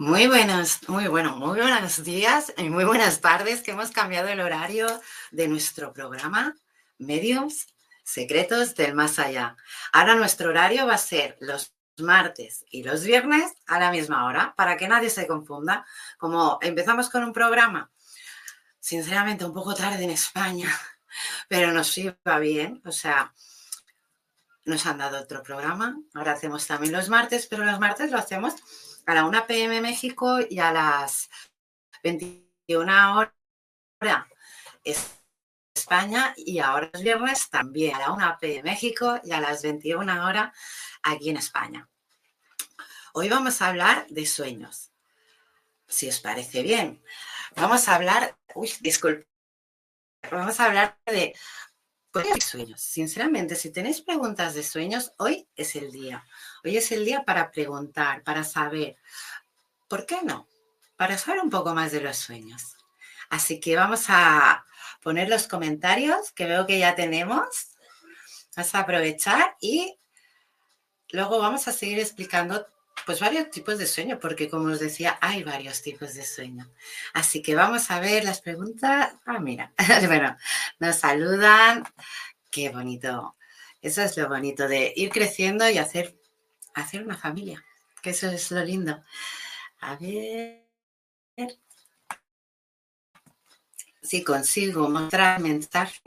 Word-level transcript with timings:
Muy 0.00 0.28
buenos, 0.28 0.78
muy 0.88 1.08
bueno, 1.08 1.36
muy 1.36 1.60
buenos 1.60 2.02
días 2.02 2.54
y 2.56 2.70
muy 2.70 2.84
buenas 2.84 3.20
tardes, 3.20 3.60
que 3.60 3.72
hemos 3.72 3.90
cambiado 3.90 4.28
el 4.28 4.40
horario 4.40 4.86
de 5.30 5.46
nuestro 5.46 5.92
programa 5.92 6.56
Medios 6.96 7.66
Secretos 8.02 8.74
del 8.76 8.94
Más 8.94 9.18
Allá. 9.18 9.58
Ahora 9.92 10.14
nuestro 10.14 10.48
horario 10.48 10.86
va 10.86 10.94
a 10.94 10.96
ser 10.96 11.36
los 11.40 11.74
martes 11.98 12.64
y 12.70 12.82
los 12.82 13.04
viernes 13.04 13.52
a 13.66 13.78
la 13.78 13.90
misma 13.90 14.24
hora, 14.24 14.54
para 14.56 14.78
que 14.78 14.88
nadie 14.88 15.10
se 15.10 15.26
confunda. 15.26 15.84
Como 16.16 16.58
empezamos 16.62 17.10
con 17.10 17.22
un 17.22 17.34
programa, 17.34 17.90
sinceramente 18.78 19.44
un 19.44 19.52
poco 19.52 19.74
tarde 19.74 20.02
en 20.02 20.10
España, 20.12 20.70
pero 21.46 21.72
nos 21.72 21.98
iba 21.98 22.38
bien, 22.38 22.80
o 22.86 22.90
sea, 22.92 23.34
nos 24.64 24.86
han 24.86 24.96
dado 24.96 25.20
otro 25.20 25.42
programa. 25.42 26.00
Ahora 26.14 26.32
hacemos 26.32 26.66
también 26.66 26.94
los 26.94 27.10
martes, 27.10 27.46
pero 27.46 27.66
los 27.66 27.78
martes 27.78 28.10
lo 28.10 28.16
hacemos 28.16 28.54
a 29.06 29.14
la 29.14 29.24
1 29.24 29.46
pm 29.46 29.80
México 29.80 30.38
y 30.48 30.58
a 30.58 30.72
las 30.72 31.30
21 32.02 33.18
horas 33.18 34.26
España 35.74 36.34
y 36.36 36.58
ahora 36.58 36.90
es 36.92 37.02
viernes 37.02 37.50
también 37.50 37.94
a 37.94 37.98
la 37.98 38.12
1 38.12 38.38
pm 38.40 38.62
México 38.62 39.20
y 39.24 39.32
a 39.32 39.40
las 39.40 39.62
21 39.62 40.26
horas 40.26 40.56
aquí 41.02 41.30
en 41.30 41.36
España. 41.36 41.88
Hoy 43.12 43.28
vamos 43.28 43.60
a 43.60 43.68
hablar 43.68 44.06
de 44.08 44.26
sueños. 44.26 44.92
Si 45.88 46.08
os 46.08 46.20
parece 46.20 46.62
bien, 46.62 47.02
vamos 47.56 47.88
a 47.88 47.96
hablar, 47.96 48.36
uy, 48.54 48.72
disculpe, 48.80 49.26
vamos 50.30 50.60
a 50.60 50.66
hablar 50.66 50.98
de 51.06 51.34
sueños. 52.40 52.80
Sinceramente, 52.80 53.56
si 53.56 53.72
tenéis 53.72 54.00
preguntas 54.02 54.54
de 54.54 54.62
sueños, 54.62 55.12
hoy 55.18 55.48
es 55.56 55.74
el 55.76 55.90
día. 55.90 56.24
Hoy 56.64 56.76
es 56.76 56.92
el 56.92 57.04
día 57.04 57.24
para 57.24 57.50
preguntar, 57.50 58.22
para 58.22 58.44
saber. 58.44 58.96
¿Por 59.88 60.06
qué 60.06 60.18
no? 60.22 60.46
Para 60.96 61.16
saber 61.18 61.40
un 61.40 61.50
poco 61.50 61.74
más 61.74 61.92
de 61.92 62.00
los 62.00 62.16
sueños. 62.16 62.76
Así 63.30 63.60
que 63.60 63.76
vamos 63.76 64.06
a 64.08 64.64
poner 65.02 65.28
los 65.28 65.46
comentarios 65.46 66.32
que 66.32 66.46
veo 66.46 66.66
que 66.66 66.78
ya 66.78 66.94
tenemos. 66.94 67.46
Vamos 68.56 68.74
a 68.74 68.80
aprovechar 68.80 69.56
y 69.60 69.98
luego 71.10 71.38
vamos 71.38 71.66
a 71.68 71.72
seguir 71.72 71.98
explicando 71.98 72.66
pues 73.06 73.20
varios 73.20 73.50
tipos 73.50 73.78
de 73.78 73.86
sueño, 73.86 74.18
porque 74.20 74.48
como 74.48 74.68
os 74.68 74.80
decía, 74.80 75.18
hay 75.20 75.42
varios 75.42 75.82
tipos 75.82 76.14
de 76.14 76.24
sueño. 76.24 76.70
Así 77.14 77.42
que 77.42 77.54
vamos 77.54 77.90
a 77.90 78.00
ver 78.00 78.24
las 78.24 78.40
preguntas. 78.40 79.14
Ah, 79.24 79.38
mira, 79.38 79.72
bueno, 80.06 80.36
nos 80.78 80.96
saludan. 80.96 81.84
Qué 82.50 82.68
bonito. 82.68 83.36
Eso 83.80 84.02
es 84.02 84.16
lo 84.16 84.28
bonito 84.28 84.68
de 84.68 84.92
ir 84.94 85.10
creciendo 85.10 85.68
y 85.70 85.78
hacer, 85.78 86.19
hacer 86.74 87.02
una 87.04 87.16
familia, 87.16 87.64
que 88.02 88.10
eso 88.10 88.28
es 88.28 88.50
lo 88.50 88.64
lindo. 88.64 89.02
A 89.80 89.96
ver. 89.96 90.66
Si 94.02 94.24
consigo 94.24 94.88
mostrar 94.88 95.40
mensaje. 95.40 96.00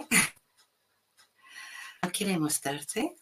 ¿No 2.02 2.12
quiere 2.12 2.38
mostrarse? 2.38 3.16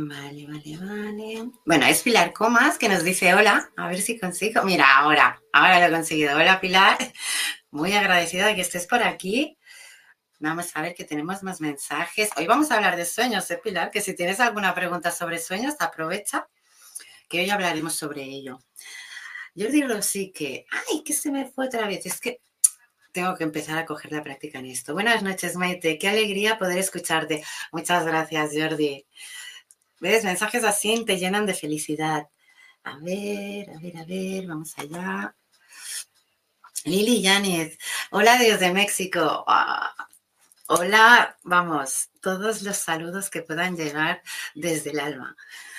Vale, 0.00 0.46
vale, 0.46 0.76
vale. 0.76 1.50
Bueno, 1.66 1.86
es 1.86 2.02
Pilar 2.02 2.32
Comas 2.32 2.78
que 2.78 2.88
nos 2.88 3.02
dice 3.02 3.34
hola. 3.34 3.70
A 3.76 3.88
ver 3.88 4.00
si 4.00 4.18
consigo. 4.18 4.62
Mira, 4.62 4.98
ahora, 4.98 5.42
ahora 5.52 5.80
lo 5.80 5.86
he 5.86 5.90
conseguido. 5.90 6.36
Hola, 6.36 6.60
Pilar. 6.60 6.96
Muy 7.70 7.92
agradecida 7.92 8.46
de 8.46 8.54
que 8.54 8.60
estés 8.60 8.86
por 8.86 9.02
aquí. 9.02 9.57
Vamos 10.40 10.70
a 10.74 10.82
ver 10.82 10.94
que 10.94 11.04
tenemos 11.04 11.42
más 11.42 11.60
mensajes. 11.60 12.30
Hoy 12.36 12.46
vamos 12.46 12.70
a 12.70 12.76
hablar 12.76 12.96
de 12.96 13.04
sueños, 13.04 13.50
¿eh, 13.50 13.60
Pilar? 13.62 13.90
Que 13.90 14.00
si 14.00 14.14
tienes 14.14 14.38
alguna 14.38 14.72
pregunta 14.72 15.10
sobre 15.10 15.38
sueños, 15.40 15.74
aprovecha, 15.80 16.48
que 17.28 17.40
hoy 17.40 17.50
hablaremos 17.50 17.94
sobre 17.94 18.22
ello. 18.22 18.60
Yo 19.54 19.68
digo 19.68 20.00
sí 20.00 20.30
que, 20.30 20.64
ay, 20.70 21.02
que 21.02 21.12
se 21.12 21.32
me 21.32 21.50
fue 21.50 21.66
otra 21.66 21.88
vez. 21.88 22.06
Es 22.06 22.20
que 22.20 22.40
tengo 23.10 23.34
que 23.34 23.42
empezar 23.42 23.78
a 23.78 23.84
coger 23.84 24.12
la 24.12 24.22
práctica 24.22 24.60
en 24.60 24.66
esto. 24.66 24.94
Buenas 24.94 25.24
noches, 25.24 25.56
Maite. 25.56 25.98
Qué 25.98 26.08
alegría 26.08 26.56
poder 26.56 26.78
escucharte. 26.78 27.42
Muchas 27.72 28.06
gracias, 28.06 28.50
Jordi. 28.54 29.04
¿Ves? 29.98 30.22
Mensajes 30.22 30.62
así 30.62 31.04
te 31.04 31.18
llenan 31.18 31.46
de 31.46 31.54
felicidad. 31.54 32.28
A 32.84 32.96
ver, 32.98 33.70
a 33.70 33.78
ver, 33.80 33.96
a 33.96 34.04
ver, 34.04 34.46
vamos 34.46 34.78
allá. 34.78 35.34
Lili 36.84 37.20
Yáñez, 37.22 37.76
hola 38.12 38.38
Dios 38.38 38.60
de 38.60 38.72
México. 38.72 39.44
Ah, 39.48 40.07
hola, 40.70 41.38
vamos, 41.44 42.10
todos 42.20 42.60
los 42.60 42.76
saludos 42.76 43.30
que 43.30 43.40
puedan 43.40 43.74
llegar 43.74 44.22
desde 44.54 44.90
el 44.90 45.00
alma. 45.00 45.34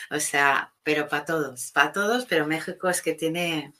O 0.09 0.19
sea, 0.19 0.73
pero 0.83 1.07
para 1.07 1.25
todos, 1.25 1.71
para 1.71 1.91
todos, 1.91 2.25
pero 2.25 2.47
México 2.47 2.89
es 2.89 3.03
que 3.03 3.13
tiene, 3.13 3.73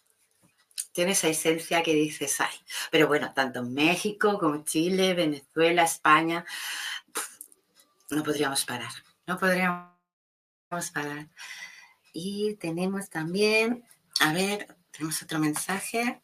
tiene 0.92 1.14
esa 1.14 1.28
esencia 1.28 1.82
que 1.82 1.96
dices, 1.96 2.40
ay, 2.42 2.56
pero 2.92 3.08
bueno, 3.08 3.34
tanto 3.34 3.64
México 3.64 4.38
como 4.38 4.64
Chile, 4.64 5.16
Venezuela, 5.16 5.84
España, 5.84 6.46
no 8.12 8.24
podríamos 8.24 8.64
parar, 8.66 8.92
no 9.26 9.40
podríamos 9.40 9.90
parar. 10.94 11.28
Y 12.14 12.54
tenemos 12.56 13.10
también, 13.10 13.84
a 14.20 14.32
ver, 14.32 14.76
tenemos 14.92 15.24
otro 15.24 15.40
mensaje. 15.40 16.22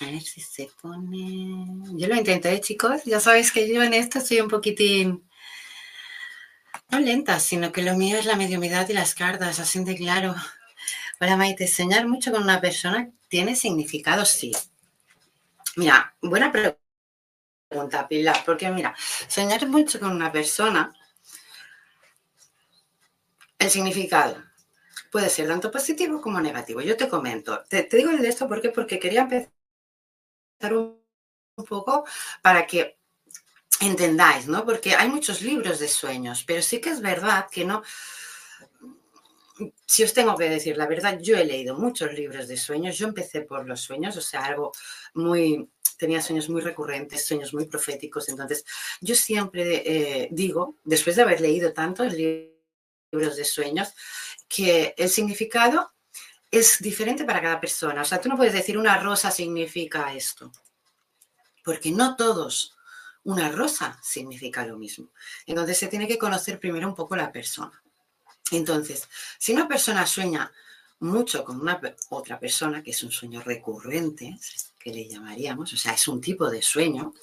A 0.00 0.06
ver 0.06 0.22
si 0.22 0.40
se 0.40 0.70
pone. 0.80 1.66
Yo 1.98 2.08
lo 2.08 2.14
intenté, 2.14 2.58
chicos. 2.60 3.04
Ya 3.04 3.20
sabéis 3.20 3.52
que 3.52 3.72
yo 3.72 3.82
en 3.82 3.92
esto 3.92 4.20
soy 4.20 4.40
un 4.40 4.48
poquitín. 4.48 5.28
No 6.88 7.00
lenta, 7.00 7.38
sino 7.38 7.70
que 7.70 7.82
lo 7.82 7.94
mío 7.96 8.16
es 8.16 8.24
la 8.24 8.36
mediumidad 8.36 8.88
y 8.88 8.94
las 8.94 9.14
cartas, 9.14 9.60
así 9.60 9.84
de 9.84 9.96
claro. 9.96 10.34
Para 11.18 11.36
Maite, 11.36 11.68
soñar 11.68 12.06
mucho 12.06 12.32
con 12.32 12.42
una 12.42 12.60
persona 12.60 13.10
tiene 13.28 13.54
significado, 13.54 14.24
sí. 14.24 14.52
Mira, 15.76 16.16
buena 16.22 16.50
pregunta, 16.50 18.08
Pilar, 18.08 18.42
porque 18.44 18.70
mira, 18.70 18.96
soñar 19.28 19.68
mucho 19.68 20.00
con 20.00 20.12
una 20.12 20.32
persona, 20.32 20.92
el 23.58 23.70
significado 23.70 24.42
puede 25.12 25.28
ser 25.28 25.46
tanto 25.48 25.70
positivo 25.70 26.20
como 26.20 26.40
negativo. 26.40 26.80
Yo 26.80 26.96
te 26.96 27.08
comento, 27.08 27.64
te, 27.68 27.86
digo 27.92 28.10
de 28.10 28.28
esto 28.28 28.48
porque, 28.48 28.70
porque 28.70 28.98
quería 28.98 29.22
empezar 29.22 29.59
un, 30.62 31.00
poco 31.68 32.04
para 32.40 32.66
que 32.66 32.98
entendáis, 33.80 34.46
¿no? 34.46 34.64
Porque 34.64 34.94
hay 34.94 35.08
muchos 35.08 35.42
libros 35.42 35.78
de 35.78 35.88
sueños, 35.88 36.42
pero 36.46 36.62
sí 36.62 36.80
que 36.80 36.90
es 36.90 37.02
verdad 37.02 37.48
que 37.50 37.66
no, 37.66 37.82
si 39.86 40.04
os 40.04 40.14
tengo 40.14 40.36
que 40.36 40.48
decir 40.48 40.76
la 40.76 40.86
verdad, 40.86 41.18
yo 41.20 41.36
he 41.36 41.44
leído 41.44 41.76
muchos 41.76 42.12
libros 42.12 42.48
de 42.48 42.56
sueños. 42.56 42.96
Yo 42.96 43.08
empecé 43.08 43.42
por 43.42 43.66
los 43.66 43.80
sueños, 43.80 44.16
o 44.16 44.20
sea, 44.20 44.44
algo 44.44 44.72
muy, 45.14 45.68
tenía 45.98 46.22
sueños 46.22 46.48
muy 46.48 46.62
recurrentes, 46.62 47.26
sueños 47.26 47.52
muy 47.52 47.66
proféticos. 47.66 48.28
Entonces, 48.28 48.64
yo 49.00 49.14
siempre 49.14 49.82
eh, 49.84 50.28
digo, 50.30 50.76
después 50.84 51.16
de 51.16 51.22
haber 51.22 51.40
leído 51.40 51.72
tantos 51.72 52.12
libros 52.14 53.36
de 53.36 53.44
sueños, 53.44 53.92
que 54.48 54.94
el 54.96 55.08
significado 55.08 55.92
es 56.50 56.78
diferente 56.80 57.24
para 57.24 57.42
cada 57.42 57.60
persona. 57.60 58.02
O 58.02 58.04
sea, 58.04 58.20
tú 58.20 58.28
no 58.28 58.36
puedes 58.36 58.52
decir 58.52 58.76
una 58.76 58.98
rosa 58.98 59.30
significa 59.30 60.12
esto, 60.12 60.50
porque 61.64 61.90
no 61.92 62.16
todos 62.16 62.76
una 63.24 63.50
rosa 63.50 63.98
significa 64.02 64.64
lo 64.64 64.78
mismo. 64.78 65.08
Entonces 65.46 65.78
se 65.78 65.88
tiene 65.88 66.08
que 66.08 66.18
conocer 66.18 66.58
primero 66.58 66.88
un 66.88 66.94
poco 66.94 67.16
la 67.16 67.30
persona. 67.30 67.82
Entonces, 68.50 69.08
si 69.38 69.52
una 69.52 69.68
persona 69.68 70.06
sueña 70.06 70.50
mucho 71.00 71.44
con 71.44 71.60
una 71.60 71.80
otra 72.10 72.38
persona, 72.38 72.82
que 72.82 72.90
es 72.90 73.02
un 73.02 73.12
sueño 73.12 73.42
recurrente, 73.42 74.38
que 74.78 74.92
le 74.92 75.08
llamaríamos, 75.08 75.72
o 75.72 75.76
sea, 75.76 75.92
es 75.92 76.08
un 76.08 76.20
tipo 76.20 76.50
de 76.50 76.62
sueño, 76.62 77.14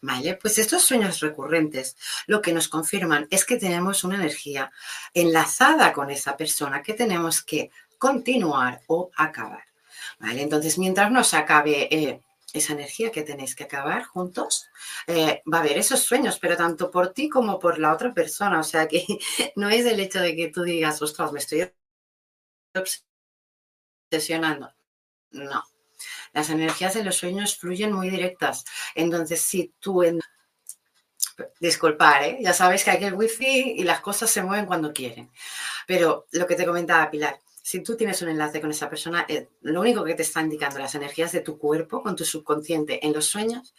¿vale? 0.00 0.34
Pues 0.34 0.58
estos 0.58 0.82
sueños 0.82 1.20
recurrentes 1.20 1.96
lo 2.26 2.40
que 2.42 2.52
nos 2.52 2.68
confirman 2.68 3.26
es 3.30 3.44
que 3.44 3.56
tenemos 3.56 4.04
una 4.04 4.16
energía 4.16 4.70
enlazada 5.14 5.92
con 5.92 6.10
esa 6.10 6.36
persona 6.36 6.82
que 6.82 6.94
tenemos 6.94 7.42
que 7.42 7.70
continuar 7.98 8.82
o 8.86 9.10
acabar, 9.16 9.64
¿vale? 10.18 10.42
Entonces, 10.42 10.78
mientras 10.78 11.10
no 11.10 11.24
se 11.24 11.36
acabe 11.36 11.88
eh, 11.94 12.22
esa 12.52 12.72
energía 12.72 13.10
que 13.12 13.22
tenéis 13.22 13.54
que 13.54 13.64
acabar 13.64 14.04
juntos, 14.04 14.68
eh, 15.06 15.42
va 15.52 15.58
a 15.58 15.60
haber 15.60 15.78
esos 15.78 16.00
sueños, 16.00 16.38
pero 16.40 16.56
tanto 16.56 16.90
por 16.90 17.12
ti 17.12 17.28
como 17.28 17.58
por 17.58 17.78
la 17.78 17.92
otra 17.92 18.12
persona. 18.14 18.60
O 18.60 18.64
sea 18.64 18.88
que 18.88 19.04
no 19.56 19.68
es 19.68 19.84
el 19.86 20.00
hecho 20.00 20.20
de 20.20 20.34
que 20.34 20.48
tú 20.48 20.62
digas, 20.62 21.02
ostras, 21.02 21.32
me 21.32 21.40
estoy 21.40 21.70
obsesionando. 24.10 24.72
No. 25.30 25.62
Las 26.32 26.50
energías 26.50 26.94
de 26.94 27.04
los 27.04 27.16
sueños 27.16 27.56
fluyen 27.56 27.92
muy 27.92 28.10
directas. 28.10 28.64
Entonces, 28.94 29.40
si 29.42 29.74
tú 29.80 30.02
en... 30.02 30.20
Disculpar, 31.60 32.24
¿eh? 32.24 32.38
ya 32.40 32.52
sabes 32.52 32.82
que 32.82 32.90
hay 32.90 33.04
el 33.04 33.14
wifi 33.14 33.74
y 33.76 33.84
las 33.84 34.00
cosas 34.00 34.28
se 34.28 34.42
mueven 34.42 34.66
cuando 34.66 34.92
quieren. 34.92 35.30
Pero 35.86 36.26
lo 36.32 36.46
que 36.48 36.56
te 36.56 36.66
comentaba 36.66 37.10
Pilar, 37.10 37.38
si 37.68 37.82
tú 37.82 37.98
tienes 37.98 38.22
un 38.22 38.30
enlace 38.30 38.62
con 38.62 38.70
esa 38.70 38.88
persona, 38.88 39.26
eh, 39.28 39.50
lo 39.60 39.82
único 39.82 40.02
que 40.02 40.14
te 40.14 40.22
está 40.22 40.40
indicando 40.40 40.78
las 40.78 40.94
energías 40.94 41.32
de 41.32 41.42
tu 41.42 41.58
cuerpo, 41.58 42.02
con 42.02 42.16
tu 42.16 42.24
subconsciente 42.24 43.04
en 43.06 43.12
los 43.12 43.26
sueños, 43.26 43.74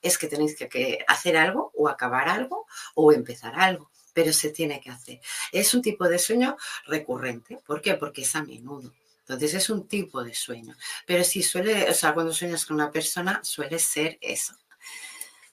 es 0.00 0.16
que 0.16 0.28
tenéis 0.28 0.56
que, 0.56 1.04
hacer 1.06 1.36
algo 1.36 1.70
o 1.74 1.90
acabar 1.90 2.26
algo 2.30 2.66
o 2.94 3.12
empezar 3.12 3.54
algo, 3.60 3.90
pero 4.14 4.32
se 4.32 4.48
tiene 4.48 4.80
que 4.80 4.88
hacer. 4.88 5.20
Es 5.52 5.74
un 5.74 5.82
tipo 5.82 6.08
de 6.08 6.18
sueño 6.18 6.56
recurrente. 6.86 7.58
¿Por 7.66 7.82
qué? 7.82 7.92
Porque 7.96 8.22
es 8.22 8.34
a 8.34 8.42
menudo. 8.42 8.94
Entonces 9.18 9.52
es 9.52 9.68
un 9.68 9.86
tipo 9.88 10.24
de 10.24 10.32
sueño. 10.32 10.74
Pero 11.04 11.22
si 11.22 11.42
suele, 11.42 11.90
o 11.90 11.92
sea, 11.92 12.14
cuando 12.14 12.32
sueñas 12.32 12.64
con 12.64 12.76
una 12.76 12.90
persona, 12.90 13.40
suele 13.44 13.78
ser 13.78 14.16
eso. 14.22 14.54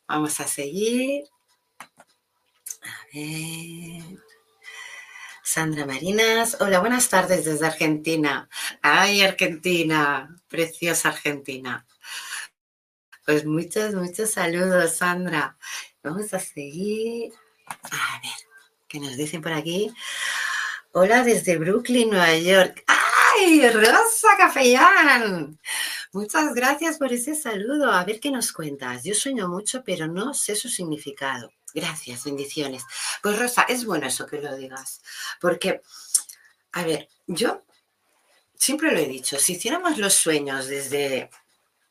Vamos 0.08 0.40
a 0.40 0.48
seguir. 0.48 1.26
A 2.84 3.06
ver. 3.14 4.31
Sandra 5.54 5.86
Marinas. 5.86 6.56
Hola, 6.62 6.80
buenas 6.80 7.10
tardes 7.10 7.44
desde 7.44 7.68
Argentina. 7.68 8.48
Ay, 8.82 9.22
Argentina, 9.22 10.34
preciosa 10.48 11.10
Argentina. 11.10 11.86
Pues 13.26 13.46
muchos, 13.46 13.94
muchos 13.94 14.32
saludos, 14.32 14.96
Sandra. 14.96 15.58
Vamos 16.04 16.34
a 16.34 16.40
seguir. 16.40 17.34
A 17.68 18.22
ver, 18.24 18.32
¿qué 18.88 19.02
nos 19.02 19.18
dicen 19.18 19.42
por 19.42 19.52
aquí? 19.52 19.94
Hola 20.94 21.22
desde 21.22 21.58
Brooklyn, 21.58 22.12
Nueva 22.12 22.34
York. 22.38 22.86
¡Ay, 22.88 23.70
Rosa 23.72 24.30
Cafellán! 24.38 25.60
Muchas 26.14 26.54
gracias 26.54 26.98
por 26.98 27.12
ese 27.12 27.36
saludo. 27.36 27.92
A 27.92 28.06
ver 28.06 28.22
qué 28.22 28.32
nos 28.32 28.54
cuentas. 28.54 29.04
Yo 29.04 29.14
sueño 29.14 29.50
mucho, 29.50 29.84
pero 29.84 30.08
no 30.08 30.34
sé 30.34 30.56
su 30.56 30.70
significado. 30.70 31.52
Gracias, 31.74 32.26
bendiciones. 32.26 32.84
Pues 33.22 33.40
Rosa, 33.40 33.64
es 33.70 33.86
bueno 33.86 34.08
eso 34.08 34.26
que 34.26 34.42
lo 34.42 34.56
digas, 34.56 35.02
porque, 35.40 35.82
a 36.74 36.84
ver, 36.84 37.08
yo 37.28 37.64
siempre 38.56 38.92
lo 38.92 39.00
he 39.00 39.08
dicho, 39.08 39.40
si 39.40 39.54
hiciéramos 39.54 39.98
los 39.98 40.14
sueños 40.14 40.68
desde, 40.68 41.30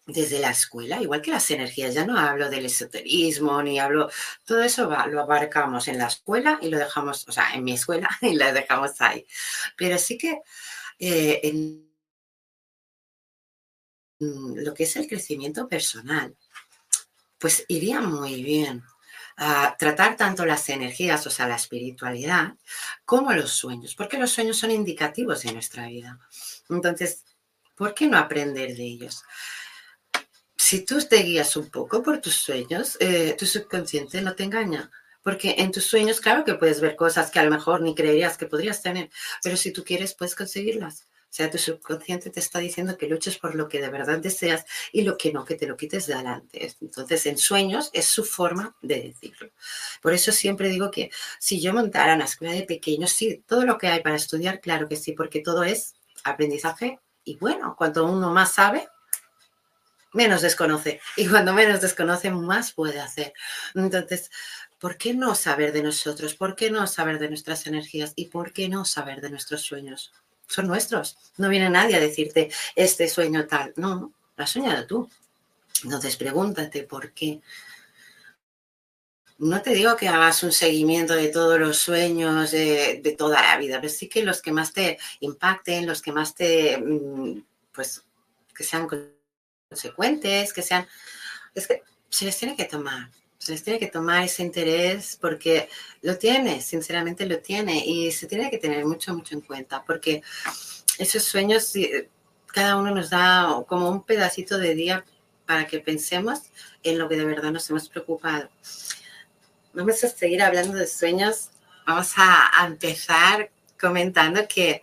desde 0.06 0.38
la 0.38 0.50
escuela, 0.50 1.00
igual 1.02 1.22
que 1.22 1.30
las 1.30 1.50
energías, 1.50 1.94
ya 1.94 2.04
no 2.04 2.18
hablo 2.18 2.50
del 2.50 2.66
esoterismo, 2.66 3.62
ni 3.62 3.78
hablo, 3.80 4.10
todo 4.44 4.62
eso 4.62 4.84
lo 5.06 5.22
abarcamos 5.22 5.88
en 5.88 5.98
la 5.98 6.08
escuela 6.08 6.58
y 6.62 6.68
lo 6.68 6.78
dejamos, 6.78 7.26
o 7.28 7.32
sea, 7.32 7.54
en 7.54 7.64
mi 7.64 7.72
escuela 7.72 8.08
y 8.20 8.34
lo 8.34 8.52
dejamos 8.52 9.00
ahí. 9.00 9.26
Pero 9.76 9.98
sí 9.98 10.18
que 10.18 10.42
eh, 10.98 11.40
en 11.42 11.90
lo 14.20 14.74
que 14.74 14.84
es 14.84 14.96
el 14.96 15.08
crecimiento 15.08 15.66
personal, 15.66 16.36
pues 17.38 17.64
iría 17.68 18.00
muy 18.00 18.42
bien 18.42 18.84
tratar 19.78 20.16
tanto 20.16 20.44
las 20.44 20.68
energías, 20.68 21.26
o 21.26 21.30
sea, 21.30 21.48
la 21.48 21.56
espiritualidad, 21.56 22.54
como 23.04 23.32
los 23.32 23.52
sueños, 23.52 23.94
porque 23.94 24.18
los 24.18 24.30
sueños 24.30 24.58
son 24.58 24.70
indicativos 24.70 25.42
de 25.42 25.52
nuestra 25.52 25.86
vida. 25.86 26.18
Entonces, 26.68 27.24
¿por 27.74 27.94
qué 27.94 28.06
no 28.06 28.18
aprender 28.18 28.76
de 28.76 28.84
ellos? 28.84 29.22
Si 30.56 30.84
tú 30.84 31.00
te 31.00 31.16
guías 31.16 31.56
un 31.56 31.70
poco 31.70 32.02
por 32.02 32.20
tus 32.20 32.34
sueños, 32.34 32.96
eh, 33.00 33.34
tu 33.38 33.46
subconsciente 33.46 34.20
no 34.20 34.34
te 34.34 34.44
engaña. 34.44 34.90
Porque 35.22 35.56
en 35.58 35.70
tus 35.70 35.84
sueños, 35.84 36.20
claro 36.20 36.44
que 36.44 36.54
puedes 36.54 36.80
ver 36.80 36.96
cosas 36.96 37.30
que 37.30 37.38
a 37.38 37.44
lo 37.44 37.50
mejor 37.50 37.82
ni 37.82 37.94
creerías 37.94 38.38
que 38.38 38.46
podrías 38.46 38.80
tener, 38.80 39.10
pero 39.42 39.56
si 39.56 39.72
tú 39.72 39.84
quieres, 39.84 40.14
puedes 40.14 40.34
conseguirlas. 40.34 41.06
O 41.30 41.32
sea, 41.32 41.48
tu 41.48 41.58
subconsciente 41.58 42.28
te 42.28 42.40
está 42.40 42.58
diciendo 42.58 42.98
que 42.98 43.06
luches 43.06 43.38
por 43.38 43.54
lo 43.54 43.68
que 43.68 43.80
de 43.80 43.88
verdad 43.88 44.18
deseas 44.18 44.66
y 44.90 45.02
lo 45.02 45.16
que 45.16 45.32
no, 45.32 45.44
que 45.44 45.54
te 45.54 45.68
lo 45.68 45.76
quites 45.76 46.08
de 46.08 46.14
adelante. 46.14 46.74
Entonces, 46.80 47.24
en 47.26 47.38
sueños 47.38 47.88
es 47.92 48.06
su 48.06 48.24
forma 48.24 48.74
de 48.82 49.00
decirlo. 49.00 49.48
Por 50.02 50.12
eso 50.12 50.32
siempre 50.32 50.68
digo 50.68 50.90
que 50.90 51.12
si 51.38 51.60
yo 51.60 51.72
montara 51.72 52.16
una 52.16 52.24
escuela 52.24 52.52
de 52.52 52.64
pequeños, 52.64 53.12
sí, 53.12 53.44
todo 53.46 53.64
lo 53.64 53.78
que 53.78 53.86
hay 53.86 54.02
para 54.02 54.16
estudiar, 54.16 54.60
claro 54.60 54.88
que 54.88 54.96
sí, 54.96 55.12
porque 55.12 55.40
todo 55.40 55.62
es 55.62 55.94
aprendizaje 56.24 56.98
y 57.24 57.36
bueno, 57.36 57.76
cuanto 57.76 58.06
uno 58.06 58.32
más 58.32 58.52
sabe, 58.54 58.88
menos 60.12 60.42
desconoce. 60.42 61.00
Y 61.16 61.28
cuando 61.28 61.52
menos 61.52 61.80
desconoce, 61.80 62.32
más 62.32 62.72
puede 62.72 62.98
hacer. 62.98 63.32
Entonces, 63.76 64.32
¿por 64.80 64.96
qué 64.96 65.14
no 65.14 65.36
saber 65.36 65.72
de 65.72 65.84
nosotros? 65.84 66.34
¿Por 66.34 66.56
qué 66.56 66.72
no 66.72 66.88
saber 66.88 67.20
de 67.20 67.28
nuestras 67.28 67.68
energías? 67.68 68.14
¿Y 68.16 68.26
por 68.26 68.52
qué 68.52 68.68
no 68.68 68.84
saber 68.84 69.20
de 69.20 69.30
nuestros 69.30 69.62
sueños? 69.62 70.12
Son 70.50 70.66
nuestros. 70.66 71.16
No 71.38 71.48
viene 71.48 71.70
nadie 71.70 71.96
a 71.96 72.00
decirte 72.00 72.50
este 72.74 73.08
sueño 73.08 73.46
tal. 73.46 73.72
No, 73.76 74.12
lo 74.36 74.44
has 74.44 74.50
soñado 74.50 74.86
tú. 74.86 75.08
Entonces 75.84 76.16
pregúntate 76.16 76.82
por 76.82 77.12
qué. 77.12 77.40
No 79.38 79.62
te 79.62 79.70
digo 79.70 79.96
que 79.96 80.08
hagas 80.08 80.42
un 80.42 80.52
seguimiento 80.52 81.14
de 81.14 81.28
todos 81.28 81.58
los 81.58 81.78
sueños 81.78 82.50
de, 82.50 83.14
toda 83.16 83.40
la 83.40 83.56
vida, 83.56 83.80
pero 83.80 83.90
sí 83.90 84.08
que 84.08 84.22
los 84.22 84.42
que 84.42 84.52
más 84.52 84.72
te 84.74 84.98
impacten, 85.20 85.86
los 85.86 86.02
que 86.02 86.12
más 86.12 86.34
te, 86.34 86.76
mm, 86.76 87.42
pues, 87.72 88.04
que 88.54 88.64
sean 88.64 88.86
consecuentes, 89.70 90.52
que 90.52 90.60
sean, 90.60 90.86
es 91.54 91.66
que 91.66 91.82
se 92.10 92.26
les 92.26 92.36
tiene 92.36 92.54
que 92.54 92.66
tomar 92.66 93.08
se 93.40 93.52
les 93.52 93.64
tiene 93.64 93.78
que 93.78 93.86
tomar 93.86 94.22
ese 94.22 94.42
interés 94.42 95.16
porque 95.18 95.70
lo 96.02 96.18
tiene, 96.18 96.60
sinceramente 96.60 97.24
lo 97.24 97.38
tiene 97.38 97.82
y 97.84 98.12
se 98.12 98.26
tiene 98.26 98.50
que 98.50 98.58
tener 98.58 98.84
mucho, 98.84 99.14
mucho 99.14 99.34
en 99.34 99.40
cuenta 99.40 99.82
porque 99.82 100.22
esos 100.98 101.24
sueños, 101.24 101.72
cada 102.48 102.76
uno 102.76 102.94
nos 102.94 103.08
da 103.08 103.64
como 103.66 103.88
un 103.88 104.04
pedacito 104.04 104.58
de 104.58 104.74
día 104.74 105.04
para 105.46 105.66
que 105.66 105.80
pensemos 105.80 106.40
en 106.82 106.98
lo 106.98 107.08
que 107.08 107.16
de 107.16 107.24
verdad 107.24 107.50
nos 107.50 107.68
hemos 107.70 107.88
preocupado. 107.88 108.50
vamos 109.72 110.04
a 110.04 110.08
seguir 110.08 110.42
hablando 110.42 110.76
de 110.76 110.86
sueños. 110.86 111.48
Vamos 111.86 112.12
a, 112.16 112.66
empezar 112.66 113.50
comentando 113.80 114.46
que 114.46 114.82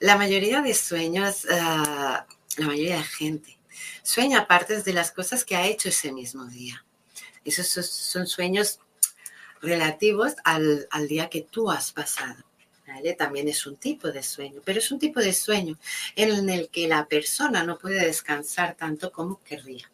la 0.00 0.16
mayoría 0.16 0.60
de 0.60 0.74
sueños, 0.74 1.46
ah, 1.48 2.26
la 2.56 2.66
mayoría 2.66 2.96
de 2.96 3.04
gente, 3.04 3.58
sueña 4.02 4.48
partes 4.48 4.84
de 4.84 4.92
las 4.92 5.12
cosas 5.12 5.44
que 5.44 5.54
ha 5.54 5.66
hecho 5.66 5.88
ese 5.88 6.12
mismo 6.12 6.46
día. 6.46 6.84
Esos 7.46 7.86
son 7.86 8.26
sueños 8.26 8.80
relativos 9.62 10.34
al, 10.44 10.86
al 10.90 11.08
día 11.08 11.28
que 11.30 11.42
tú 11.42 11.70
has 11.70 11.92
pasado. 11.92 12.44
También 13.18 13.48
es 13.48 13.66
un 13.66 13.76
tipo 13.76 14.10
de 14.10 14.22
sueño, 14.22 14.62
pero 14.64 14.78
es 14.78 14.90
un 14.90 14.98
tipo 14.98 15.20
de 15.20 15.32
sueño 15.32 15.78
en 16.14 16.48
el 16.48 16.68
que 16.68 16.88
la 16.88 17.06
persona 17.06 17.64
no 17.64 17.78
puede 17.78 18.04
descansar 18.06 18.74
tanto 18.74 19.12
como 19.12 19.42
querría. 19.42 19.90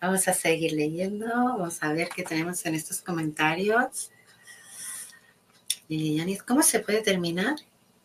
Vamos 0.00 0.28
a 0.28 0.34
seguir 0.34 0.72
leyendo, 0.72 1.26
vamos 1.26 1.82
a 1.82 1.92
ver 1.92 2.08
qué 2.08 2.22
tenemos 2.22 2.64
en 2.66 2.74
estos 2.74 3.00
comentarios. 3.00 4.10
¿cómo 6.46 6.62
se 6.62 6.80
puede 6.80 7.00
terminar 7.00 7.56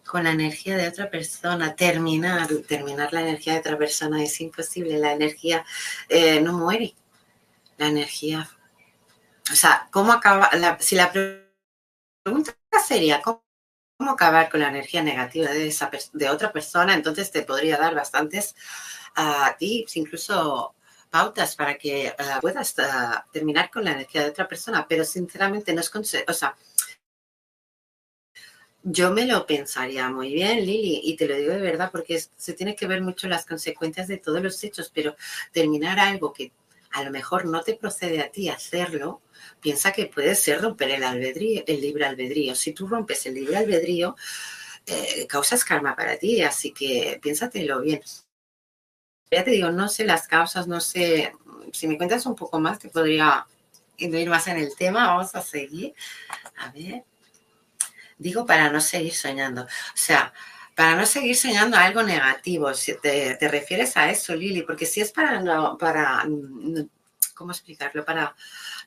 con 0.06 0.24
la 0.24 0.32
energía 0.32 0.78
de 0.78 0.88
otra 0.88 1.10
persona? 1.10 1.76
Terminar, 1.76 2.48
terminar 2.68 3.12
la 3.12 3.22
energía 3.22 3.54
de 3.54 3.60
otra 3.60 3.78
persona 3.78 4.24
es 4.24 4.40
imposible. 4.40 4.98
La 4.98 5.14
energía 5.14 5.66
eh, 6.10 6.40
no 6.40 6.58
muere. 6.58 6.96
La 7.78 7.88
energía, 7.88 8.50
o 9.52 9.56
sea, 9.56 9.88
¿cómo 9.92 10.14
acaba? 10.14 10.50
si 10.80 10.96
la 10.96 11.12
pregunta 11.12 12.56
sería, 12.86 13.22
¿cómo 13.22 13.44
acabar 14.12 14.50
con 14.50 14.60
la 14.60 14.70
energía 14.70 15.02
negativa 15.04 15.50
de, 15.50 15.68
esa, 15.68 15.90
de 16.14 16.30
otra 16.30 16.52
persona, 16.52 16.94
entonces 16.94 17.32
te 17.32 17.44
podría 17.44 17.78
dar 17.78 17.96
bastantes 17.96 18.56
uh, 19.18 19.58
tips, 19.58 19.98
incluso 19.98 20.76
pautas 21.10 21.56
para 21.56 21.78
que 21.78 22.14
uh, 22.20 22.42
puedas 22.42 22.76
uh, 22.80 23.32
terminar 23.32 23.70
con 23.72 23.84
la 23.84 23.92
energía 23.92 24.24
de 24.24 24.30
otra 24.30 24.48
persona, 24.48 24.86
pero 24.88 25.04
sinceramente 25.04 25.74
no 25.74 25.82
es 25.82 25.92
o 26.28 26.34
sea, 26.34 26.56
yo 28.86 29.12
me 29.12 29.26
lo 29.26 29.46
pensaría 29.46 30.10
muy 30.10 30.34
bien, 30.34 30.66
Lili, 30.66 31.02
y 31.04 31.16
te 31.16 31.28
lo 31.28 31.36
digo 31.36 31.54
de 31.54 31.62
verdad 31.62 31.90
porque 31.92 32.20
se 32.20 32.54
tiene 32.54 32.76
que 32.76 32.88
ver 32.88 33.02
mucho 33.02 33.28
las 33.30 33.46
consecuencias 33.46 34.10
de 34.10 34.18
todos 34.18 34.42
los 34.44 34.62
hechos, 34.64 34.92
pero 34.94 35.16
terminar 35.54 36.00
algo 36.00 36.34
que 36.34 36.52
a 36.94 37.04
lo 37.04 37.12
mejor 37.12 37.46
no 37.46 37.62
te 37.62 37.76
procede 37.76 38.22
a 38.22 38.32
ti 38.32 38.50
hacerlo, 38.50 39.22
piensa 39.60 39.92
que 39.92 40.06
puede 40.06 40.36
ser 40.36 40.62
romper 40.62 40.92
el, 40.92 41.04
albedrío, 41.04 41.64
el 41.66 41.82
libre 41.82 42.06
albedrío. 42.06 42.56
Si 42.56 42.72
tú 42.72 42.88
rompes 42.88 43.26
el 43.26 43.34
libre 43.34 43.58
albedrío, 43.58 44.16
eh, 44.86 45.26
causas 45.28 45.66
karma 45.66 45.96
para 45.96 46.18
ti, 46.18 46.42
así 46.44 46.72
que 46.72 47.20
piénsatelo 47.22 47.82
bien. 47.82 48.02
Ya 49.32 49.44
te 49.44 49.52
digo, 49.52 49.72
no 49.72 49.90
sé 49.90 50.06
las 50.06 50.28
causas, 50.28 50.68
no 50.68 50.80
sé, 50.80 51.34
si 51.72 51.88
me 51.88 51.98
cuentas 51.98 52.26
un 52.28 52.36
poco 52.36 52.60
más, 52.60 52.78
te 52.78 52.90
podría 52.90 53.48
ir 53.98 54.30
más 54.30 54.48
en 54.48 54.58
el 54.58 54.76
tema, 54.76 55.08
vamos 55.08 55.34
a 55.34 55.42
seguir. 55.42 55.96
A 56.58 56.72
ver, 56.72 57.04
digo 58.20 58.46
para 58.46 58.70
no 58.70 58.80
seguir 58.82 59.14
soñando. 59.16 59.64
O 59.64 59.96
sea, 59.96 60.32
para 60.76 60.96
no 60.96 61.06
seguir 61.06 61.36
soñando 61.36 61.78
algo 61.78 62.04
negativo, 62.04 62.74
si 62.74 62.96
te, 63.00 63.38
refieres 63.48 63.96
a 63.98 64.10
eso, 64.10 64.36
Lili, 64.36 64.64
porque 64.64 64.86
si 64.86 65.02
es 65.02 65.12
para 65.12 65.40
no, 65.40 65.78
para, 65.78 66.26
¿cómo 67.36 67.52
explicarlo? 67.52 68.04
Para 68.06 68.36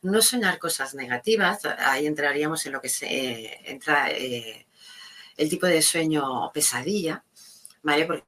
no 0.02 0.20
soñar 0.20 0.58
cosas 0.58 0.94
negativas, 0.94 1.64
ahí 1.78 2.06
entraríamos 2.06 2.66
en 2.66 2.72
lo 2.72 2.80
que 2.80 2.88
se 2.88 3.70
entra 3.70 4.10
eh, 4.10 4.66
el 5.36 5.48
tipo 5.48 5.66
de 5.66 5.82
sueño 5.82 6.50
pesadilla, 6.52 7.24
¿vale? 7.82 8.06
Porque 8.06 8.24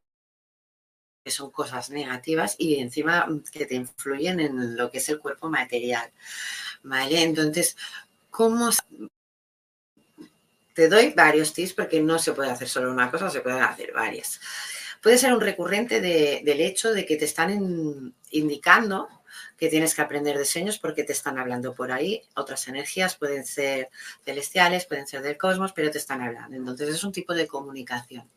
son 1.27 1.51
cosas 1.51 1.91
negativas 1.91 2.55
y 2.59 2.77
encima 2.77 3.27
que 3.53 3.67
te 3.67 3.75
influyen 3.75 4.41
en 4.41 4.77
lo 4.77 4.91
que 4.91 4.99
es 4.99 5.09
el 5.09 5.19
cuerpo 5.19 5.49
material, 5.49 6.11
¿vale? 6.83 7.23
Entonces, 7.23 7.77
¿cómo 8.31 8.71
te 10.79 10.89
doy 10.89 11.11
varios 11.11 11.55
tips 11.55 11.73
porque 11.73 12.01
no 12.01 12.21
se 12.21 12.35
puede 12.35 12.53
hacer 12.53 12.69
solo 12.69 12.93
una 12.93 13.11
cosa, 13.11 13.29
se 13.31 13.41
pueden 13.41 13.65
hacer 13.65 13.93
varias. 13.93 14.41
Puede 15.03 15.19
ser 15.19 15.33
un 15.33 15.41
recurrente 15.41 16.01
del 16.01 16.61
hecho 16.61 16.93
de 16.93 17.05
que 17.05 17.17
te 17.17 17.25
están 17.25 18.15
indicando 18.31 19.09
que 19.57 19.69
tienes 19.69 19.97
que 19.97 20.03
aprender 20.03 20.39
de 20.39 20.79
porque 20.81 21.03
te 21.03 21.13
están 21.13 21.37
hablando 21.37 21.75
por 21.75 21.91
ahí. 21.91 22.23
Otras 22.37 22.69
energías 22.69 23.17
pueden 23.17 23.45
ser 23.45 23.91
celestiales, 24.25 24.87
pueden 24.87 25.09
ser 25.09 25.23
del 25.23 25.37
cosmos, 25.37 25.73
pero 25.73 25.91
te 25.91 25.99
están 25.99 26.23
hablando. 26.23 26.57
Entonces 26.57 26.91
es 26.91 27.03
un 27.03 27.11
tipo 27.11 27.35
de 27.35 27.49
comunicación. 27.49 28.31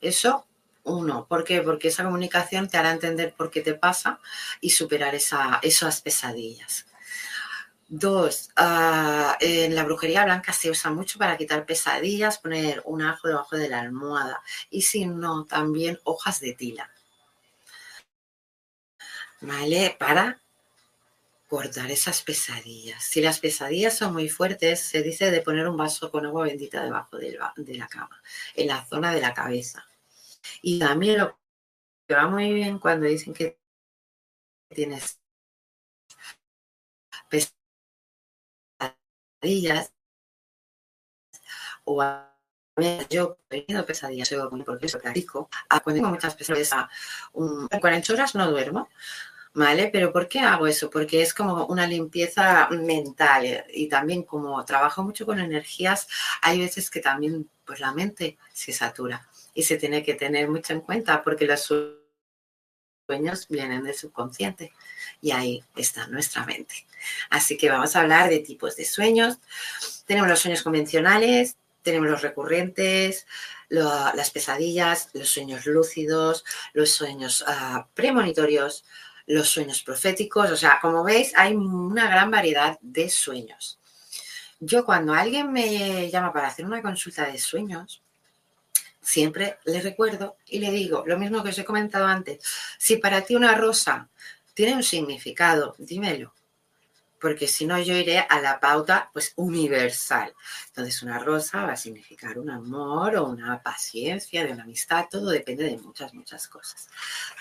Eso, 0.00 0.44
uno. 0.82 1.28
¿Por 1.28 1.44
qué? 1.44 1.62
Porque 1.62 1.86
esa 1.86 2.02
comunicación 2.02 2.68
te 2.68 2.78
hará 2.78 2.90
entender 2.90 3.32
por 3.32 3.48
qué 3.48 3.60
te 3.60 3.74
pasa 3.74 4.18
y 4.60 4.70
superar 4.70 5.14
esa, 5.14 5.60
esas 5.62 6.00
pesadillas. 6.00 6.85
Dos, 7.88 8.50
ah, 8.56 9.36
en 9.40 9.74
la 9.76 9.84
brujería 9.84 10.24
blanca 10.24 10.52
se 10.52 10.70
usa 10.70 10.90
mucho 10.90 11.18
para 11.20 11.36
quitar 11.36 11.64
pesadillas, 11.64 12.38
poner 12.38 12.82
un 12.84 13.02
ajo 13.02 13.28
debajo 13.28 13.56
de 13.56 13.68
la 13.68 13.80
almohada 13.80 14.42
y 14.70 14.82
si 14.82 15.06
no, 15.06 15.44
también 15.44 15.98
hojas 16.04 16.40
de 16.40 16.54
tila. 16.54 16.90
¿Vale? 19.40 19.96
Para 19.98 20.40
cortar 21.46 21.90
esas 21.90 22.22
pesadillas. 22.22 23.04
Si 23.04 23.20
las 23.20 23.38
pesadillas 23.38 23.96
son 23.96 24.12
muy 24.12 24.28
fuertes, 24.28 24.80
se 24.80 25.02
dice 25.02 25.30
de 25.30 25.42
poner 25.42 25.68
un 25.68 25.76
vaso 25.76 26.10
con 26.10 26.26
agua 26.26 26.44
bendita 26.44 26.82
debajo 26.82 27.16
de 27.18 27.32
la 27.76 27.86
cama, 27.86 28.20
en 28.54 28.66
la 28.66 28.84
zona 28.86 29.12
de 29.14 29.20
la 29.20 29.32
cabeza. 29.32 29.86
Y 30.62 30.78
también 30.80 31.18
lo 31.18 31.38
que 32.08 32.14
va 32.14 32.26
muy 32.28 32.52
bien 32.52 32.78
cuando 32.78 33.06
dicen 33.06 33.32
que 33.34 33.58
tienes 34.74 35.20
pesadillas 39.40 39.92
o 41.84 42.02
a 42.02 42.36
yo 43.08 43.38
he 43.48 43.62
tenido 43.62 43.86
pesadillas 43.86 44.34
porque 44.64 44.86
eso 44.86 44.98
practico. 44.98 45.48
Cuando 45.82 45.94
tengo 45.94 46.10
muchas 46.10 46.34
pesadillas, 46.34 46.74
un, 47.32 47.68
40 47.68 48.12
horas 48.12 48.34
no 48.34 48.50
duermo. 48.50 48.88
¿Vale? 49.54 49.88
Pero 49.90 50.12
¿por 50.12 50.28
qué 50.28 50.40
hago 50.40 50.66
eso? 50.66 50.90
Porque 50.90 51.22
es 51.22 51.32
como 51.32 51.64
una 51.68 51.86
limpieza 51.86 52.68
mental 52.68 53.64
y 53.72 53.88
también 53.88 54.22
como 54.24 54.62
trabajo 54.66 55.02
mucho 55.02 55.24
con 55.24 55.40
energías, 55.40 56.08
hay 56.42 56.58
veces 56.58 56.90
que 56.90 57.00
también 57.00 57.48
pues 57.64 57.80
la 57.80 57.94
mente 57.94 58.36
se 58.52 58.74
satura 58.74 59.26
y 59.54 59.62
se 59.62 59.78
tiene 59.78 60.02
que 60.02 60.12
tener 60.12 60.50
mucho 60.50 60.74
en 60.74 60.82
cuenta 60.82 61.22
porque 61.22 61.46
los 61.46 61.72
sueños 63.06 63.46
vienen 63.48 63.84
del 63.84 63.94
subconsciente 63.94 64.72
y 65.22 65.30
ahí 65.30 65.64
está 65.76 66.06
nuestra 66.08 66.44
mente. 66.44 66.86
Así 67.30 67.56
que 67.56 67.70
vamos 67.70 67.94
a 67.94 68.00
hablar 68.00 68.28
de 68.28 68.40
tipos 68.40 68.76
de 68.76 68.84
sueños. 68.84 69.38
Tenemos 70.04 70.28
los 70.28 70.40
sueños 70.40 70.62
convencionales, 70.62 71.56
tenemos 71.82 72.08
los 72.08 72.22
recurrentes, 72.22 73.26
las 73.68 74.30
pesadillas, 74.30 75.10
los 75.14 75.28
sueños 75.28 75.66
lúcidos, 75.66 76.44
los 76.72 76.90
sueños 76.90 77.44
ah, 77.46 77.88
premonitorios, 77.94 78.84
los 79.26 79.48
sueños 79.48 79.82
proféticos. 79.82 80.50
O 80.50 80.56
sea, 80.56 80.78
como 80.82 81.04
veis, 81.04 81.32
hay 81.36 81.54
una 81.54 82.08
gran 82.08 82.30
variedad 82.30 82.78
de 82.80 83.08
sueños. 83.08 83.78
Yo 84.58 84.84
cuando 84.84 85.12
alguien 85.12 85.52
me 85.52 86.10
llama 86.10 86.32
para 86.32 86.48
hacer 86.48 86.64
una 86.64 86.82
consulta 86.82 87.26
de 87.26 87.38
sueños, 87.38 88.02
siempre 89.06 89.58
le 89.64 89.80
recuerdo 89.80 90.36
y 90.46 90.58
le 90.58 90.70
digo 90.70 91.04
lo 91.06 91.18
mismo 91.18 91.42
que 91.42 91.50
os 91.50 91.58
he 91.58 91.64
comentado 91.64 92.06
antes. 92.06 92.38
Si 92.76 92.96
para 92.96 93.22
ti 93.22 93.36
una 93.36 93.54
rosa 93.54 94.10
tiene 94.52 94.74
un 94.74 94.82
significado, 94.82 95.76
dímelo. 95.78 96.34
Porque 97.20 97.48
si 97.48 97.66
no, 97.66 97.80
yo 97.80 97.96
iré 97.96 98.18
a 98.18 98.40
la 98.40 98.60
pauta 98.60 99.10
pues 99.12 99.32
universal. 99.36 100.34
Entonces, 100.66 101.02
una 101.02 101.18
rosa 101.18 101.64
va 101.64 101.72
a 101.72 101.76
significar 101.76 102.38
un 102.38 102.50
amor 102.50 103.16
o 103.16 103.24
una 103.24 103.62
paciencia, 103.62 104.44
de 104.44 104.52
una 104.52 104.64
amistad, 104.64 105.06
todo 105.10 105.30
depende 105.30 105.64
de 105.64 105.78
muchas, 105.78 106.12
muchas 106.12 106.46
cosas. 106.46 106.88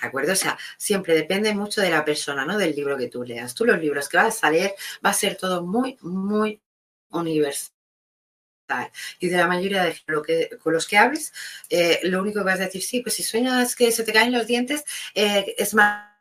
¿De 0.02 0.08
acuerdo? 0.08 0.32
O 0.32 0.36
sea, 0.36 0.58
siempre 0.78 1.14
depende 1.14 1.54
mucho 1.54 1.82
de 1.82 1.90
la 1.90 2.06
persona, 2.06 2.46
¿no? 2.46 2.58
Del 2.58 2.74
libro 2.74 2.96
que 2.96 3.10
tú 3.10 3.24
leas. 3.24 3.54
Tú 3.54 3.66
los 3.66 3.80
libros 3.80 4.08
que 4.08 4.18
vas 4.18 4.44
a 4.44 4.52
leer 4.52 4.76
va 5.06 5.10
a 5.10 5.14
ser 5.14 5.36
todo 5.36 5.62
muy, 5.64 5.98
muy 6.02 6.62
universal 7.10 7.75
y 9.20 9.30
de 9.30 9.38
la 9.38 9.48
mayoría 9.48 9.84
de 9.84 9.96
lo 10.08 10.22
que, 10.24 10.50
con 10.62 10.74
los 10.74 10.88
que 10.88 10.98
hables, 10.98 11.34
eh, 11.70 12.00
lo 12.04 12.22
único 12.22 12.40
que 12.40 12.46
vas 12.46 12.60
a 12.60 12.66
decir, 12.66 12.84
sí, 12.84 13.02
pues 13.02 13.16
si 13.16 13.24
sueñas 13.24 13.76
que 13.76 13.92
se 13.92 14.04
te 14.04 14.14
caen 14.14 14.32
los 14.34 14.48
dientes, 14.48 14.84
eh, 15.14 15.56
es 15.58 15.74
más 15.74 16.12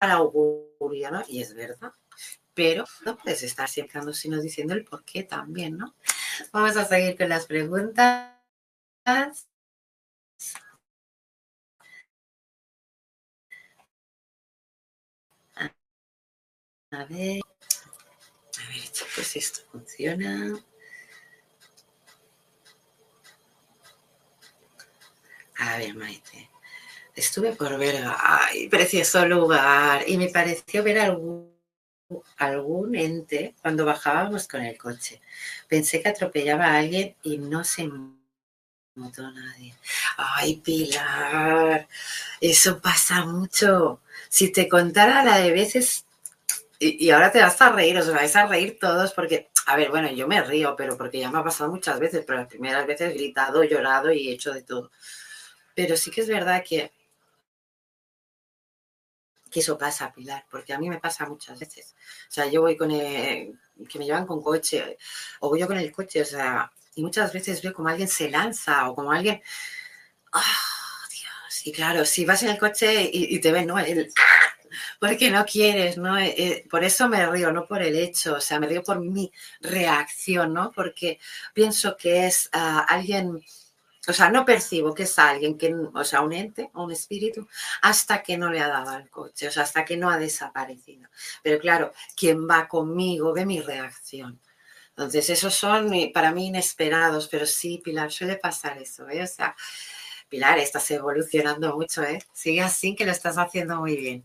augurio, 0.00 1.10
¿no? 1.10 1.22
Y 1.28 1.42
es 1.42 1.54
verdad. 1.54 1.92
Pero 2.54 2.84
no 3.06 3.16
puedes 3.18 3.42
estar 3.42 3.68
siempre 3.68 4.00
sino 4.14 4.40
diciendo 4.40 4.74
el 4.74 4.84
por 4.84 5.04
qué 5.04 5.22
también, 5.24 5.76
¿no? 5.78 5.94
Vamos 6.52 6.76
a 6.76 6.84
seguir 6.86 7.16
con 7.16 7.28
las 7.30 7.46
preguntas. 7.46 8.32
A 9.06 9.32
ver, 17.10 17.40
a 18.58 18.68
ver, 18.68 18.90
chicos, 18.92 19.26
si 19.26 19.38
esto 19.38 19.60
funciona. 19.70 20.58
A 25.58 25.78
ver, 25.78 25.94
Maite. 25.94 26.50
Estuve 27.14 27.52
por 27.52 27.78
ver, 27.78 28.04
ay, 28.18 28.68
precioso 28.68 29.24
lugar, 29.26 30.02
y 30.08 30.16
me 30.16 30.28
pareció 30.28 30.82
ver 30.82 30.98
algunos 30.98 31.54
algún 32.36 32.94
ente 32.94 33.54
cuando 33.62 33.84
bajábamos 33.84 34.46
con 34.48 34.62
el 34.62 34.76
coche. 34.76 35.20
Pensé 35.68 36.02
que 36.02 36.08
atropellaba 36.08 36.66
a 36.66 36.78
alguien 36.78 37.16
y 37.22 37.38
no 37.38 37.64
se 37.64 37.88
notó 38.94 39.30
nadie. 39.30 39.74
Ay, 40.16 40.56
Pilar, 40.56 41.88
eso 42.40 42.80
pasa 42.80 43.24
mucho. 43.24 44.00
Si 44.28 44.52
te 44.52 44.68
contara 44.68 45.24
la 45.24 45.38
de 45.38 45.52
veces, 45.52 46.04
y, 46.78 47.10
ahora 47.10 47.32
te 47.32 47.40
vas 47.40 47.60
a 47.60 47.70
reír, 47.70 47.96
os 47.98 48.12
vais 48.12 48.34
a 48.36 48.46
reír 48.46 48.78
todos 48.78 49.12
porque, 49.12 49.50
a 49.66 49.76
ver, 49.76 49.90
bueno, 49.90 50.10
yo 50.12 50.28
me 50.28 50.42
río, 50.42 50.74
pero 50.76 50.96
porque 50.96 51.20
ya 51.20 51.30
me 51.30 51.38
ha 51.38 51.44
pasado 51.44 51.70
muchas 51.70 51.98
veces, 51.98 52.24
pero 52.26 52.40
las 52.40 52.48
primeras 52.48 52.86
veces 52.86 53.10
he 53.10 53.14
gritado, 53.14 53.64
llorado 53.64 54.12
y 54.12 54.28
he 54.28 54.32
hecho 54.32 54.52
de 54.52 54.62
todo. 54.62 54.90
Pero 55.74 55.96
sí 55.96 56.10
que 56.10 56.20
es 56.22 56.28
verdad 56.28 56.62
que 56.66 56.92
que 59.54 59.60
eso 59.60 59.78
pasa, 59.78 60.12
Pilar, 60.12 60.44
porque 60.50 60.72
a 60.72 60.78
mí 60.80 60.90
me 60.90 60.98
pasa 60.98 61.26
muchas 61.26 61.60
veces. 61.60 61.94
O 62.28 62.32
sea, 62.32 62.46
yo 62.46 62.62
voy 62.62 62.76
con 62.76 62.90
el, 62.90 63.56
que 63.88 63.98
me 64.00 64.04
llevan 64.04 64.26
con 64.26 64.42
coche, 64.42 64.98
o 65.38 65.48
voy 65.48 65.60
yo 65.60 65.68
con 65.68 65.78
el 65.78 65.92
coche, 65.92 66.22
o 66.22 66.24
sea, 66.24 66.72
y 66.96 67.02
muchas 67.02 67.32
veces 67.32 67.62
veo 67.62 67.72
como 67.72 67.88
alguien 67.88 68.08
se 68.08 68.28
lanza 68.28 68.90
o 68.90 68.96
como 68.96 69.12
alguien, 69.12 69.40
oh, 70.32 70.40
Dios, 71.08 71.66
y 71.66 71.72
claro, 71.72 72.04
si 72.04 72.24
vas 72.24 72.42
en 72.42 72.48
el 72.50 72.58
coche 72.58 73.08
y, 73.12 73.38
te 73.40 73.52
ven, 73.52 73.68
¿no? 73.68 73.78
El, 73.78 74.12
porque 74.98 75.30
no 75.30 75.44
quieres, 75.44 75.98
¿no? 75.98 76.18
Eh, 76.18 76.34
eh, 76.36 76.66
por 76.68 76.82
eso 76.82 77.08
me 77.08 77.24
río, 77.24 77.52
no 77.52 77.64
por 77.68 77.80
el 77.80 77.96
hecho, 77.96 78.34
o 78.34 78.40
sea, 78.40 78.58
me 78.58 78.66
río 78.66 78.82
por 78.82 79.00
mi 79.00 79.30
reacción, 79.60 80.52
¿no? 80.52 80.72
Porque 80.72 81.20
pienso 81.52 81.96
que 81.96 82.26
es 82.26 82.48
ah, 82.52 82.84
alguien 82.88 83.40
o 84.08 84.12
sea, 84.12 84.30
no 84.30 84.44
percibo 84.44 84.94
que 84.94 85.04
es 85.04 85.18
alguien, 85.18 85.56
que, 85.58 85.74
o 85.74 86.04
sea, 86.04 86.20
un 86.20 86.32
ente 86.32 86.70
o 86.74 86.84
un 86.84 86.92
espíritu, 86.92 87.48
hasta 87.82 88.22
que 88.22 88.36
no 88.36 88.50
le 88.50 88.60
ha 88.60 88.68
dado 88.68 88.90
al 88.90 89.08
coche, 89.10 89.48
o 89.48 89.50
sea, 89.50 89.62
hasta 89.62 89.84
que 89.84 89.96
no 89.96 90.10
ha 90.10 90.18
desaparecido. 90.18 91.08
Pero 91.42 91.58
claro, 91.58 91.92
quien 92.16 92.48
va 92.48 92.68
conmigo 92.68 93.32
ve 93.32 93.46
mi 93.46 93.60
reacción. 93.60 94.40
Entonces, 94.96 95.28
esos 95.30 95.54
son 95.54 95.90
para 96.12 96.32
mí 96.32 96.46
inesperados, 96.48 97.28
pero 97.28 97.46
sí, 97.46 97.80
Pilar, 97.82 98.12
suele 98.12 98.36
pasar 98.36 98.78
eso, 98.78 99.08
¿eh? 99.08 99.22
O 99.22 99.26
sea, 99.26 99.56
Pilar, 100.28 100.58
estás 100.58 100.90
evolucionando 100.90 101.76
mucho, 101.76 102.02
¿eh? 102.02 102.20
Sigue 102.32 102.62
así, 102.62 102.94
que 102.94 103.04
lo 103.04 103.12
estás 103.12 103.36
haciendo 103.38 103.76
muy 103.80 103.96
bien. 103.96 104.24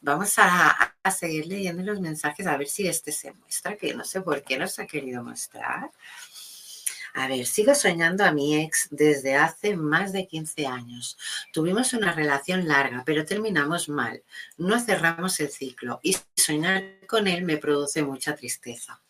Vamos 0.00 0.34
a, 0.38 0.94
seguir 1.10 1.46
leyendo 1.46 1.82
los 1.82 2.00
mensajes, 2.00 2.46
a 2.46 2.56
ver 2.56 2.68
si 2.68 2.88
este 2.88 3.12
se 3.12 3.32
muestra, 3.32 3.76
que 3.76 3.94
no 3.94 4.04
sé 4.04 4.20
por 4.22 4.42
qué 4.42 4.58
no 4.58 4.66
se 4.68 4.82
ha 4.82 4.86
querido 4.86 5.22
mostrar. 5.22 5.90
A 7.18 7.28
ver, 7.28 7.46
sigo 7.46 7.74
soñando 7.74 8.24
a 8.24 8.30
mi 8.30 8.62
ex 8.62 8.88
desde 8.90 9.36
hace 9.36 9.74
más 9.74 10.12
de 10.12 10.28
15 10.28 10.66
años. 10.66 11.16
Tuvimos 11.50 11.94
una 11.94 12.12
relación 12.12 12.68
larga, 12.68 13.04
pero 13.06 13.24
terminamos 13.24 13.88
mal. 13.88 14.22
No 14.58 14.78
cerramos 14.78 15.40
el 15.40 15.48
ciclo 15.48 15.98
y 16.02 16.14
soñar 16.36 17.06
con 17.06 17.26
él 17.26 17.42
me 17.42 17.56
produce 17.56 18.02
mucha 18.02 18.36
tristeza. 18.36 19.00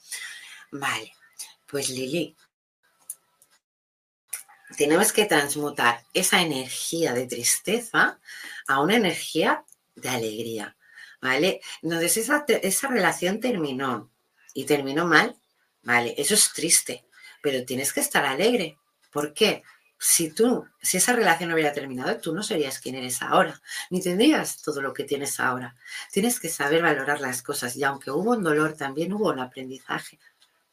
Vale, 0.70 1.14
pues 1.66 1.88
Lili, 1.88 2.36
tenemos 4.76 5.12
que 5.12 5.24
transmutar 5.24 6.04
esa 6.14 6.40
energía 6.40 7.12
de 7.12 7.26
tristeza 7.26 8.20
a 8.68 8.80
una 8.82 8.94
energía 8.94 9.64
de 9.96 10.10
alegría. 10.10 10.76
¿Vale? 11.20 11.60
Entonces 11.82 12.18
esa, 12.18 12.44
esa 12.46 12.86
relación 12.86 13.40
terminó 13.40 14.12
y 14.54 14.64
terminó 14.64 15.06
mal. 15.06 15.36
Vale, 15.82 16.14
eso 16.16 16.34
es 16.34 16.52
triste 16.52 17.06
pero 17.42 17.64
tienes 17.64 17.92
que 17.92 18.00
estar 18.00 18.24
alegre. 18.24 18.78
¿Por 19.10 19.32
qué? 19.32 19.62
Si 19.98 20.30
tú, 20.30 20.66
si 20.82 20.98
esa 20.98 21.14
relación 21.14 21.48
no 21.48 21.54
hubiera 21.54 21.72
terminado, 21.72 22.18
tú 22.18 22.34
no 22.34 22.42
serías 22.42 22.80
quien 22.80 22.96
eres 22.96 23.22
ahora, 23.22 23.60
ni 23.90 24.02
tendrías 24.02 24.60
todo 24.60 24.82
lo 24.82 24.92
que 24.92 25.04
tienes 25.04 25.40
ahora. 25.40 25.74
Tienes 26.12 26.38
que 26.38 26.50
saber 26.50 26.82
valorar 26.82 27.20
las 27.20 27.42
cosas 27.42 27.76
y 27.76 27.84
aunque 27.84 28.10
hubo 28.10 28.32
un 28.32 28.42
dolor, 28.42 28.74
también 28.74 29.12
hubo 29.14 29.30
un 29.30 29.40
aprendizaje. 29.40 30.18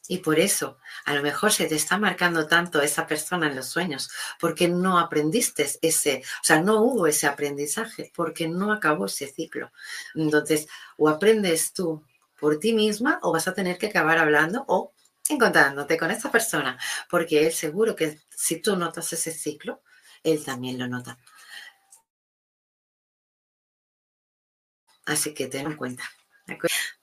Y 0.10 0.18
por 0.18 0.38
eso, 0.38 0.78
a 1.06 1.14
lo 1.14 1.22
mejor 1.22 1.54
se 1.54 1.66
te 1.66 1.76
está 1.76 1.98
marcando 1.98 2.46
tanto 2.46 2.82
esa 2.82 3.08
persona 3.08 3.48
en 3.48 3.56
los 3.56 3.68
sueños, 3.68 4.12
porque 4.38 4.68
no 4.68 5.00
aprendiste 5.00 5.66
ese, 5.82 6.24
o 6.42 6.44
sea, 6.44 6.62
no 6.62 6.82
hubo 6.82 7.08
ese 7.08 7.26
aprendizaje, 7.26 8.12
porque 8.14 8.50
no 8.50 8.74
acabó 8.74 9.06
ese 9.06 9.28
ciclo. 9.28 9.72
Entonces, 10.14 10.68
o 10.98 11.08
aprendes 11.08 11.72
tú 11.72 12.04
por 12.38 12.60
ti 12.60 12.74
misma 12.74 13.20
o 13.22 13.32
vas 13.32 13.48
a 13.48 13.54
tener 13.54 13.78
que 13.78 13.88
acabar 13.88 14.18
hablando 14.18 14.66
o 14.68 14.92
encontrándote 15.34 15.98
con 15.98 16.12
esa 16.12 16.32
persona, 16.32 16.78
porque 17.10 17.46
él 17.46 17.54
seguro 17.54 17.96
que 17.96 18.20
si 18.30 18.62
tú 18.62 18.76
notas 18.76 19.12
ese 19.14 19.32
ciclo, 19.32 19.82
él 20.24 20.44
también 20.44 20.80
lo 20.80 20.88
nota. 20.88 21.18
Así 25.06 25.34
que 25.34 25.48
ten 25.48 25.68
en 25.68 25.76
cuenta. 25.78 26.04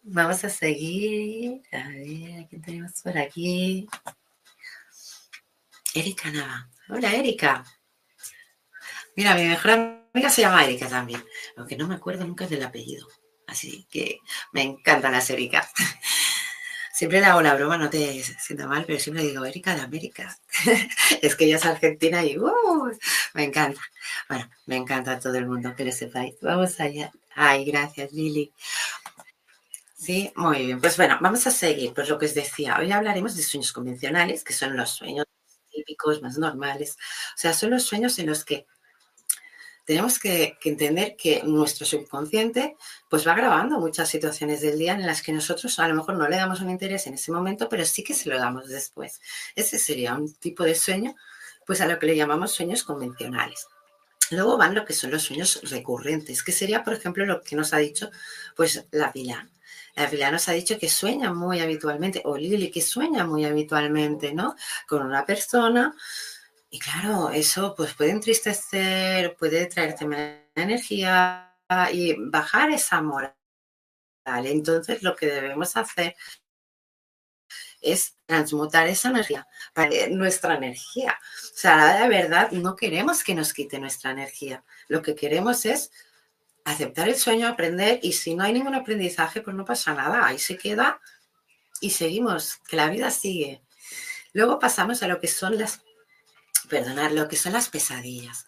Vamos 0.03 0.45
a 0.45 0.49
seguir. 0.49 1.63
A 1.73 1.89
ver, 1.89 2.45
¿a 2.45 2.63
tenemos 2.63 3.03
por 3.03 3.17
aquí? 3.19 3.87
Erika 5.95 6.31
Nava. 6.31 6.71
Hola, 6.89 7.15
Erika. 7.15 7.65
Mira, 9.17 9.35
mi 9.35 9.45
mejor 9.45 9.71
amiga 9.73 10.31
se 10.31 10.43
llama 10.43 10.65
Erika 10.65 10.89
también, 10.89 11.23
aunque 11.57 11.77
no 11.77 11.87
me 11.87 11.97
acuerdo 11.97 12.25
nunca 12.25 12.47
del 12.47 12.63
apellido. 12.63 13.07
Así 13.47 13.87
que 13.91 14.21
me 14.53 14.63
encantan 14.63 15.13
las 15.13 15.29
Erika. 15.31 15.69
Siempre 17.01 17.21
le 17.21 17.27
hago 17.29 17.41
la 17.41 17.55
broma, 17.55 17.79
no 17.79 17.89
te 17.89 18.23
sienta 18.23 18.67
mal, 18.67 18.85
pero 18.85 18.99
siempre 19.01 19.25
digo 19.25 19.43
Erika 19.43 19.75
de 19.75 19.81
América. 19.81 20.39
es 21.23 21.35
que 21.35 21.47
ella 21.47 21.57
es 21.57 21.65
argentina 21.65 22.23
y 22.23 22.37
uh, 22.37 22.91
me 23.33 23.45
encanta. 23.45 23.81
Bueno, 24.29 24.51
me 24.67 24.77
encanta 24.77 25.13
a 25.13 25.19
todo 25.19 25.35
el 25.37 25.47
mundo 25.47 25.75
que 25.75 25.87
lo 25.87 25.93
sepáis. 25.93 26.35
Vamos 26.43 26.79
allá. 26.79 27.11
Ay, 27.35 27.65
gracias, 27.65 28.13
Lili. 28.13 28.53
Sí, 29.97 30.31
muy 30.37 30.67
bien. 30.67 30.79
Pues 30.79 30.99
bueno, 30.99 31.17
vamos 31.23 31.47
a 31.47 31.51
seguir. 31.51 31.95
Pues 31.95 32.07
lo 32.11 32.19
que 32.19 32.27
os 32.27 32.35
decía, 32.35 32.77
hoy 32.79 32.93
hablaremos 32.93 33.35
de 33.35 33.45
sueños 33.45 33.73
convencionales, 33.73 34.45
que 34.45 34.53
son 34.53 34.77
los 34.77 34.91
sueños 34.91 35.25
típicos, 35.71 36.21
más 36.21 36.37
normales. 36.37 36.99
O 37.35 37.39
sea, 37.39 37.55
son 37.55 37.71
los 37.71 37.85
sueños 37.85 38.19
en 38.19 38.27
los 38.27 38.45
que 38.45 38.67
tenemos 39.87 40.19
que, 40.19 40.59
entender 40.65 41.17
que 41.17 41.43
nuestro 41.45 41.87
subconsciente 41.87 42.77
pues 43.11 43.27
va 43.27 43.35
grabando 43.35 43.81
muchas 43.81 44.09
situaciones 44.09 44.61
del 44.61 44.79
día 44.79 44.95
en 44.95 45.05
las 45.05 45.21
que 45.21 45.33
nosotros 45.33 45.79
a 45.81 45.89
lo 45.89 45.97
mejor 45.97 46.15
no 46.15 46.29
le 46.29 46.37
damos 46.37 46.61
un 46.61 46.71
interés 46.71 47.09
en 47.09 47.15
ese 47.15 47.33
momento, 47.33 47.69
pero 47.69 47.85
sí 47.85 48.05
que 48.05 48.15
se 48.15 48.31
lo 48.31 48.39
damos 48.39 48.69
después. 48.69 49.21
Ese 49.57 49.81
sería 49.81 50.15
un 50.15 50.33
tipo 50.35 50.63
de 50.63 50.77
sueño, 50.77 51.17
pues 51.67 51.81
a 51.81 51.89
lo 51.89 51.99
que 51.99 52.07
le 52.07 52.17
llamamos 52.17 52.53
sueños 52.53 52.85
convencionales. 52.85 53.67
Luego 54.31 54.57
van 54.57 54.77
lo 54.77 54.85
que 54.85 54.93
son 54.93 55.11
los 55.11 55.25
sueños 55.25 55.61
recurrentes, 55.65 56.45
que 56.45 56.53
sería, 56.53 56.85
por 56.85 56.95
ejemplo, 56.95 57.27
lo 57.27 57.43
que 57.43 57.57
nos 57.57 57.75
ha 57.75 57.79
dicho 57.79 58.13
pues 58.55 58.87
la 58.93 59.13
Pilar. 59.13 59.49
La 59.97 60.09
Pilar 60.09 60.33
nos 60.33 60.49
ha 60.49 60.53
dicho 60.53 60.79
que 60.79 60.89
sueña 60.89 61.33
muy 61.33 61.59
habitualmente, 61.59 62.23
o 62.25 62.37
Lili, 62.37 62.71
que 62.71 62.81
sueña 62.81 63.27
muy 63.27 63.45
habitualmente, 63.45 64.33
¿no? 64.33 64.55
Con 64.87 65.03
una 65.03 65.27
persona 65.27 65.97
y 66.71 66.79
claro, 66.79 67.31
eso 67.31 67.75
pues 67.77 67.95
puede 67.95 68.13
entristecer, 68.13 69.35
puede 69.37 69.67
traerte 69.67 70.07
más 70.07 70.21
energía 70.55 71.50
y 71.93 72.17
bajar 72.19 72.71
esa 72.71 73.01
moral. 73.03 73.35
Entonces 74.25 75.03
lo 75.03 75.17
que 75.17 75.27
debemos 75.27 75.77
hacer 75.77 76.15
es 77.81 78.17
transmutar 78.27 78.87
esa 78.89 79.09
energía 79.09 79.47
nuestra 80.11 80.57
energía. 80.57 81.19
O 81.45 81.57
sea, 81.57 82.03
de 82.03 82.09
verdad 82.09 82.51
no 82.53 82.77
queremos 82.77 83.25
que 83.25 83.35
nos 83.35 83.53
quite 83.53 83.79
nuestra 83.79 84.11
energía. 84.11 84.65
Lo 84.89 85.03
que 85.03 85.15
queremos 85.15 85.65
es 85.65 85.91
aceptar 86.65 87.09
el 87.09 87.17
sueño, 87.17 87.49
aprender 87.49 88.01
y 88.03 88.13
si 88.13 88.35
no 88.35 88.45
hay 88.45 88.53
ningún 88.53 88.75
aprendizaje, 88.75 89.41
pues 89.41 89.57
no 89.57 89.65
pasa 89.65 89.95
nada. 89.95 90.27
Ahí 90.27 90.39
se 90.39 90.57
queda 90.57 91.01
y 91.81 91.91
seguimos, 91.91 92.59
que 92.69 92.77
la 92.77 92.91
vida 92.91 93.11
sigue. 93.11 93.63
Luego 94.33 94.59
pasamos 94.59 95.03
a 95.03 95.09
lo 95.09 95.21
que 95.21 95.29
son 95.29 95.59
las 95.59 95.83
perdonar, 96.69 97.13
lo 97.13 97.29
que 97.29 97.37
son 97.37 97.53
las 97.53 97.69
pesadillas. 97.69 98.47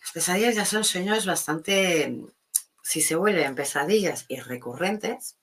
Las 0.00 0.12
pesadillas 0.12 0.54
ya 0.54 0.64
son 0.64 0.84
sueños 0.84 1.26
bastante, 1.26 2.16
si 2.88 3.02
se 3.02 3.16
vuelven 3.16 3.54
pesadillas 3.54 4.24
y 4.28 4.40
recurrentes, 4.40 5.36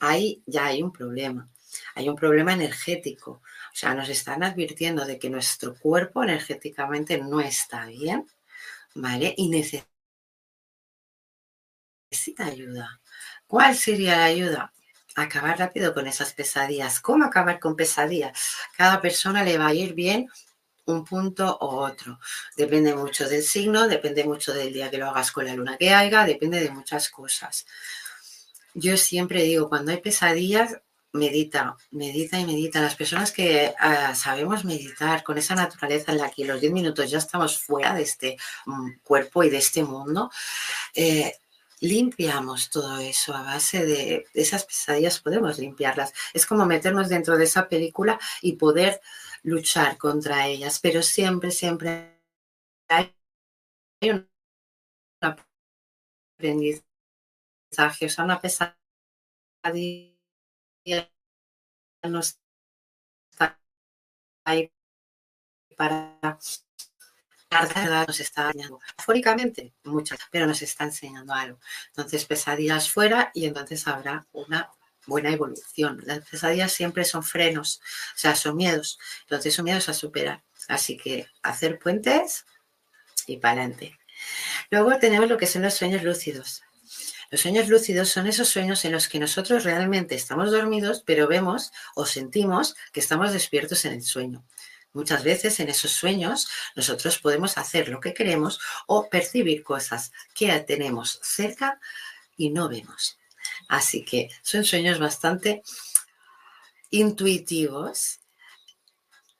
ahí 0.00 0.42
ya 0.46 0.66
hay 0.66 0.82
un 0.82 0.90
problema. 0.90 1.48
Hay 1.94 2.08
un 2.08 2.16
problema 2.16 2.54
energético. 2.54 3.30
O 3.30 3.74
sea, 3.74 3.94
nos 3.94 4.08
están 4.08 4.42
advirtiendo 4.42 5.04
de 5.04 5.16
que 5.16 5.30
nuestro 5.30 5.76
cuerpo 5.76 6.24
energéticamente 6.24 7.18
no 7.18 7.40
está 7.40 7.86
bien, 7.86 8.26
¿vale? 8.96 9.32
Y 9.36 9.48
necesita 9.48 9.86
ayuda. 12.46 13.00
¿Cuál 13.46 13.76
sería 13.76 14.16
la 14.16 14.24
ayuda? 14.24 14.72
Acabar 15.14 15.60
rápido 15.60 15.94
con 15.94 16.08
esas 16.08 16.34
pesadillas. 16.34 16.98
¿Cómo 16.98 17.24
acabar 17.24 17.60
con 17.60 17.76
pesadillas? 17.76 18.36
Cada 18.76 19.00
persona 19.00 19.44
le 19.44 19.56
va 19.56 19.68
a 19.68 19.74
ir 19.74 19.94
bien 19.94 20.28
un 20.86 21.04
punto 21.04 21.58
u 21.60 21.66
otro. 21.66 22.18
Depende 22.56 22.94
mucho 22.94 23.28
del 23.28 23.42
signo, 23.42 23.88
depende 23.88 24.24
mucho 24.24 24.52
del 24.52 24.72
día 24.72 24.90
que 24.90 24.98
lo 24.98 25.08
hagas 25.08 25.32
con 25.32 25.46
la 25.46 25.54
luna 25.54 25.76
que 25.76 25.94
haya, 25.94 26.24
depende 26.24 26.60
de 26.60 26.70
muchas 26.70 27.08
cosas. 27.08 27.66
Yo 28.74 28.96
siempre 28.96 29.42
digo, 29.42 29.68
cuando 29.68 29.92
hay 29.92 29.98
pesadillas, 29.98 30.80
medita, 31.12 31.76
medita 31.90 32.38
y 32.38 32.46
medita. 32.46 32.80
Las 32.80 32.96
personas 32.96 33.32
que 33.32 33.74
ah, 33.78 34.14
sabemos 34.14 34.64
meditar 34.64 35.22
con 35.22 35.38
esa 35.38 35.54
naturaleza 35.54 36.12
en 36.12 36.18
la 36.18 36.30
que 36.30 36.44
los 36.44 36.60
10 36.60 36.72
minutos 36.72 37.10
ya 37.10 37.18
estamos 37.18 37.58
fuera 37.58 37.94
de 37.94 38.02
este 38.02 38.36
mm, 38.66 38.92
cuerpo 39.02 39.44
y 39.44 39.50
de 39.50 39.58
este 39.58 39.84
mundo, 39.84 40.30
eh, 40.94 41.36
limpiamos 41.82 42.70
todo 42.70 42.98
eso 42.98 43.34
a 43.34 43.42
base 43.42 43.84
de 43.84 44.24
esas 44.34 44.64
pesadillas, 44.64 45.20
podemos 45.20 45.58
limpiarlas. 45.58 46.12
Es 46.32 46.46
como 46.46 46.64
meternos 46.64 47.08
dentro 47.08 47.36
de 47.36 47.44
esa 47.44 47.68
película 47.68 48.18
y 48.40 48.54
poder 48.54 49.00
luchar 49.42 49.98
contra 49.98 50.46
ellas, 50.46 50.78
pero 50.80 51.02
siempre, 51.02 51.50
siempre 51.50 52.20
hay 52.88 53.12
un 54.02 54.28
aprendizaje, 56.38 56.84
o 58.06 58.08
sea, 58.08 58.24
una 58.24 58.40
pesadilla 58.40 60.12
no 62.04 62.20
está 62.20 63.58
ahí 64.44 64.70
para 65.76 66.18
nos 68.06 68.20
está 68.20 68.48
enseñando, 68.48 68.80
afóricamente 68.96 69.72
muchas, 69.84 70.18
pero 70.30 70.46
nos 70.46 70.62
está 70.62 70.84
enseñando 70.84 71.32
algo. 71.34 71.58
Entonces, 71.88 72.24
pesadillas 72.24 72.90
fuera 72.90 73.30
y 73.34 73.46
entonces 73.46 73.86
habrá 73.86 74.26
una 74.32 74.70
buena 75.06 75.30
evolución. 75.30 76.00
Las 76.04 76.20
pesadillas 76.28 76.72
siempre 76.72 77.04
son 77.04 77.22
frenos, 77.22 77.80
o 78.14 78.18
sea, 78.18 78.34
son 78.34 78.56
miedos. 78.56 78.98
Entonces, 79.22 79.54
son 79.54 79.64
miedos 79.64 79.88
a 79.88 79.94
superar. 79.94 80.42
Así 80.68 80.96
que 80.96 81.26
hacer 81.42 81.78
puentes 81.78 82.44
y 83.26 83.36
para 83.36 83.62
adelante. 83.62 83.98
Luego 84.70 84.98
tenemos 84.98 85.28
lo 85.28 85.36
que 85.36 85.46
son 85.46 85.62
los 85.62 85.74
sueños 85.74 86.02
lúcidos. 86.02 86.62
Los 87.30 87.40
sueños 87.40 87.68
lúcidos 87.68 88.10
son 88.10 88.26
esos 88.26 88.48
sueños 88.50 88.84
en 88.84 88.92
los 88.92 89.08
que 89.08 89.18
nosotros 89.18 89.64
realmente 89.64 90.14
estamos 90.14 90.50
dormidos, 90.50 91.02
pero 91.06 91.26
vemos 91.26 91.72
o 91.94 92.04
sentimos 92.04 92.76
que 92.92 93.00
estamos 93.00 93.32
despiertos 93.32 93.86
en 93.86 93.94
el 93.94 94.02
sueño. 94.02 94.44
Muchas 94.92 95.24
veces 95.24 95.58
en 95.60 95.68
esos 95.68 95.92
sueños 95.92 96.48
nosotros 96.76 97.18
podemos 97.18 97.56
hacer 97.56 97.88
lo 97.88 98.00
que 98.00 98.12
queremos 98.12 98.60
o 98.86 99.08
percibir 99.08 99.62
cosas 99.62 100.12
que 100.34 100.52
tenemos 100.60 101.18
cerca 101.22 101.80
y 102.36 102.50
no 102.50 102.68
vemos. 102.68 103.18
Así 103.68 104.04
que 104.04 104.28
son 104.42 104.64
sueños 104.64 104.98
bastante 104.98 105.62
intuitivos 106.90 108.20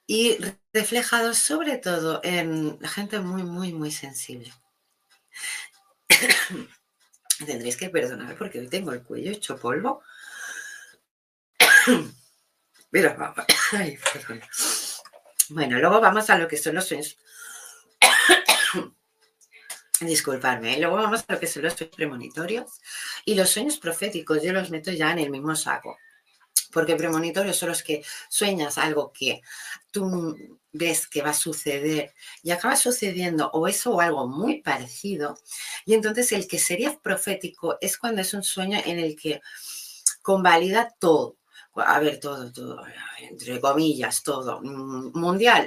y 0.06 0.38
reflejados 0.72 1.38
sobre 1.38 1.78
todo 1.78 2.20
en 2.24 2.80
gente 2.80 3.20
muy, 3.20 3.42
muy, 3.42 3.72
muy 3.72 3.90
sensible. 3.90 4.52
Tendréis 7.46 7.76
que 7.76 7.90
porque 7.90 8.58
hoy 8.58 8.68
tengo 8.68 8.92
el 8.92 9.02
cuello 9.02 9.32
hecho 9.32 9.58
polvo. 9.58 10.02
Mira, 12.90 13.34
ay, 13.72 13.98
bueno, 15.50 15.78
luego 15.78 16.00
vamos 16.00 16.30
a 16.30 16.38
lo 16.38 16.48
que 16.48 16.56
son 16.56 16.74
los 16.74 16.86
sueños. 16.86 17.18
Disculparme, 20.00 20.74
¿eh? 20.74 20.80
luego 20.80 20.96
vamos 20.96 21.24
a 21.26 21.34
lo 21.34 21.40
que 21.40 21.46
son 21.46 21.62
los 21.62 21.74
sueños 21.74 21.94
premonitorios 21.94 22.80
y 23.24 23.34
los 23.34 23.50
sueños 23.50 23.78
proféticos. 23.78 24.42
Yo 24.42 24.52
los 24.52 24.70
meto 24.70 24.90
ya 24.90 25.12
en 25.12 25.20
el 25.20 25.30
mismo 25.30 25.54
saco. 25.54 25.96
Porque 26.72 26.96
premonitorios 26.96 27.56
son 27.56 27.68
los 27.68 27.82
que 27.82 28.02
sueñas 28.28 28.78
algo 28.78 29.12
que 29.12 29.42
tú 29.90 30.58
ves 30.72 31.06
que 31.06 31.20
va 31.20 31.30
a 31.30 31.34
suceder 31.34 32.14
y 32.42 32.50
acaba 32.50 32.76
sucediendo 32.76 33.50
o 33.52 33.68
eso 33.68 33.92
o 33.92 34.00
algo 34.00 34.26
muy 34.26 34.62
parecido. 34.62 35.36
Y 35.84 35.94
entonces 35.94 36.32
el 36.32 36.48
que 36.48 36.58
sería 36.58 36.98
profético 36.98 37.76
es 37.80 37.98
cuando 37.98 38.22
es 38.22 38.32
un 38.32 38.42
sueño 38.42 38.80
en 38.84 38.98
el 38.98 39.16
que 39.16 39.42
convalida 40.22 40.94
todo 40.98 41.36
a 41.76 41.98
ver, 42.00 42.20
todo, 42.20 42.52
todo, 42.52 42.84
entre 43.18 43.60
comillas, 43.60 44.22
todo. 44.22 44.60
Mm, 44.62 45.12
mundial, 45.18 45.66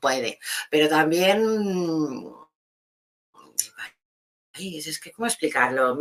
puede, 0.00 0.38
pero 0.70 0.88
también... 0.88 1.42
es 4.58 5.00
que, 5.00 5.12
¿cómo 5.12 5.26
explicarlo? 5.26 5.98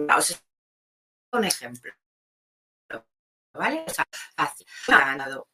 un 1.31 1.43
ejemplo. 1.43 1.91
¿Vale? 3.53 3.85
O 3.88 3.93
sea, 3.93 4.05
fácil. 4.35 4.67
ganado. 4.88 5.47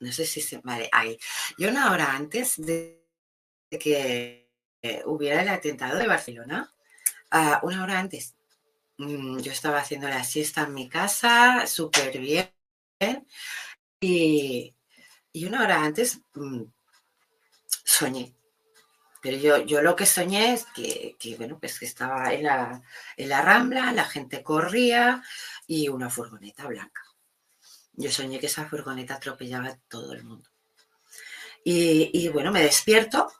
No 0.00 0.12
sé 0.12 0.24
si 0.26 0.40
se. 0.40 0.58
Vale, 0.58 0.88
ahí. 0.92 1.18
Yo 1.58 1.68
una 1.68 1.90
hora 1.90 2.14
antes 2.14 2.54
de 2.56 3.04
que 3.70 4.50
hubiera 5.06 5.42
el 5.42 5.48
atentado 5.48 5.98
de 5.98 6.06
Barcelona, 6.06 6.72
ah, 7.30 7.60
una 7.62 7.82
hora 7.82 7.98
antes, 7.98 8.34
yo 8.98 9.52
estaba 9.52 9.78
haciendo 9.78 10.08
la 10.08 10.24
siesta 10.24 10.62
en 10.62 10.74
mi 10.74 10.88
casa, 10.88 11.66
súper 11.66 12.18
bien. 12.18 12.50
Y, 14.00 14.74
una 15.46 15.62
hora 15.62 15.84
antes 15.84 16.20
mm, 16.34 16.62
soñé. 17.84 18.34
Pero 19.22 19.36
yo, 19.36 19.58
yo 19.58 19.82
lo 19.82 19.94
que 19.96 20.06
soñé 20.06 20.54
es 20.54 20.66
que, 20.74 21.16
bueno, 21.36 21.58
pues 21.58 21.78
que 21.78 21.86
estaba 21.86 22.32
en 22.32 22.44
la, 22.44 22.82
en 23.16 23.28
la 23.28 23.42
rambla, 23.42 23.92
la 23.92 24.04
gente 24.04 24.42
corría 24.42 25.22
y 25.66 25.88
una 25.88 26.10
furgoneta 26.10 26.66
blanca. 26.66 27.02
Yo 27.92 28.10
soñé 28.10 28.38
que 28.38 28.46
esa 28.46 28.68
furgoneta 28.68 29.14
atropellaba 29.14 29.68
a 29.68 29.78
todo 29.88 30.12
el 30.12 30.24
mundo. 30.24 30.48
Y, 31.64 32.10
y 32.12 32.28
bueno, 32.28 32.52
me 32.52 32.62
despierto 32.62 33.32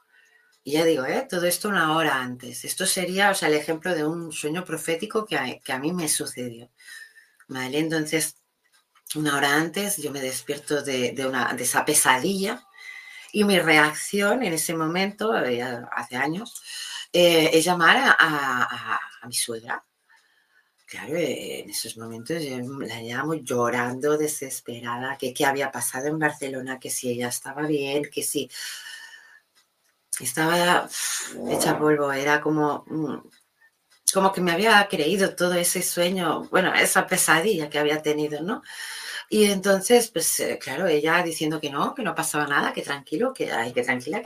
y 0.68 0.72
ya 0.72 0.84
digo, 0.84 1.06
¿eh? 1.06 1.26
todo 1.26 1.46
esto 1.46 1.70
una 1.70 1.96
hora 1.96 2.20
antes. 2.20 2.62
Esto 2.66 2.84
sería, 2.84 3.30
o 3.30 3.34
sea, 3.34 3.48
el 3.48 3.54
ejemplo 3.54 3.94
de 3.94 4.04
un 4.04 4.30
sueño 4.32 4.66
profético 4.66 5.24
que 5.24 5.38
a, 5.38 5.58
que 5.60 5.72
a 5.72 5.78
mí 5.78 5.94
me 5.94 6.10
sucedió. 6.10 6.70
¿Vale? 7.48 7.78
Entonces, 7.78 8.36
una 9.14 9.38
hora 9.38 9.54
antes 9.54 9.96
yo 9.96 10.10
me 10.10 10.20
despierto 10.20 10.82
de, 10.82 11.14
una, 11.26 11.54
de 11.54 11.62
esa 11.64 11.86
pesadilla 11.86 12.66
y 13.32 13.44
mi 13.44 13.58
reacción 13.58 14.42
en 14.42 14.52
ese 14.52 14.74
momento, 14.74 15.34
eh, 15.42 15.62
hace 15.62 16.16
años, 16.16 16.62
eh, 17.14 17.48
es 17.54 17.64
llamar 17.64 17.96
a, 18.18 19.00
mi 19.26 19.32
suegra. 19.32 19.82
Claro, 20.84 21.14
en 21.16 21.70
esos 21.70 21.96
momentos 21.96 22.42
yo 22.44 22.58
la 22.80 23.00
llamo 23.00 23.36
llorando, 23.36 24.18
desesperada, 24.18 25.16
que 25.16 25.32
qué 25.32 25.46
había 25.46 25.72
pasado 25.72 26.08
en 26.08 26.18
Barcelona, 26.18 26.78
que 26.78 26.90
si 26.90 27.08
ella 27.08 27.28
estaba 27.28 27.62
bien, 27.66 28.10
que 28.12 28.22
si 28.22 28.50
estaba 30.24 30.88
hecha 31.50 31.78
polvo, 31.78 32.12
era 32.12 32.40
como, 32.40 32.84
mm, 32.88 33.28
como 34.12 34.32
que 34.32 34.40
me 34.40 34.52
había 34.52 34.86
creído 34.88 35.34
todo 35.36 35.54
ese 35.54 35.82
sueño, 35.82 36.44
bueno, 36.50 36.74
esa 36.74 37.06
pesadilla 37.06 37.68
que 37.70 37.78
había 37.78 38.02
tenido, 38.02 38.42
¿no? 38.42 38.62
Y 39.30 39.46
entonces, 39.46 40.10
pues 40.10 40.40
eh, 40.40 40.58
claro, 40.58 40.86
ella 40.88 41.22
diciendo 41.22 41.60
que 41.60 41.70
no, 41.70 41.94
que 41.94 42.02
no 42.02 42.14
pasaba 42.14 42.46
nada, 42.46 42.72
que 42.72 42.82
tranquilo, 42.82 43.34
que 43.34 43.52
hay 43.52 43.72
que 43.72 43.82
tranquila, 43.84 44.22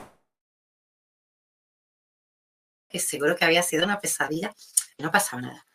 que 2.89 2.99
seguro 2.99 3.35
que 3.35 3.45
había 3.45 3.63
sido 3.63 3.85
una 3.85 3.99
pesadilla, 3.99 4.53
y 4.97 5.03
no 5.03 5.11
pasaba 5.11 5.41
nada. 5.41 5.65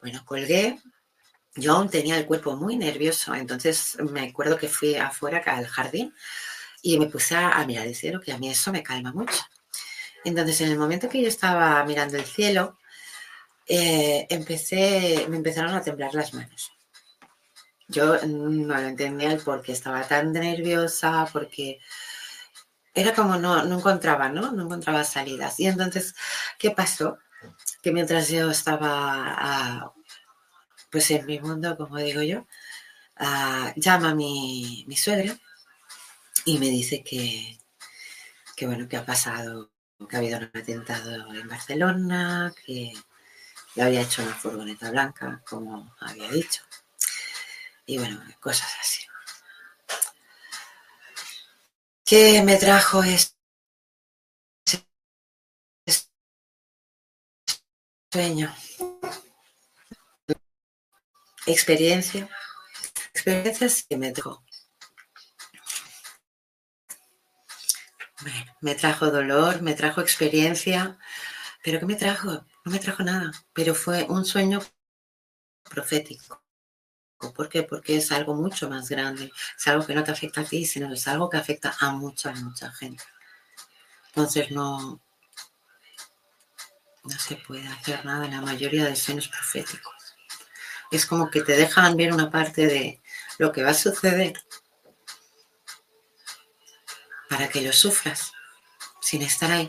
Bueno, 0.00 0.22
colgué, 0.26 0.78
yo 1.56 1.74
aún 1.74 1.88
tenía 1.88 2.18
el 2.18 2.26
cuerpo 2.26 2.56
muy 2.56 2.76
nervioso, 2.76 3.34
entonces 3.34 3.96
me 4.00 4.28
acuerdo 4.28 4.58
que 4.58 4.68
fui 4.68 4.96
afuera 4.96 5.42
al 5.46 5.66
jardín 5.66 6.14
y 6.84 6.98
me 6.98 7.06
puse 7.06 7.34
a, 7.34 7.64
mirar 7.66 7.86
el 7.86 7.94
cielo, 7.94 8.20
que 8.20 8.30
a 8.30 8.36
mí 8.36 8.50
eso 8.50 8.70
me 8.70 8.82
calma 8.82 9.10
mucho. 9.10 9.42
Entonces, 10.22 10.60
en 10.60 10.70
el 10.70 10.78
momento 10.78 11.08
que 11.08 11.22
yo 11.22 11.28
estaba 11.28 11.82
mirando 11.84 12.18
el 12.18 12.26
cielo, 12.26 12.78
eh, 13.66 14.26
empecé, 14.28 15.26
me 15.30 15.38
empezaron 15.38 15.74
a 15.74 15.80
temblar 15.80 16.14
las 16.14 16.34
manos. 16.34 16.72
Yo 17.88 18.18
no 18.26 18.74
lo 18.74 18.86
entendía 18.86 19.32
el 19.32 19.40
por 19.40 19.62
qué 19.62 19.72
estaba 19.72 20.06
tan 20.06 20.32
nerviosa, 20.32 21.26
porque 21.32 21.80
era 22.92 23.14
como 23.14 23.36
no, 23.36 23.64
no 23.64 23.78
encontraba, 23.78 24.28
¿no? 24.28 24.52
No 24.52 24.64
encontraba 24.64 25.04
salidas. 25.04 25.58
Y 25.60 25.66
entonces, 25.68 26.14
¿qué 26.58 26.70
pasó? 26.70 27.16
Que 27.82 27.92
mientras 27.92 28.28
yo 28.28 28.50
estaba, 28.50 29.34
ah, 29.38 29.92
pues 30.90 31.10
en 31.10 31.24
mi 31.24 31.40
mundo, 31.40 31.78
como 31.78 31.96
digo 31.96 32.20
yo, 32.20 32.46
ah, 33.16 33.72
llama 33.76 34.14
mi, 34.14 34.84
mi 34.86 34.96
suegra 34.96 35.34
y 36.44 36.58
me 36.58 36.66
dice 36.66 37.02
que, 37.02 37.58
que, 38.56 38.66
bueno, 38.66 38.88
que 38.88 38.96
ha 38.96 39.06
pasado, 39.06 39.70
que 40.08 40.16
ha 40.16 40.18
habido 40.18 40.38
un 40.38 40.44
atentado 40.44 41.34
en 41.34 41.48
Barcelona, 41.48 42.52
que 42.64 42.92
le 43.74 43.82
había 43.82 44.02
hecho 44.02 44.22
una 44.22 44.34
furgoneta 44.34 44.90
blanca, 44.90 45.42
como 45.46 45.94
había 46.00 46.30
dicho. 46.30 46.62
Y 47.86 47.98
bueno, 47.98 48.22
cosas 48.40 48.70
así. 48.80 49.04
¿Qué 52.04 52.42
me 52.42 52.56
trajo 52.56 53.02
este 53.02 53.34
sueño? 58.12 58.54
Experiencia. 61.46 62.28
Experiencias 63.12 63.84
que 63.88 63.96
me 63.96 64.12
trajo 64.12 64.44
me 68.60 68.74
trajo 68.74 69.10
dolor, 69.10 69.62
me 69.62 69.74
trajo 69.74 70.00
experiencia, 70.00 70.98
pero 71.62 71.80
¿qué 71.80 71.86
me 71.86 71.96
trajo? 71.96 72.44
No 72.64 72.72
me 72.72 72.78
trajo 72.78 73.02
nada, 73.02 73.32
pero 73.52 73.74
fue 73.74 74.04
un 74.08 74.24
sueño 74.24 74.60
profético. 75.64 76.42
¿Por 77.34 77.48
qué? 77.48 77.62
Porque 77.62 77.96
es 77.96 78.12
algo 78.12 78.34
mucho 78.34 78.68
más 78.68 78.88
grande, 78.88 79.32
es 79.56 79.66
algo 79.66 79.86
que 79.86 79.94
no 79.94 80.04
te 80.04 80.10
afecta 80.10 80.42
a 80.42 80.44
ti, 80.44 80.66
sino 80.66 80.92
es 80.92 81.08
algo 81.08 81.30
que 81.30 81.38
afecta 81.38 81.74
a 81.80 81.90
mucha, 81.92 82.32
mucha 82.32 82.70
gente. 82.72 83.02
Entonces 84.08 84.50
no, 84.50 85.00
no 87.04 87.18
se 87.18 87.36
puede 87.36 87.66
hacer 87.66 88.04
nada 88.04 88.26
en 88.26 88.32
la 88.32 88.40
mayoría 88.40 88.84
de 88.84 88.96
sueños 88.96 89.28
proféticos. 89.28 89.94
Es 90.90 91.06
como 91.06 91.30
que 91.30 91.42
te 91.42 91.56
dejan 91.56 91.96
ver 91.96 92.12
una 92.12 92.30
parte 92.30 92.66
de 92.66 93.02
lo 93.38 93.52
que 93.52 93.62
va 93.62 93.70
a 93.70 93.74
suceder 93.74 94.34
para 97.34 97.48
que 97.48 97.62
lo 97.62 97.72
sufras 97.72 98.30
sin 99.00 99.22
estar 99.22 99.50
ahí. 99.50 99.68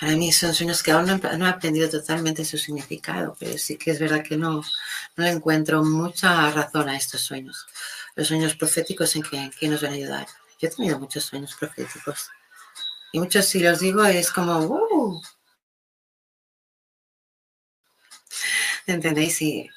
Para 0.00 0.16
mí 0.16 0.32
son 0.32 0.54
sueños 0.54 0.82
que 0.82 0.90
aún 0.90 1.04
no, 1.04 1.46
he 1.46 1.50
aprendido 1.50 1.90
totalmente 1.90 2.46
su 2.46 2.56
significado, 2.56 3.36
pero 3.38 3.58
sí 3.58 3.76
que 3.76 3.90
es 3.90 4.00
verdad 4.00 4.22
que 4.22 4.38
no, 4.38 4.62
no 5.16 5.26
encuentro 5.26 5.84
mucha 5.84 6.50
razón 6.50 6.88
a 6.88 6.96
estos 6.96 7.20
sueños. 7.20 7.66
Los 8.14 8.28
sueños 8.28 8.54
proféticos 8.54 9.16
en 9.16 9.22
que, 9.22 9.68
nos 9.68 9.82
van 9.82 9.92
a 9.92 9.96
ayudar. 9.96 10.26
Yo 10.58 10.68
he 10.68 10.70
tenido 10.70 10.98
muchos 10.98 11.24
sueños 11.24 11.54
proféticos. 11.60 12.30
Y 13.12 13.20
muchos, 13.20 13.44
si 13.44 13.60
los 13.60 13.78
digo, 13.78 14.02
es 14.06 14.30
como, 14.30 14.60
uh, 14.60 15.22
¿entendéis? 18.86 19.42
Y, 19.42 19.68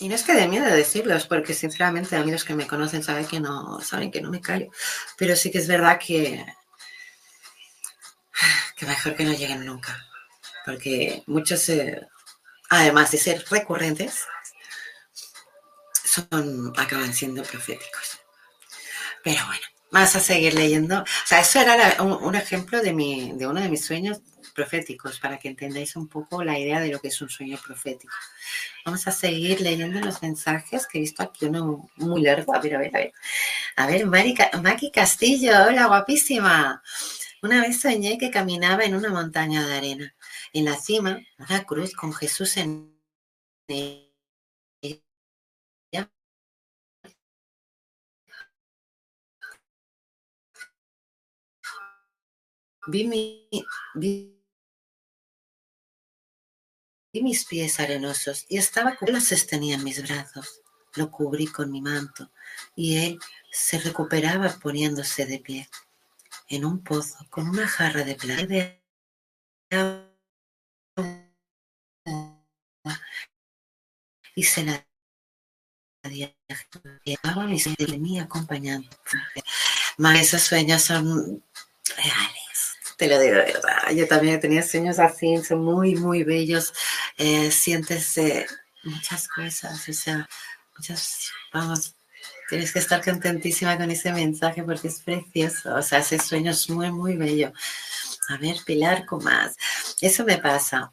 y 0.00 0.08
no 0.08 0.14
es 0.14 0.22
que 0.22 0.34
de 0.34 0.48
miedo 0.48 0.64
de 0.64 0.76
decirlos, 0.76 1.26
porque 1.26 1.54
sinceramente 1.54 2.16
a 2.16 2.24
mí 2.24 2.32
los 2.32 2.44
que 2.44 2.54
me 2.54 2.66
conocen 2.66 3.02
saben 3.02 3.26
que 3.26 3.38
no, 3.38 3.80
saben 3.82 4.10
que 4.10 4.22
no 4.22 4.30
me 4.30 4.40
callo. 4.40 4.70
Pero 5.18 5.36
sí 5.36 5.50
que 5.50 5.58
es 5.58 5.68
verdad 5.68 5.98
que 5.98 6.44
que 8.76 8.86
mejor 8.86 9.14
que 9.14 9.24
no 9.24 9.32
lleguen 9.32 9.66
nunca, 9.66 10.06
porque 10.64 11.22
muchos, 11.26 11.68
eh, 11.68 12.08
además 12.70 13.10
de 13.10 13.18
ser 13.18 13.44
recurrentes, 13.50 14.24
son, 16.02 16.72
acaban 16.78 17.12
siendo 17.12 17.42
proféticos. 17.42 18.20
Pero 19.22 19.44
bueno, 19.46 19.66
vamos 19.90 20.16
a 20.16 20.20
seguir 20.20 20.54
leyendo. 20.54 21.02
O 21.02 21.26
sea, 21.26 21.40
eso 21.40 21.60
era 21.60 22.02
un, 22.02 22.34
ejemplo 22.34 22.80
de, 22.80 22.94
mi, 22.94 23.32
de 23.34 23.46
uno 23.46 23.60
de 23.60 23.68
mis 23.68 23.84
sueños 23.84 24.22
proféticos, 24.50 25.18
para 25.20 25.38
que 25.38 25.48
entendáis 25.48 25.96
un 25.96 26.08
poco 26.08 26.42
la 26.44 26.58
idea 26.58 26.80
de 26.80 26.88
lo 26.88 27.00
que 27.00 27.08
es 27.08 27.20
un 27.20 27.28
sueño 27.28 27.58
profético. 27.64 28.14
Vamos 28.84 29.06
a 29.06 29.12
seguir 29.12 29.60
leyendo 29.60 30.00
los 30.00 30.22
mensajes 30.22 30.86
que 30.86 30.98
he 30.98 31.00
visto 31.00 31.22
aquí 31.22 31.46
uno 31.46 31.88
muy 31.96 32.22
largo. 32.22 32.54
A 32.54 32.60
ver, 32.60 32.76
a 32.76 32.78
ver, 32.78 32.96
a 32.96 32.98
ver. 32.98 33.12
A 33.76 33.86
ver, 33.86 34.06
Maki 34.06 34.90
Castillo, 34.90 35.52
hola, 35.66 35.86
guapísima. 35.86 36.82
Una 37.42 37.62
vez 37.62 37.80
soñé 37.80 38.18
que 38.18 38.30
caminaba 38.30 38.84
en 38.84 38.94
una 38.94 39.10
montaña 39.10 39.66
de 39.66 39.74
arena. 39.74 40.14
En 40.52 40.64
la 40.66 40.76
cima, 40.76 41.20
una 41.38 41.64
cruz 41.64 41.94
con 41.94 42.12
Jesús 42.12 42.56
en 42.56 43.00
ella. 43.68 44.10
Vi, 53.94 54.39
mis 57.12 57.44
pies 57.44 57.80
arenosos 57.80 58.46
y 58.48 58.58
estaba 58.58 58.96
los 59.06 59.24
sostenía 59.24 59.74
en 59.74 59.84
mis 59.84 60.02
brazos. 60.02 60.62
Lo 60.94 61.10
cubrí 61.10 61.46
con 61.46 61.70
mi 61.70 61.80
manto 61.80 62.30
y 62.74 62.96
él 62.98 63.18
se 63.50 63.78
recuperaba 63.78 64.48
poniéndose 64.60 65.26
de 65.26 65.38
pie 65.38 65.68
en 66.48 66.64
un 66.64 66.82
pozo 66.82 67.18
con 67.30 67.48
una 67.48 67.66
jarra 67.66 68.04
de 68.04 68.14
plata 68.14 68.76
y 74.34 74.42
se 74.42 74.64
la 74.64 74.86
llevaba 77.04 77.46
mi 77.46 77.58
de 77.86 77.98
mí 77.98 78.18
acompañando. 78.18 78.88
esos 80.16 80.42
sueños 80.42 80.82
son 80.82 81.44
reales, 81.96 82.76
te 82.96 83.06
lo 83.08 83.18
digo 83.18 83.36
de 83.36 83.52
verdad. 83.52 83.90
Yo 83.94 84.08
también 84.08 84.40
tenía 84.40 84.62
sueños 84.62 84.98
así, 84.98 85.36
son 85.38 85.62
muy, 85.64 85.94
muy 85.94 86.24
bellos. 86.24 86.72
Eh, 87.22 87.50
sientes 87.50 88.18
muchas 88.82 89.28
cosas, 89.28 89.88
o 89.88 89.92
sea, 89.92 90.28
muchas, 90.76 91.30
vamos, 91.52 91.94
Tienes 92.50 92.72
que 92.72 92.80
estar 92.80 93.02
contentísima 93.04 93.78
con 93.78 93.92
ese 93.92 94.12
mensaje 94.12 94.64
porque 94.64 94.88
es 94.88 95.00
precioso. 95.02 95.72
O 95.72 95.82
sea, 95.82 96.00
ese 96.00 96.18
sueño 96.18 96.50
es 96.50 96.68
muy, 96.68 96.90
muy 96.90 97.16
bello. 97.16 97.52
A 98.28 98.36
ver, 98.38 98.56
Pilar, 98.66 99.06
¿cómo 99.06 99.22
más? 99.22 99.56
Eso 100.00 100.24
me 100.24 100.36
pasa. 100.38 100.92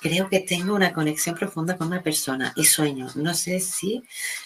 Creo 0.00 0.28
que 0.28 0.40
tengo 0.40 0.74
una 0.74 0.92
conexión 0.92 1.36
profunda 1.36 1.76
con 1.76 1.86
una 1.86 2.02
persona 2.02 2.52
y 2.56 2.64
sueño. 2.64 3.08
No 3.14 3.32
sé 3.34 3.60
si 3.60 4.02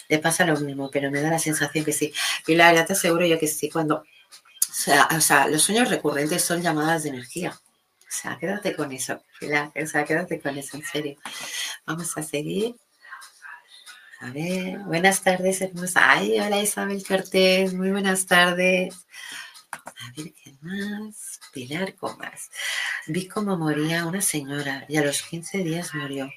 le 0.09 0.19
pasa 0.19 0.45
lo 0.45 0.59
mismo, 0.59 0.91
pero 0.91 1.09
me 1.09 1.21
da 1.21 1.31
la 1.31 1.39
sensación 1.39 1.83
que 1.83 1.91
sí. 1.91 2.13
Pilar, 2.45 2.75
ya 2.75 2.85
te 2.85 2.93
aseguro 2.93 3.25
yo 3.25 3.39
que 3.39 3.47
sí. 3.47 3.69
Cuando, 3.69 3.95
o 3.95 4.73
sea, 4.73 5.07
o 5.17 5.21
sea 5.21 5.47
los 5.47 5.63
sueños 5.63 5.89
recurrentes 5.89 6.43
son 6.43 6.61
llamadas 6.61 7.01
de 7.01 7.09
energía. 7.09 7.59
O 8.11 8.13
sea, 8.13 8.37
quédate 8.37 8.75
con 8.75 8.91
eso, 8.91 9.23
Pilar. 9.39 9.71
O 9.73 9.87
sea, 9.87 10.03
quédate 10.03 10.41
con 10.41 10.57
eso, 10.57 10.75
en 10.75 10.83
serio. 10.83 11.17
Vamos 11.85 12.17
a 12.17 12.21
seguir. 12.21 12.75
A 14.19 14.31
ver, 14.31 14.79
buenas 14.79 15.23
tardes, 15.23 15.61
hermosa. 15.61 16.11
Ay, 16.11 16.37
hola 16.41 16.61
Isabel 16.61 17.01
Cortés, 17.07 17.73
muy 17.73 17.89
buenas 17.89 18.25
tardes. 18.25 19.07
A 19.71 20.11
ver, 20.17 20.33
¿qué 20.33 20.53
más? 20.59 21.39
Pilar 21.53 21.95
Comas. 21.95 22.51
Vi 23.07 23.29
cómo 23.29 23.55
moría 23.55 24.05
una 24.05 24.21
señora 24.21 24.85
y 24.89 24.97
a 24.97 25.05
los 25.05 25.21
15 25.21 25.59
días 25.59 25.95
murió. 25.95 26.29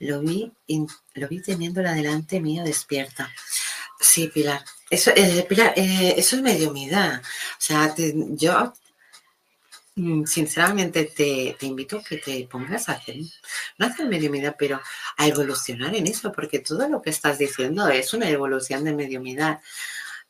Lo 0.00 0.20
vi, 0.22 0.52
lo 1.14 1.28
vi 1.28 1.40
teniéndola 1.40 1.92
delante 1.94 2.40
mío 2.40 2.64
despierta. 2.64 3.30
Sí, 4.00 4.26
Pilar. 4.26 4.64
Eso, 4.90 5.12
eh, 5.14 5.46
Pilar, 5.48 5.74
eh, 5.76 6.14
eso 6.16 6.34
es 6.34 6.42
mediumidad. 6.42 7.22
O 7.22 7.60
sea, 7.60 7.94
yo 7.96 8.72
sinceramente 10.26 11.04
te, 11.04 11.56
invito 11.66 11.98
a 11.98 12.02
que 12.02 12.18
te 12.18 12.46
pongas 12.50 12.88
a 12.88 12.92
hacer, 12.92 13.16
no 13.78 13.86
hacer 13.86 14.06
mediumidad, 14.06 14.56
pero 14.58 14.80
a 15.16 15.26
evolucionar 15.26 15.94
en 15.94 16.06
eso, 16.06 16.32
porque 16.32 16.60
todo 16.60 16.88
lo 16.88 17.02
que 17.02 17.10
estás 17.10 17.38
diciendo 17.38 17.88
es 17.88 18.12
una 18.14 18.28
evolución 18.28 18.84
de 18.84 18.94
mediumidad. 18.94 19.60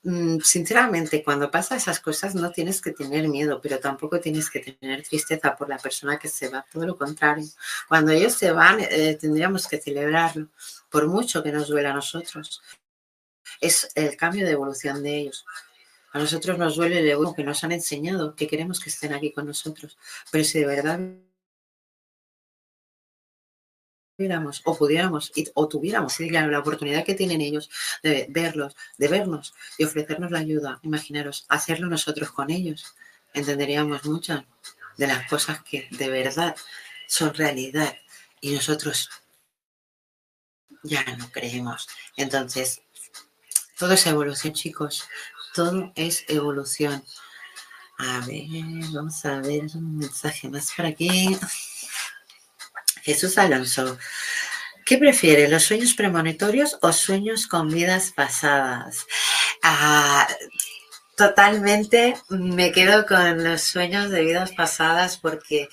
Mm, 0.02 0.40
sinceramente, 0.40 1.22
cuando 1.22 1.50
pasa 1.50 1.76
esas 1.76 2.00
cosas 2.00 2.34
no 2.34 2.50
tienes 2.50 2.80
que 2.80 2.92
tener 2.92 3.28
miedo, 3.28 3.60
pero 3.60 3.78
tampoco 3.78 4.18
tienes 4.20 4.48
que 4.50 4.60
tener 4.60 5.02
tristeza 5.02 5.54
por 5.56 5.68
la 5.68 5.78
persona 5.78 6.18
que 6.18 6.28
se 6.28 6.48
va, 6.48 6.64
todo 6.72 6.86
lo 6.86 6.96
contrario. 6.96 7.46
Cuando 7.88 8.12
ellos 8.12 8.32
se 8.34 8.52
van, 8.52 8.80
eh, 8.80 9.18
tendríamos 9.20 9.68
que 9.68 9.78
celebrarlo, 9.78 10.48
por 10.88 11.06
mucho 11.06 11.42
que 11.42 11.52
nos 11.52 11.68
duela 11.68 11.90
a 11.90 11.94
nosotros. 11.94 12.62
Es 13.60 13.90
el 13.94 14.16
cambio 14.16 14.46
de 14.46 14.52
evolución 14.52 15.02
de 15.02 15.18
ellos. 15.18 15.44
A 16.12 16.18
nosotros 16.18 16.58
nos 16.58 16.76
duele 16.76 16.98
el 16.98 17.08
ego 17.08 17.34
que 17.34 17.44
nos 17.44 17.62
han 17.64 17.72
enseñado, 17.72 18.34
que 18.34 18.48
queremos 18.48 18.80
que 18.80 18.90
estén 18.90 19.12
aquí 19.12 19.32
con 19.32 19.46
nosotros. 19.46 19.96
Pero 20.30 20.44
si 20.44 20.58
de 20.60 20.66
verdad 20.66 21.00
o 24.64 24.76
pudiéramos 24.76 25.32
o 25.54 25.68
tuviéramos 25.68 26.18
la 26.18 26.58
oportunidad 26.58 27.04
que 27.04 27.14
tienen 27.14 27.40
ellos 27.40 27.70
de 28.02 28.26
verlos, 28.28 28.76
de 28.98 29.08
vernos 29.08 29.54
y 29.78 29.84
ofrecernos 29.84 30.30
la 30.30 30.40
ayuda, 30.40 30.78
imaginaros, 30.82 31.46
hacerlo 31.48 31.86
nosotros 31.88 32.30
con 32.30 32.50
ellos, 32.50 32.94
entenderíamos 33.32 34.04
muchas 34.04 34.44
de 34.96 35.06
las 35.06 35.26
cosas 35.28 35.62
que 35.62 35.88
de 35.90 36.10
verdad 36.10 36.54
son 37.06 37.32
realidad 37.34 37.96
y 38.40 38.52
nosotros 38.54 39.08
ya 40.82 41.04
no 41.16 41.30
creemos. 41.30 41.88
Entonces, 42.16 42.82
todo 43.78 43.94
es 43.94 44.06
evolución, 44.06 44.52
chicos. 44.52 45.04
Todo 45.54 45.92
es 45.96 46.24
evolución. 46.28 47.04
A 47.98 48.20
ver, 48.26 48.44
vamos 48.92 49.24
a 49.24 49.40
ver 49.40 49.64
un 49.74 49.98
mensaje 49.98 50.48
más 50.48 50.72
por 50.74 50.86
aquí. 50.86 51.36
Jesús 53.02 53.36
Alonso. 53.38 53.98
¿Qué 54.84 54.98
prefiere, 54.98 55.48
los 55.48 55.64
sueños 55.64 55.94
premonitorios 55.94 56.78
o 56.82 56.92
sueños 56.92 57.46
con 57.46 57.68
vidas 57.68 58.12
pasadas? 58.14 59.06
Ah, 59.62 60.26
totalmente 61.16 62.16
me 62.28 62.72
quedo 62.72 63.06
con 63.06 63.44
los 63.44 63.62
sueños 63.62 64.10
de 64.10 64.22
vidas 64.22 64.52
pasadas 64.52 65.18
porque 65.18 65.68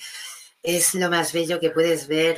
es 0.62 0.94
lo 0.94 1.08
más 1.10 1.32
bello 1.32 1.60
que 1.60 1.70
puedes 1.70 2.08
ver. 2.08 2.36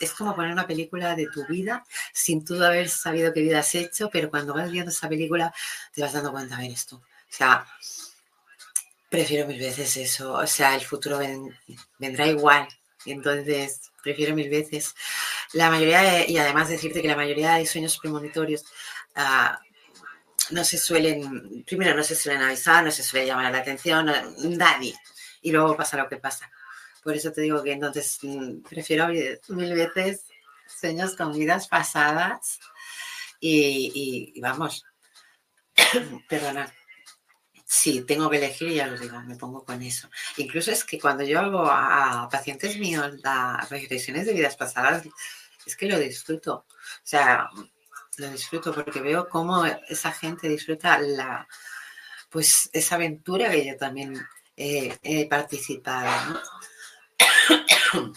es 0.00 0.12
como 0.12 0.34
poner 0.34 0.52
una 0.52 0.66
película 0.66 1.14
de 1.14 1.26
tu 1.28 1.46
vida 1.46 1.84
sin 2.12 2.44
tú 2.44 2.62
haber 2.62 2.88
sabido 2.88 3.32
qué 3.32 3.40
vida 3.40 3.60
has 3.60 3.74
hecho, 3.74 4.10
pero 4.10 4.30
cuando 4.30 4.54
vas 4.54 4.70
viendo 4.70 4.90
esa 4.90 5.08
película 5.08 5.54
te 5.92 6.02
vas 6.02 6.12
dando 6.12 6.32
cuenta, 6.32 6.56
de 6.58 6.66
esto. 6.68 6.96
O 6.96 7.34
sea, 7.34 7.66
prefiero 9.08 9.46
mil 9.46 9.58
veces 9.58 9.96
eso. 9.96 10.34
O 10.34 10.46
sea, 10.46 10.74
el 10.74 10.82
futuro 10.82 11.20
vendrá 11.98 12.26
igual. 12.26 12.68
Entonces, 13.06 13.90
prefiero 14.02 14.34
mil 14.34 14.50
veces. 14.50 14.94
La 15.52 15.70
mayoría, 15.70 16.28
y 16.28 16.36
además 16.38 16.68
decirte 16.68 17.02
que 17.02 17.08
la 17.08 17.16
mayoría 17.16 17.54
de 17.54 17.66
sueños 17.66 17.98
premonitorios 17.98 18.64
ah, 19.14 19.60
no 20.50 20.64
se 20.64 20.78
suelen, 20.78 21.64
primero 21.64 21.94
no 21.94 22.02
se 22.02 22.14
suelen 22.14 22.42
avisar, 22.42 22.84
no 22.84 22.90
se 22.90 23.02
suele 23.02 23.26
llamar 23.26 23.52
la 23.52 23.58
atención, 23.58 24.10
nadie. 24.38 24.94
Y 25.42 25.52
luego 25.52 25.76
pasa 25.76 25.96
lo 25.96 26.08
que 26.08 26.16
pasa. 26.16 26.50
Por 27.02 27.16
eso 27.16 27.32
te 27.32 27.40
digo 27.40 27.62
que 27.62 27.72
entonces 27.72 28.18
mm, 28.22 28.62
prefiero 28.62 29.08
mil 29.08 29.74
veces 29.74 30.24
sueños 30.66 31.16
con 31.16 31.32
vidas 31.32 31.68
pasadas 31.68 32.60
y, 33.40 34.40
vamos, 34.40 34.84
perdona. 36.28 36.72
Sí, 37.64 38.02
tengo 38.02 38.28
que 38.28 38.36
elegir 38.36 38.68
y 38.68 38.74
ya 38.76 38.86
lo 38.86 38.98
digo, 38.98 39.18
me 39.22 39.36
pongo 39.36 39.64
con 39.64 39.82
eso. 39.82 40.08
Incluso 40.36 40.70
es 40.70 40.84
que 40.84 41.00
cuando 41.00 41.24
yo 41.24 41.40
hago 41.40 41.64
a 41.66 42.28
pacientes 42.30 42.78
míos 42.78 43.14
las 43.24 43.68
regresiones 43.70 44.26
de 44.26 44.34
vidas 44.34 44.56
pasadas, 44.56 45.04
es 45.66 45.76
que 45.76 45.86
lo 45.86 45.98
disfruto. 45.98 46.66
O 46.68 47.02
sea, 47.02 47.48
lo 48.18 48.30
disfruto 48.30 48.74
porque 48.74 49.00
veo 49.00 49.28
cómo 49.28 49.64
esa 49.64 50.12
gente 50.12 50.48
disfruta 50.48 50.98
la, 50.98 51.48
pues 52.28 52.68
esa 52.72 52.96
aventura 52.96 53.50
que 53.50 53.66
yo 53.66 53.76
también 53.76 54.20
he 54.54 55.26
participado. 55.28 56.40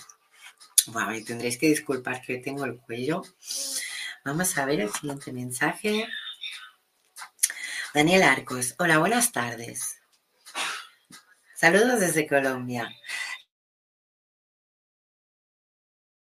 bueno, 0.87 1.15
y 1.15 1.23
tendréis 1.23 1.57
que 1.57 1.67
disculpar 1.67 2.21
que 2.21 2.37
tengo 2.37 2.65
el 2.65 2.79
cuello. 2.79 3.23
Vamos 4.23 4.57
a 4.57 4.65
ver 4.65 4.81
el 4.81 4.91
siguiente 4.91 5.31
mensaje. 5.31 6.07
Daniel 7.93 8.23
Arcos, 8.23 8.75
hola, 8.79 8.97
buenas 8.97 9.31
tardes. 9.31 9.99
Saludos 11.55 11.99
desde 11.99 12.27
Colombia. 12.27 12.93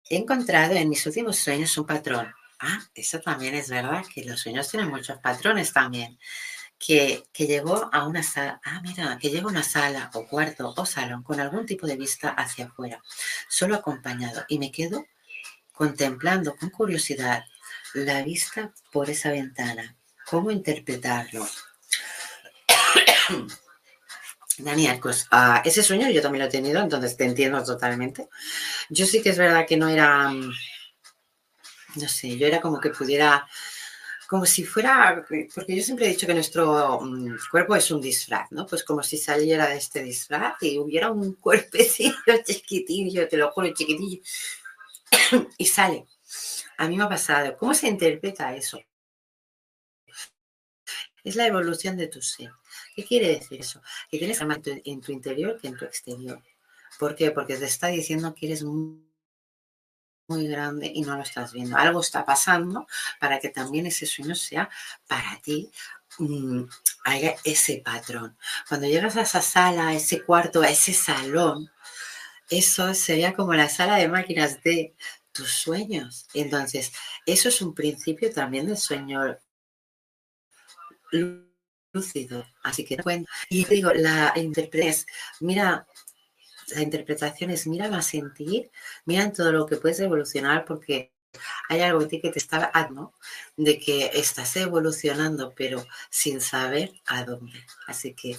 He 0.10 0.18
encontrado 0.18 0.74
en 0.74 0.90
mis 0.90 1.06
últimos 1.06 1.38
sueños 1.38 1.78
un 1.78 1.86
patrón. 1.86 2.34
Ah, 2.60 2.80
eso 2.96 3.20
también 3.22 3.54
es 3.54 3.70
verdad, 3.70 4.04
que 4.14 4.24
los 4.26 4.42
sueños 4.42 4.70
tienen 4.70 4.90
muchos 4.90 5.20
patrones 5.20 5.72
también. 5.72 6.18
Que, 6.80 7.26
llegó 7.38 7.90
a 7.92 8.08
una 8.08 8.24
sala, 8.24 8.62
ah, 8.64 8.80
mira, 8.82 9.18
que 9.20 9.30
llegó 9.30 9.50
a 9.50 9.52
una 9.52 9.64
sala 9.64 10.10
o 10.14 10.26
cuarto 10.26 10.74
o 10.76 10.86
salón 10.86 11.24
con 11.24 11.40
algún 11.40 11.66
tipo 11.66 11.86
de 11.86 11.98
vista 11.98 12.30
hacia 12.30 12.66
afuera, 12.66 13.04
solo 13.50 13.76
acompañado, 13.76 14.46
y 14.48 14.60
me 14.60 14.72
quedo 14.72 15.06
contemplando 15.74 16.56
con 16.56 16.70
curiosidad 16.70 17.44
la 17.94 18.24
vista 18.24 18.74
por 18.92 19.10
esa 19.10 19.32
ventana. 19.32 19.98
¿Cómo 20.26 20.52
interpretarlo? 20.52 21.48
Daniel, 24.60 25.00
pues 25.02 25.28
uh, 25.32 25.62
ese 25.64 25.82
sueño 25.84 26.10
yo 26.10 26.22
también 26.22 26.44
lo 26.44 26.48
he 26.48 26.52
tenido, 26.52 26.82
entonces 26.82 27.16
te 27.16 27.26
entiendo 27.26 27.64
totalmente. 27.64 28.28
Yo 28.90 29.06
sí 29.06 29.22
que 29.22 29.30
es 29.30 29.38
verdad 29.38 29.66
que 29.68 29.78
no 29.78 29.88
era, 29.88 30.30
mm, 30.30 30.52
no 31.96 32.08
sé, 32.08 32.38
yo 32.38 32.46
era 32.46 32.62
como 32.62 32.80
que 32.80 32.90
pudiera, 32.90 33.48
como 34.30 34.46
si 34.46 34.64
fuera, 34.64 35.26
porque 35.28 35.76
yo 35.76 35.82
siempre 35.82 36.06
he 36.06 36.10
dicho 36.10 36.28
que 36.28 36.36
nuestro 36.36 37.02
mm, 37.02 37.38
cuerpo 37.50 37.76
es 37.76 37.90
un 37.90 38.00
disfraz, 38.00 38.52
¿no? 38.52 38.68
Pues 38.68 38.84
como 38.84 39.02
si 39.02 39.18
saliera 39.18 39.68
de 39.68 39.78
este 39.78 40.04
disfraz 40.04 40.62
y 40.62 40.78
hubiera 40.78 41.10
un 41.10 41.34
cuerpecillo 41.42 42.14
chiquitillo, 42.46 43.28
te 43.28 43.38
lo 43.38 43.50
juro, 43.52 43.74
chiquitillo, 43.74 44.22
y 45.58 45.66
sale. 45.66 46.06
A 46.78 46.88
mí 46.88 46.96
me 46.96 47.06
ha 47.06 47.10
pasado. 47.10 47.58
¿Cómo 47.58 47.74
se 47.74 47.88
interpreta 47.88 48.56
eso? 48.56 48.80
Es 51.24 51.36
la 51.36 51.48
evolución 51.48 51.98
de 51.98 52.06
tu 52.06 52.22
ser. 52.22 52.52
¿Qué 52.96 53.04
quiere 53.04 53.30
decir 53.30 53.60
eso? 53.60 53.82
Que 54.12 54.20
tienes 54.20 54.46
más 54.46 54.60
en 54.64 55.02
tu 55.02 55.12
interior 55.12 55.60
que 55.60 55.70
en 55.70 55.76
tu 55.76 55.86
exterior. 55.86 56.40
¿Por 57.00 57.16
qué? 57.16 57.32
Porque 57.32 57.58
te 57.58 57.66
está 57.66 57.88
diciendo 57.88 58.36
que 58.36 58.46
eres 58.46 58.64
muy, 58.64 59.09
grande 60.38 60.92
y 60.94 61.02
no 61.02 61.16
lo 61.16 61.24
estás 61.24 61.54
viendo. 61.54 61.78
Algo 61.78 62.02
está 62.02 62.26
pasando 62.26 62.88
para 63.20 63.40
que 63.40 63.50
también 63.50 63.86
ese 63.86 64.06
sueño 64.06 64.36
sea 64.36 64.70
para 65.08 65.40
ti 65.42 65.72
mm, 66.20 66.64
haya 67.06 67.36
ese 67.44 67.82
patrón. 67.84 68.38
Cuando 68.68 68.88
llegas 68.88 69.18
a 69.18 69.22
esa 69.22 69.42
sala, 69.42 69.90
a 69.90 69.94
ese 69.94 70.24
cuarto, 70.24 70.62
a 70.62 70.70
ese 70.70 70.94
salón, 70.94 71.70
eso 72.50 72.94
sería 72.94 73.34
como 73.34 73.54
la 73.54 73.70
sala 73.70 73.98
de 73.98 74.08
máquinas 74.08 74.62
de 74.64 74.96
tus 75.32 75.52
sueños. 75.52 76.28
Entonces, 76.34 76.92
eso 77.26 77.50
es 77.50 77.62
un 77.62 77.74
principio 77.74 78.32
también 78.34 78.68
del 78.68 78.78
sueño 78.78 79.38
lúcido. 81.94 82.46
Así 82.64 82.86
que. 82.86 82.98
Y 83.50 83.66
digo, 83.66 83.92
la 83.94 84.34
interpretación, 84.36 85.06
mira, 85.40 85.88
la 86.76 86.82
interpretación 86.82 87.52
es 87.52 87.68
mira 87.68 87.86
a 87.86 88.02
sentir, 88.02 88.72
mira 89.06 89.32
todo 89.32 89.52
lo 89.52 89.66
que 89.66 89.78
puedes 89.78 90.00
evolucionar 90.00 90.66
porque 90.66 91.12
hay 91.68 91.82
algo 91.82 92.02
en 92.02 92.10
ti 92.10 92.22
que 92.22 92.32
te 92.32 92.40
está 92.40 92.72
hablando 92.74 93.14
de 93.56 93.80
que 93.80 94.12
estás 94.14 94.56
evolucionando, 94.56 95.54
pero 95.56 95.86
sin 96.10 96.42
saber 96.42 96.92
a 97.06 97.24
dónde. 97.24 97.66
Así 97.88 98.14
que 98.14 98.38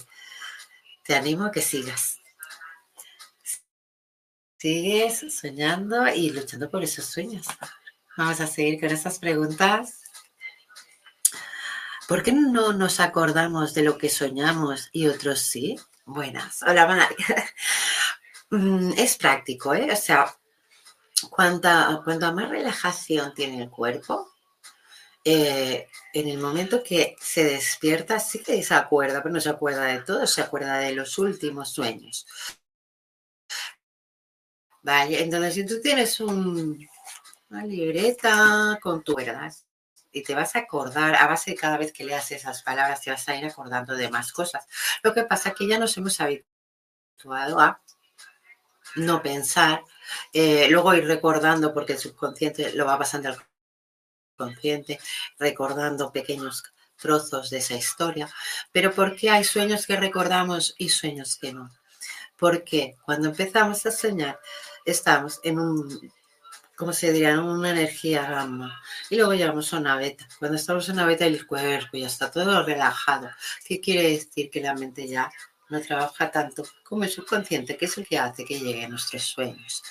te 1.03 1.15
animo 1.15 1.45
a 1.45 1.51
que 1.51 1.61
sigas. 1.61 2.19
Sigues 4.57 5.25
soñando 5.33 6.07
y 6.07 6.29
luchando 6.29 6.69
por 6.69 6.83
esos 6.83 7.05
sueños. 7.05 7.47
Vamos 8.17 8.39
a 8.41 8.47
seguir 8.47 8.79
con 8.79 8.89
esas 8.89 9.17
preguntas. 9.17 10.01
¿Por 12.07 12.21
qué 12.23 12.33
no 12.33 12.73
nos 12.73 12.99
acordamos 12.99 13.73
de 13.73 13.83
lo 13.83 13.97
que 13.97 14.09
soñamos 14.09 14.89
y 14.91 15.07
otros 15.07 15.39
sí? 15.39 15.79
Buenas. 16.05 16.61
Hola, 16.61 16.85
Mar. 16.85 17.07
Mm, 18.51 18.93
es 18.97 19.17
práctico, 19.17 19.73
¿eh? 19.73 19.89
O 19.91 19.95
sea, 19.95 20.35
cuanta, 21.29 22.01
más 22.33 22.49
relajación 22.49 23.33
tiene 23.33 23.63
el 23.63 23.69
cuerpo, 23.69 24.31
eh, 25.25 25.87
en 26.13 26.27
el 26.27 26.37
momento 26.39 26.83
que 26.83 27.15
se 27.21 27.43
despierta, 27.45 28.19
sí 28.19 28.39
que 28.43 28.61
se 28.63 28.73
acuerda, 28.75 29.21
pero 29.23 29.33
no 29.33 29.41
se 29.41 29.49
acuerda 29.49 29.85
de 29.85 30.01
todo, 30.01 30.27
se 30.27 30.41
acuerda 30.41 30.79
de 30.79 30.93
los 30.93 31.17
últimos 31.17 31.71
sueños. 31.73 32.25
Vale, 34.83 35.21
entonces 35.23 35.53
si 35.53 35.65
tú 35.65 35.79
tienes 35.81 36.19
una 36.19 36.77
libreta 37.65 38.79
con 38.81 39.03
tu 39.03 39.15
verdad 39.15 39.53
y 40.11 40.23
te 40.23 40.35
vas 40.35 40.55
a 40.55 40.59
acordar, 40.59 41.15
a 41.15 41.27
base 41.27 41.51
de 41.51 41.57
cada 41.57 41.77
vez 41.77 41.93
que 41.93 42.03
leas 42.03 42.31
esas 42.31 42.63
palabras, 42.63 43.01
te 43.01 43.11
vas 43.11 43.27
a 43.29 43.35
ir 43.35 43.45
acordando 43.45 43.95
de 43.95 44.09
más 44.09 44.31
cosas. 44.31 44.65
Lo 45.03 45.13
que 45.13 45.23
pasa 45.23 45.49
es 45.49 45.55
que 45.55 45.67
ya 45.67 45.77
nos 45.79 45.95
hemos 45.97 46.19
habituado 46.19 47.59
a 47.59 47.81
no 48.95 49.21
pensar, 49.21 49.83
eh, 50.33 50.67
luego 50.69 50.93
ir 50.93 51.05
recordando, 51.05 51.73
porque 51.73 51.93
el 51.93 51.99
subconsciente 51.99 52.73
lo 52.73 52.85
va 52.85 52.97
pasando 52.97 53.29
al 53.29 53.37
consciente, 54.35 54.99
recordando 55.37 56.11
pequeños 56.11 56.63
trozos 56.97 57.49
de 57.49 57.57
esa 57.57 57.75
historia. 57.75 58.29
Pero 58.71 58.93
¿por 58.93 59.15
qué 59.15 59.29
hay 59.29 59.43
sueños 59.43 59.85
que 59.85 59.97
recordamos 59.97 60.75
y 60.77 60.89
sueños 60.89 61.37
que 61.37 61.53
no? 61.53 61.71
Porque 62.37 62.95
cuando 63.05 63.29
empezamos 63.29 63.85
a 63.85 63.91
soñar, 63.91 64.39
estamos 64.85 65.39
en 65.43 65.59
un, 65.59 66.11
¿cómo 66.75 66.93
se 66.93 67.11
diría? 67.11 67.31
En 67.31 67.39
una 67.39 67.69
energía 67.69 68.23
gamma. 68.29 68.81
Y 69.09 69.15
luego 69.15 69.33
llegamos 69.33 69.71
a 69.73 69.77
una 69.77 69.95
beta. 69.95 70.27
Cuando 70.39 70.57
estamos 70.57 70.87
en 70.89 70.95
una 70.95 71.05
beta, 71.05 71.25
el 71.25 71.45
cuerpo 71.45 71.97
ya 71.97 72.07
está 72.07 72.31
todo 72.31 72.63
relajado. 72.63 73.29
¿Qué 73.67 73.79
quiere 73.79 74.09
decir? 74.09 74.49
Que 74.49 74.61
la 74.61 74.73
mente 74.73 75.07
ya 75.07 75.31
no 75.71 75.81
trabaja 75.81 76.29
tanto 76.29 76.63
como 76.83 77.03
el 77.03 77.09
subconsciente, 77.09 77.77
que 77.77 77.85
es 77.85 77.97
el 77.97 78.07
que 78.07 78.19
hace 78.19 78.45
que 78.45 78.59
lleguen 78.59 78.91
nuestros 78.91 79.23
sueños. 79.23 79.81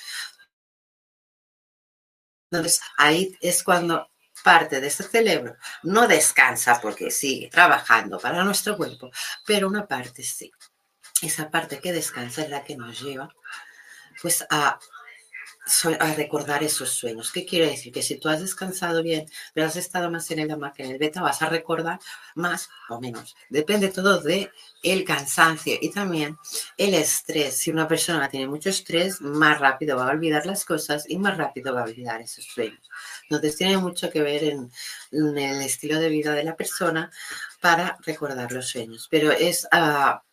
Entonces, 2.51 2.81
ahí 2.97 3.37
es 3.41 3.63
cuando 3.63 4.11
parte 4.43 4.81
de 4.81 4.87
ese 4.87 5.05
cerebro 5.05 5.57
no 5.83 6.07
descansa 6.09 6.81
porque 6.81 7.11
sigue 7.11 7.49
trabajando 7.49 8.19
para 8.19 8.45
nuestro 8.45 8.77
cuerpo, 8.77 9.11
pero 9.47 9.69
una 9.69 9.87
parte 9.87 10.23
sí. 10.23 10.51
Esa 11.23 11.51
parte 11.51 11.81
que 11.81 11.93
descansa 11.93 12.43
es 12.43 12.51
la 12.51 12.65
que 12.65 12.77
nos 12.77 13.01
lleva 13.01 13.29
pues 14.23 14.45
a, 14.51 14.79
a, 16.01 16.15
recordar 16.15 16.63
esos 16.63 16.91
sueños. 16.91 17.33
¿Qué 17.33 17.45
quiere 17.45 17.67
decir? 17.67 17.93
Que 17.93 18.03
si 18.03 18.17
tú 18.17 18.29
has 18.29 18.41
descansado 18.41 19.03
bien, 19.03 19.27
pero 19.55 19.67
has 19.67 19.77
estado 19.77 20.11
más 20.11 20.31
en 20.31 20.41
el 20.41 20.49
gamma 20.49 20.73
que 20.73 20.85
en 20.85 20.93
el 20.93 20.99
beta, 20.99 21.23
vas 21.23 21.43
a 21.43 21.49
recordar 21.49 21.99
más 22.35 22.69
o 22.89 23.01
menos. 23.01 23.37
Depende 23.49 23.89
todo 23.89 24.21
de 24.21 24.51
el 24.83 25.05
cansancio 25.05 25.77
y 25.81 25.91
también 25.91 26.39
el 26.77 26.95
estrés. 26.95 27.57
Si 27.57 27.71
una 27.71 27.87
persona 27.89 28.29
tiene 28.29 28.47
mucho 28.49 28.71
estrés, 28.71 29.21
más 29.21 29.59
rápido 29.59 29.97
va 29.97 30.09
a 30.09 30.13
olvidar 30.13 30.47
las 30.47 30.65
cosas 30.65 31.05
y 31.09 31.19
más 31.19 31.37
rápido 31.37 31.75
va 31.75 31.83
a 31.83 31.85
olvidar 31.85 32.21
esos 32.21 32.45
sueños. 32.45 32.89
Entonces 33.25 33.57
tiene 33.57 33.79
mucho 33.79 34.11
que 34.11 34.23
ver 34.23 34.45
en, 34.45 34.71
el 35.13 35.63
estilo 35.63 35.99
de 35.99 36.09
vida 36.09 36.33
de 36.33 36.45
la 36.45 36.57
persona 36.57 37.11
para 37.61 37.99
recordar 38.05 38.53
los 38.53 38.69
sueños. 38.69 39.09
Pero 39.11 39.33
es... 39.33 39.67
Uh, 39.73 40.30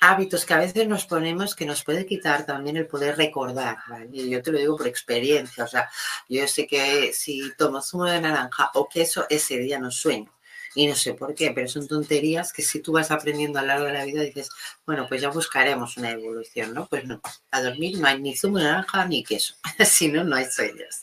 hábitos 0.00 0.44
que 0.44 0.54
a 0.54 0.58
veces 0.58 0.86
nos 0.86 1.06
ponemos 1.06 1.54
que 1.54 1.66
nos 1.66 1.82
puede 1.84 2.06
quitar 2.06 2.46
también 2.46 2.76
el 2.76 2.86
poder 2.86 3.16
recordar, 3.16 3.78
¿vale? 3.88 4.08
Y 4.12 4.28
yo 4.30 4.42
te 4.42 4.52
lo 4.52 4.58
digo 4.58 4.76
por 4.76 4.86
experiencia, 4.86 5.64
o 5.64 5.68
sea, 5.68 5.90
yo 6.28 6.46
sé 6.46 6.66
que 6.66 7.12
si 7.12 7.52
tomo 7.56 7.80
zumo 7.80 8.04
de 8.04 8.20
naranja 8.20 8.70
o 8.74 8.88
queso, 8.88 9.26
ese 9.30 9.58
día 9.58 9.78
no 9.78 9.90
sueño. 9.90 10.30
Y 10.76 10.88
no 10.88 10.96
sé 10.96 11.14
por 11.14 11.34
qué, 11.36 11.52
pero 11.52 11.68
son 11.68 11.86
tonterías 11.86 12.52
que 12.52 12.62
si 12.62 12.80
tú 12.80 12.92
vas 12.92 13.12
aprendiendo 13.12 13.60
a 13.60 13.62
lo 13.62 13.68
largo 13.68 13.84
de 13.86 13.92
la 13.92 14.04
vida 14.04 14.22
dices, 14.22 14.50
bueno, 14.84 15.06
pues 15.08 15.22
ya 15.22 15.28
buscaremos 15.30 15.96
una 15.96 16.10
evolución, 16.10 16.74
¿no? 16.74 16.86
Pues 16.86 17.04
no, 17.04 17.20
a 17.52 17.62
dormir 17.62 17.98
no 17.98 18.08
hay 18.08 18.20
ni 18.20 18.36
zumo 18.36 18.58
de 18.58 18.64
naranja 18.64 19.06
ni 19.06 19.22
queso, 19.22 19.54
si 19.84 20.08
no, 20.08 20.24
no 20.24 20.34
hay 20.34 20.46
sueños. 20.46 21.00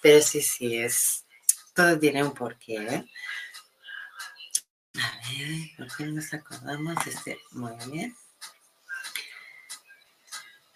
Pero 0.00 0.22
sí, 0.22 0.40
sí, 0.40 0.78
es, 0.78 1.24
todo 1.74 1.98
tiene 1.98 2.22
un 2.22 2.32
porqué, 2.32 2.76
¿eh? 2.76 3.04
A 4.96 5.20
ver, 5.28 5.70
¿por 5.76 6.00
no 6.00 6.12
nos 6.12 6.34
acordamos 6.34 7.06
este? 7.06 7.38
Muy 7.52 7.72
bien. 7.90 8.16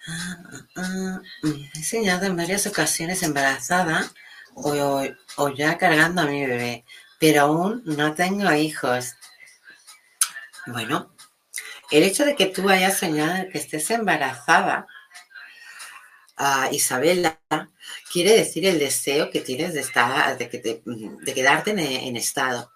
Ah. 0.07 1.21
he 1.43 1.79
enseñado 1.79 2.27
en 2.27 2.37
varias 2.37 2.67
ocasiones 2.67 3.23
embarazada 3.23 4.11
o, 4.55 5.49
ya 5.57 5.79
cargando 5.79 6.23
a 6.23 6.27
mi 6.27 6.45
bebé, 6.47 6.85
pero 7.19 7.43
aún 7.43 7.83
no 7.87 8.15
tengo 8.15 8.53
hijos. 8.53 9.15
Bueno, 10.67 11.15
el 11.91 12.03
hecho 12.03 12.25
de 12.25 12.37
que 12.37 12.47
tú 12.47 12.69
hayas 12.69 12.99
soñado 12.99 13.49
que 13.51 13.59
estés 13.59 13.91
embarazada, 13.91 14.87
Isabela, 16.71 17.41
quiere 18.13 18.33
decir 18.33 18.67
el 18.67 18.79
deseo 18.79 19.31
que 19.31 19.41
tienes 19.41 19.75
de, 19.75 19.81
estar, 19.81 20.37
de, 20.37 20.49
que 20.49 20.59
de 20.85 21.35
quedarte 21.35 21.71
en 21.71 22.17
estado. 22.17 22.74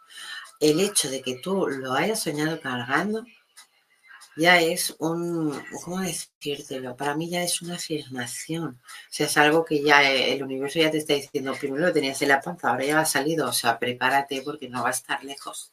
El 0.60 0.80
hecho 0.80 1.10
de 1.10 1.22
que 1.22 1.36
tú 1.36 1.66
lo 1.68 1.92
hayas 1.92 2.22
soñado 2.22 2.60
cargando 2.60 3.24
ya 4.38 4.60
es 4.60 4.94
un, 5.00 5.52
¿cómo 5.82 6.00
decírtelo? 6.00 6.96
Para 6.96 7.16
mí 7.16 7.28
ya 7.28 7.42
es 7.42 7.60
una 7.60 7.74
afirmación. 7.74 8.80
O 8.80 9.10
sea, 9.10 9.26
es 9.26 9.36
algo 9.36 9.64
que 9.64 9.82
ya 9.82 10.08
el 10.10 10.42
universo 10.42 10.78
ya 10.78 10.90
te 10.92 10.98
está 10.98 11.14
diciendo, 11.14 11.54
primero 11.58 11.86
lo 11.86 11.92
tenías 11.92 12.22
en 12.22 12.28
la 12.28 12.40
panza, 12.40 12.70
ahora 12.70 12.84
ya 12.84 13.00
ha 13.00 13.04
salido, 13.04 13.48
o 13.48 13.52
sea, 13.52 13.78
prepárate 13.80 14.42
porque 14.42 14.68
no 14.68 14.82
va 14.82 14.90
a 14.90 14.92
estar 14.92 15.24
lejos. 15.24 15.72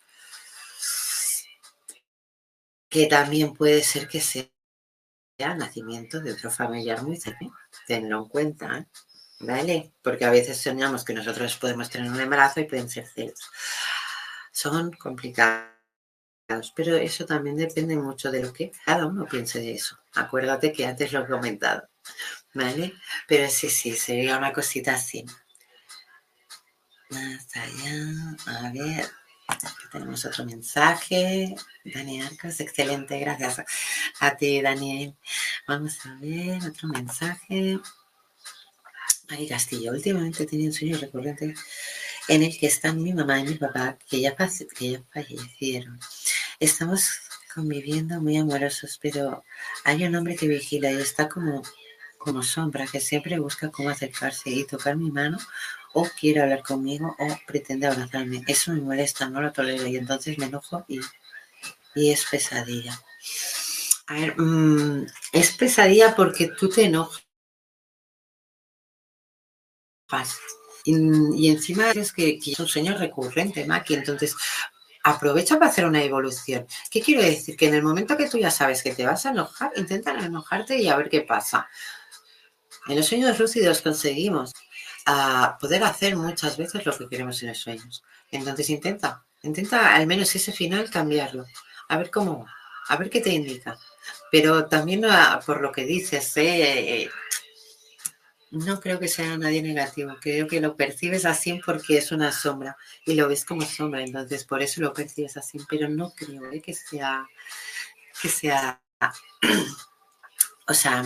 Que 2.89 3.05
también 3.05 3.53
puede 3.53 3.83
ser 3.83 4.07
que 4.07 4.19
sea 4.19 4.49
nacimiento 5.55 6.19
de 6.19 6.33
otro 6.33 6.49
familiar 6.49 7.03
muy 7.03 7.17
cerca. 7.17 7.45
Tenlo 7.85 8.23
en 8.23 8.29
cuenta, 8.29 8.77
¿eh? 8.79 8.87
¿vale? 9.39 9.91
Porque 10.01 10.25
a 10.25 10.31
veces 10.31 10.57
soñamos 10.57 11.03
que 11.05 11.13
nosotros 11.13 11.55
podemos 11.57 11.89
tener 11.89 12.11
un 12.11 12.19
embarazo 12.19 12.61
y 12.61 12.65
pueden 12.65 12.89
ser 12.89 13.05
celos. 13.07 13.51
Son 14.55 14.93
complicados 14.93 15.75
pero 16.75 16.95
eso 16.95 17.25
también 17.25 17.57
depende 17.57 17.97
mucho 17.97 18.31
de 18.31 18.41
lo 18.41 18.53
que 18.53 18.71
cada 18.85 19.05
uno 19.05 19.25
piense 19.25 19.59
de 19.59 19.73
eso. 19.73 19.97
Acuérdate 20.13 20.71
que 20.71 20.85
antes 20.85 21.11
lo 21.11 21.23
he 21.23 21.27
comentado, 21.27 21.89
¿vale? 22.53 22.93
Pero 23.27 23.49
sí, 23.49 23.69
sí, 23.69 23.95
sería 23.95 24.37
una 24.37 24.53
cosita 24.53 24.93
así. 24.93 25.25
Más 27.09 27.47
allá, 27.55 28.37
a 28.45 28.71
ver, 28.71 29.09
aquí 29.47 29.83
tenemos 29.91 30.23
otro 30.23 30.45
mensaje. 30.45 31.55
Daniel 31.83 32.27
Arcos, 32.27 32.59
excelente, 32.61 33.19
gracias 33.19 33.61
a 34.19 34.37
ti, 34.37 34.61
Daniel. 34.61 35.15
Vamos 35.67 35.97
a 36.05 36.15
ver, 36.21 36.63
otro 36.63 36.87
mensaje. 36.89 37.79
Ay, 39.27 39.47
Castillo, 39.49 39.91
últimamente 39.91 40.45
tenido 40.45 40.69
un 40.69 40.73
sueño 40.73 40.97
recurrente 40.97 41.55
en 42.27 42.43
el 42.43 42.57
que 42.57 42.67
están 42.67 43.01
mi 43.01 43.13
mamá 43.13 43.39
y 43.39 43.43
mi 43.43 43.55
papá, 43.55 43.97
que 44.09 44.21
ya, 44.21 44.35
que 44.35 44.91
ya 44.91 45.03
fallecieron. 45.13 45.99
Estamos 46.59 47.09
conviviendo 47.53 48.19
muy 48.21 48.37
amorosos, 48.37 48.99
pero 49.01 49.43
hay 49.83 50.03
un 50.03 50.15
hombre 50.15 50.35
que 50.35 50.47
vigila 50.47 50.91
y 50.91 50.95
está 51.01 51.29
como, 51.29 51.61
como 52.17 52.43
sombra, 52.43 52.87
que 52.87 52.99
siempre 52.99 53.39
busca 53.39 53.71
cómo 53.71 53.89
acercarse 53.89 54.49
y 54.49 54.65
tocar 54.65 54.97
mi 54.97 55.11
mano 55.11 55.37
o 55.93 56.03
quiere 56.19 56.41
hablar 56.41 56.61
conmigo 56.63 57.15
o 57.17 57.39
pretende 57.47 57.87
abrazarme. 57.87 58.43
Eso 58.47 58.73
me 58.73 58.81
molesta, 58.81 59.29
no 59.29 59.41
lo 59.41 59.51
tolero 59.53 59.87
y 59.87 59.95
entonces 59.95 60.37
me 60.37 60.45
enojo 60.45 60.85
y, 60.89 60.99
y 61.95 62.11
es 62.11 62.25
pesadilla. 62.25 62.99
A 64.07 64.13
ver, 64.15 64.39
mm, 64.39 65.07
es 65.31 65.51
pesadilla 65.55 66.15
porque 66.15 66.47
tú 66.47 66.69
te 66.69 66.83
enojas. 66.85 67.23
Y, 70.85 71.49
encima 71.49 71.91
es 71.91 72.13
que, 72.13 72.39
es 72.45 72.59
un 72.59 72.67
sueño 72.67 72.97
recurrente, 72.97 73.65
Maki. 73.65 73.95
Entonces, 73.95 74.35
aprovecha 75.03 75.57
para 75.57 75.71
hacer 75.71 75.85
una 75.85 76.03
evolución. 76.03 76.67
¿Qué 76.89 77.01
quiero 77.01 77.21
decir? 77.21 77.57
Que 77.57 77.67
en 77.67 77.75
el 77.75 77.83
momento 77.83 78.15
que 78.15 78.29
tú 78.29 78.37
ya 78.37 78.51
sabes 78.51 78.83
que 78.83 78.93
te 78.93 79.05
vas 79.05 79.25
a 79.25 79.31
enojar, 79.31 79.71
intenta 79.75 80.11
enojarte 80.11 80.77
y 80.77 80.87
a 80.87 80.95
ver 80.95 81.09
qué 81.09 81.21
pasa. 81.21 81.67
En 82.87 82.95
los 82.95 83.07
sueños 83.07 83.37
lúcidos 83.39 83.81
conseguimos 83.81 84.51
ah, 85.07 85.57
poder 85.59 85.83
hacer 85.83 86.15
muchas 86.15 86.57
veces 86.57 86.85
lo 86.85 86.95
que 86.95 87.09
queremos 87.09 87.41
en 87.41 87.49
los 87.49 87.57
sueños. 87.57 88.03
Entonces 88.31 88.69
intenta, 88.69 89.25
intenta 89.41 89.95
al 89.95 90.05
menos 90.05 90.35
ese 90.35 90.51
final 90.51 90.89
cambiarlo. 90.89 91.45
A 91.89 91.97
ver 91.97 92.11
cómo 92.11 92.45
a 92.87 92.97
ver 92.97 93.09
qué 93.09 93.21
te 93.21 93.31
indica. 93.31 93.77
Pero 94.31 94.65
también 94.65 95.05
ah, 95.05 95.39
por 95.45 95.61
lo 95.61 95.71
que 95.71 95.85
dices, 95.85 96.35
eh, 96.37 97.09
no 98.51 98.79
creo 98.79 98.99
que 98.99 99.07
sea 99.07 99.37
nadie 99.37 99.61
negativo, 99.61 100.15
creo 100.21 100.47
que 100.47 100.61
lo 100.61 100.75
percibes 100.75 101.25
así 101.25 101.61
porque 101.65 101.97
es 101.97 102.11
una 102.11 102.31
sombra 102.31 102.77
y 103.05 103.15
lo 103.15 103.27
ves 103.27 103.45
como 103.45 103.61
sombra, 103.61 104.03
entonces 104.03 104.45
por 104.45 104.61
eso 104.61 104.81
lo 104.81 104.93
percibes 104.93 105.37
así, 105.37 105.59
pero 105.69 105.89
no 105.89 106.13
creo 106.15 106.51
¿eh? 106.51 106.61
que 106.61 106.73
sea, 106.73 107.27
que 108.21 108.29
sea, 108.29 108.81
o 110.67 110.73
sea, 110.73 111.03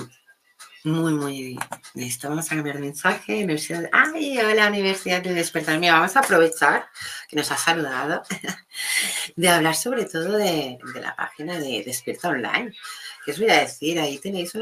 muy, 0.84 1.14
muy 1.14 1.60
listo. 1.94 2.30
Vamos 2.30 2.50
a 2.52 2.56
cambiar 2.56 2.80
mensaje. 2.80 3.44
Universidad. 3.44 3.90
¡Ay! 3.92 4.38
Hola, 4.40 4.70
Universidad 4.70 5.22
de 5.22 5.34
Despertar. 5.34 5.78
Mira, 5.78 5.94
vamos 5.94 6.16
a 6.16 6.22
aprovechar 6.22 6.88
que 7.28 7.36
nos 7.36 7.52
ha 7.52 7.58
saludado 7.58 8.24
de 9.36 9.50
hablar 9.50 9.76
sobre 9.76 10.06
todo 10.06 10.38
de, 10.38 10.78
la 10.96 11.16
página 11.18 11.60
de 11.60 11.84
Despierta 11.84 12.30
Online. 12.30 12.74
¿Qué 13.26 13.32
os 13.32 13.40
voy 13.40 13.50
a 13.50 13.60
decir? 13.60 14.00
Ahí 14.00 14.20
tenéis 14.20 14.54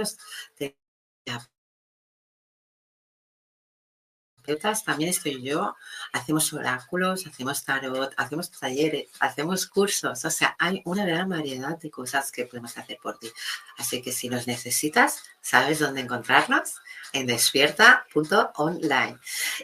también 4.56 5.10
estoy 5.10 5.42
yo, 5.42 5.76
hacemos 6.14 6.54
oráculos, 6.54 7.28
hacemos 7.28 7.64
tarot, 7.64 8.14
hacemos 8.18 8.50
talleres, 8.52 9.10
hacemos 9.20 9.68
cursos, 9.68 10.24
o 10.24 10.30
sea, 10.30 10.56
hay 10.58 10.82
una 10.86 11.06
gran 11.06 11.28
variedad 11.30 11.78
de 11.78 11.92
cosas 11.92 12.32
que 12.32 12.46
podemos 12.46 12.78
hacer 12.78 12.98
por 13.02 13.20
ti. 13.20 13.30
Así 13.78 14.02
que 14.02 14.12
si 14.12 14.30
nos 14.30 14.48
necesitas, 14.48 15.24
sabes 15.42 15.80
dónde 15.80 16.02
encontrarnos 16.02 16.76
en 17.14 17.28
despierta.online. 17.28 19.18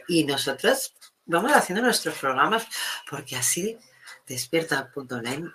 Y 0.07 0.25
nosotros 0.25 0.93
vamos 1.25 1.53
haciendo 1.53 1.81
nuestros 1.81 2.17
programas 2.17 2.67
porque 3.09 3.35
así 3.35 3.77
despierta.online 4.27 5.51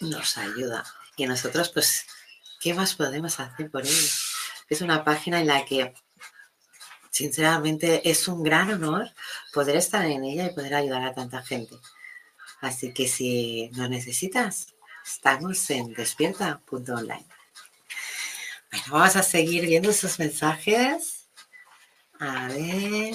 nos 0.00 0.38
ayuda. 0.38 0.84
Y 1.16 1.26
nosotros, 1.26 1.70
pues, 1.70 2.06
¿qué 2.60 2.74
más 2.74 2.94
podemos 2.94 3.38
hacer 3.40 3.70
por 3.70 3.82
ellos? 3.82 4.32
Es 4.68 4.80
una 4.80 5.04
página 5.04 5.40
en 5.40 5.46
la 5.46 5.64
que 5.64 5.94
sinceramente 7.14 8.10
es 8.10 8.26
un 8.26 8.42
gran 8.42 8.72
honor 8.72 9.08
poder 9.52 9.76
estar 9.76 10.04
en 10.04 10.24
ella 10.24 10.46
y 10.46 10.52
poder 10.52 10.74
ayudar 10.74 11.04
a 11.04 11.14
tanta 11.14 11.42
gente. 11.42 11.76
Así 12.60 12.92
que 12.92 13.06
si 13.06 13.70
nos 13.74 13.88
necesitas, 13.88 14.74
estamos 15.06 15.70
en 15.70 15.94
despierta.online. 15.94 17.24
Bueno, 18.68 18.86
vamos 18.90 19.14
a 19.14 19.22
seguir 19.22 19.64
viendo 19.64 19.90
esos 19.90 20.18
mensajes. 20.18 21.28
A 22.18 22.48
ver. 22.48 23.14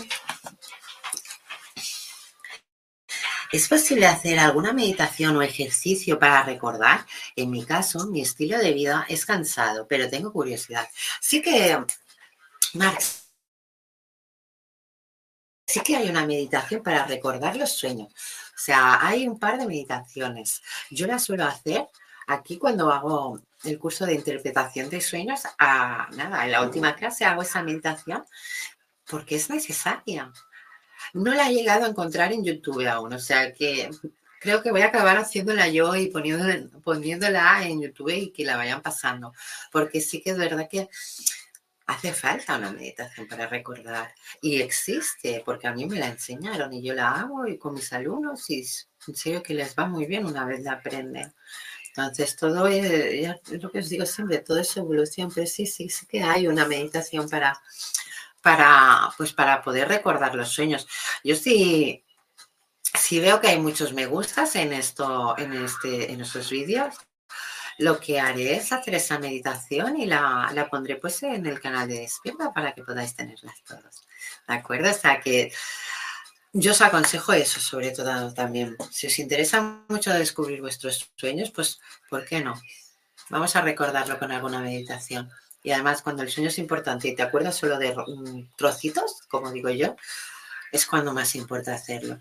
¿Es 3.51 3.67
posible 3.67 4.07
hacer 4.07 4.39
alguna 4.39 4.71
meditación 4.71 5.35
o 5.35 5.41
ejercicio 5.41 6.19
para 6.19 6.43
recordar? 6.43 7.05
En 7.35 7.51
mi 7.51 7.65
caso, 7.65 8.07
mi 8.07 8.21
estilo 8.21 8.59
de 8.59 8.71
vida 8.71 9.05
es 9.09 9.25
cansado, 9.25 9.87
pero 9.89 10.09
tengo 10.09 10.31
curiosidad. 10.31 10.87
Sí 11.19 11.41
que, 11.41 11.83
Max, 12.75 13.28
sí 15.69 15.81
que 15.81 15.95
hay 15.95 16.09
una 16.09 16.25
meditación 16.25 16.81
para 16.81 17.05
recordar 17.05 17.55
los 17.55 17.71
sueños. 17.71 18.11
O 18.11 18.57
sea, 18.57 19.05
hay 19.05 19.27
un 19.27 19.37
par 19.37 19.59
de 19.59 19.67
meditaciones. 19.67 20.63
Yo 20.89 21.05
las 21.05 21.23
suelo 21.23 21.45
hacer 21.45 21.87
aquí 22.25 22.57
cuando 22.57 22.91
hago 22.91 23.39
el 23.63 23.77
curso 23.77 24.07
de 24.07 24.15
interpretación 24.15 24.89
de 24.89 24.99
sueños. 24.99 25.41
A, 25.59 26.09
nada, 26.15 26.43
en 26.43 26.51
la 26.51 26.63
última 26.63 26.95
clase 26.95 27.23
hago 27.23 27.43
esa 27.43 27.61
meditación 27.61 28.25
porque 29.07 29.35
es 29.35 29.51
necesaria. 29.51 30.33
No 31.13 31.35
la 31.35 31.47
he 31.47 31.53
llegado 31.53 31.85
a 31.85 31.89
encontrar 31.89 32.33
en 32.33 32.43
YouTube 32.43 32.87
aún, 32.87 33.13
o 33.13 33.19
sea 33.19 33.53
que 33.53 33.91
creo 34.39 34.63
que 34.63 34.71
voy 34.71 34.81
a 34.81 34.87
acabar 34.87 35.17
haciéndola 35.17 35.67
yo 35.67 35.95
y 35.95 36.07
poniéndola, 36.07 36.67
poniéndola 36.83 37.63
en 37.67 37.81
YouTube 37.81 38.09
y 38.09 38.31
que 38.31 38.43
la 38.43 38.57
vayan 38.57 38.81
pasando, 38.81 39.33
porque 39.71 40.01
sí 40.01 40.21
que 40.21 40.31
es 40.31 40.37
verdad 40.37 40.67
que 40.69 40.89
hace 41.89 42.13
falta 42.13 42.57
una 42.57 42.71
meditación 42.71 43.27
para 43.27 43.47
recordar 43.47 44.13
y 44.41 44.61
existe 44.61 45.41
porque 45.43 45.67
a 45.67 45.73
mí 45.73 45.87
me 45.87 45.97
la 45.97 46.07
enseñaron 46.07 46.71
y 46.71 46.83
yo 46.83 46.93
la 46.93 47.11
hago 47.11 47.47
y 47.47 47.57
con 47.57 47.73
mis 47.73 47.91
alumnos 47.91 48.47
y 48.51 48.63
en 49.07 49.15
serio 49.15 49.41
que 49.41 49.55
les 49.55 49.75
va 49.75 49.87
muy 49.87 50.05
bien 50.05 50.25
una 50.25 50.45
vez 50.45 50.61
la 50.61 50.73
aprenden. 50.73 51.33
Entonces 51.87 52.35
todo 52.35 52.67
es, 52.67 53.35
lo 53.49 53.71
que 53.71 53.79
os 53.79 53.89
digo 53.89 54.05
siempre, 54.05 54.37
todo 54.39 54.59
es 54.59 54.77
evolución, 54.77 55.31
pero 55.33 55.47
sí, 55.47 55.65
sí, 55.65 55.89
sí 55.89 56.05
que 56.05 56.21
hay 56.21 56.47
una 56.47 56.67
meditación 56.67 57.27
para, 57.27 57.59
para, 58.43 59.09
pues 59.17 59.33
para 59.33 59.63
poder 59.63 59.87
recordar 59.87 60.35
los 60.35 60.49
sueños. 60.49 60.87
Yo 61.23 61.35
sí, 61.35 62.05
sí 62.83 63.19
veo 63.19 63.41
que 63.41 63.47
hay 63.47 63.59
muchos 63.59 63.93
me 63.93 64.05
gustas 64.05 64.55
en 64.55 64.73
esto, 64.73 65.35
en 65.39 65.53
este, 65.53 66.11
en 66.11 66.21
estos 66.21 66.51
vídeos 66.51 66.93
lo 67.79 67.97
que 67.99 68.19
haré 68.19 68.57
es 68.57 68.73
hacer 68.73 68.95
esa 68.95 69.19
meditación 69.19 69.97
y 69.97 70.05
la, 70.05 70.51
la, 70.53 70.69
pondré 70.69 70.97
pues 70.97 71.23
en 71.23 71.45
el 71.45 71.61
canal 71.61 71.87
de 71.87 72.01
Despierta 72.01 72.51
para 72.51 72.73
que 72.73 72.83
podáis 72.83 73.15
tenerlas 73.15 73.63
todos. 73.63 74.05
¿De 74.47 74.53
acuerdo? 74.53 74.89
O 74.89 74.93
sea 74.93 75.21
que 75.21 75.53
yo 76.51 76.73
os 76.73 76.81
aconsejo 76.81 77.31
eso, 77.31 77.61
sobre 77.61 77.91
todo 77.91 78.33
también. 78.33 78.75
Si 78.91 79.07
os 79.07 79.17
interesa 79.17 79.81
mucho 79.87 80.13
descubrir 80.13 80.59
vuestros 80.59 81.09
sueños, 81.15 81.51
pues 81.51 81.79
¿por 82.09 82.25
qué 82.25 82.41
no? 82.41 82.61
Vamos 83.29 83.55
a 83.55 83.61
recordarlo 83.61 84.19
con 84.19 84.33
alguna 84.33 84.59
meditación. 84.59 85.31
Y 85.63 85.71
además, 85.71 86.01
cuando 86.01 86.23
el 86.23 86.29
sueño 86.29 86.49
es 86.49 86.59
importante 86.59 87.07
y 87.07 87.15
te 87.15 87.23
acuerdas 87.23 87.55
solo 87.55 87.77
de 87.77 87.95
trocitos, 88.57 89.21
como 89.29 89.51
digo 89.53 89.69
yo, 89.69 89.95
es 90.73 90.85
cuando 90.85 91.13
más 91.13 91.33
importa 91.35 91.75
hacerlo. 91.75 92.19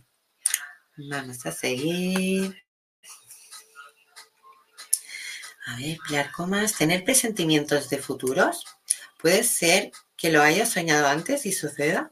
Vamos 0.97 1.45
a 1.47 1.51
seguir. 1.51 2.68
A 5.69 5.77
ver, 5.77 5.99
Pilar 6.07 6.31
¿tener 6.79 7.05
presentimientos 7.05 7.91
de 7.91 7.99
futuros? 7.99 8.65
¿Puede 9.21 9.45
ser 9.45 9.93
que 10.17 10.33
lo 10.33 10.41
hayas 10.41 10.71
soñado 10.71 11.09
antes 11.09 11.45
y 11.45 11.53
suceda? 11.53 12.11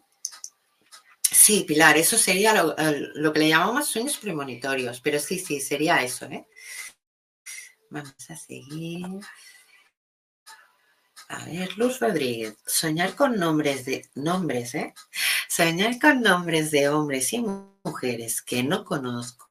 Sí, 1.22 1.64
Pilar, 1.66 1.96
eso 1.96 2.18
sería 2.18 2.52
lo, 2.62 3.32
que 3.32 3.38
le 3.38 3.48
llamamos 3.48 3.88
sueños 3.88 4.18
premonitorios, 4.18 5.00
pero 5.00 5.18
sí, 5.18 5.38
sí, 5.38 5.60
sería 5.60 6.02
eso, 6.02 6.26
¿eh? 6.26 6.46
Vamos 7.88 8.30
a 8.30 8.36
seguir. 8.36 9.06
A 11.28 11.44
ver, 11.46 11.78
Luz 11.78 11.98
Rodríguez, 11.98 12.58
soñar 12.66 13.14
con 13.14 13.38
nombres 13.38 13.86
de 13.86 14.06
nombres, 14.14 14.74
¿eh? 14.74 14.92
Soñar 15.48 15.98
con 15.98 16.20
nombres 16.20 16.70
de 16.70 16.90
hombres 16.90 17.32
y 17.32 17.42
mujeres 17.82 18.42
que 18.42 18.62
no 18.62 18.84
conozco 18.84 19.45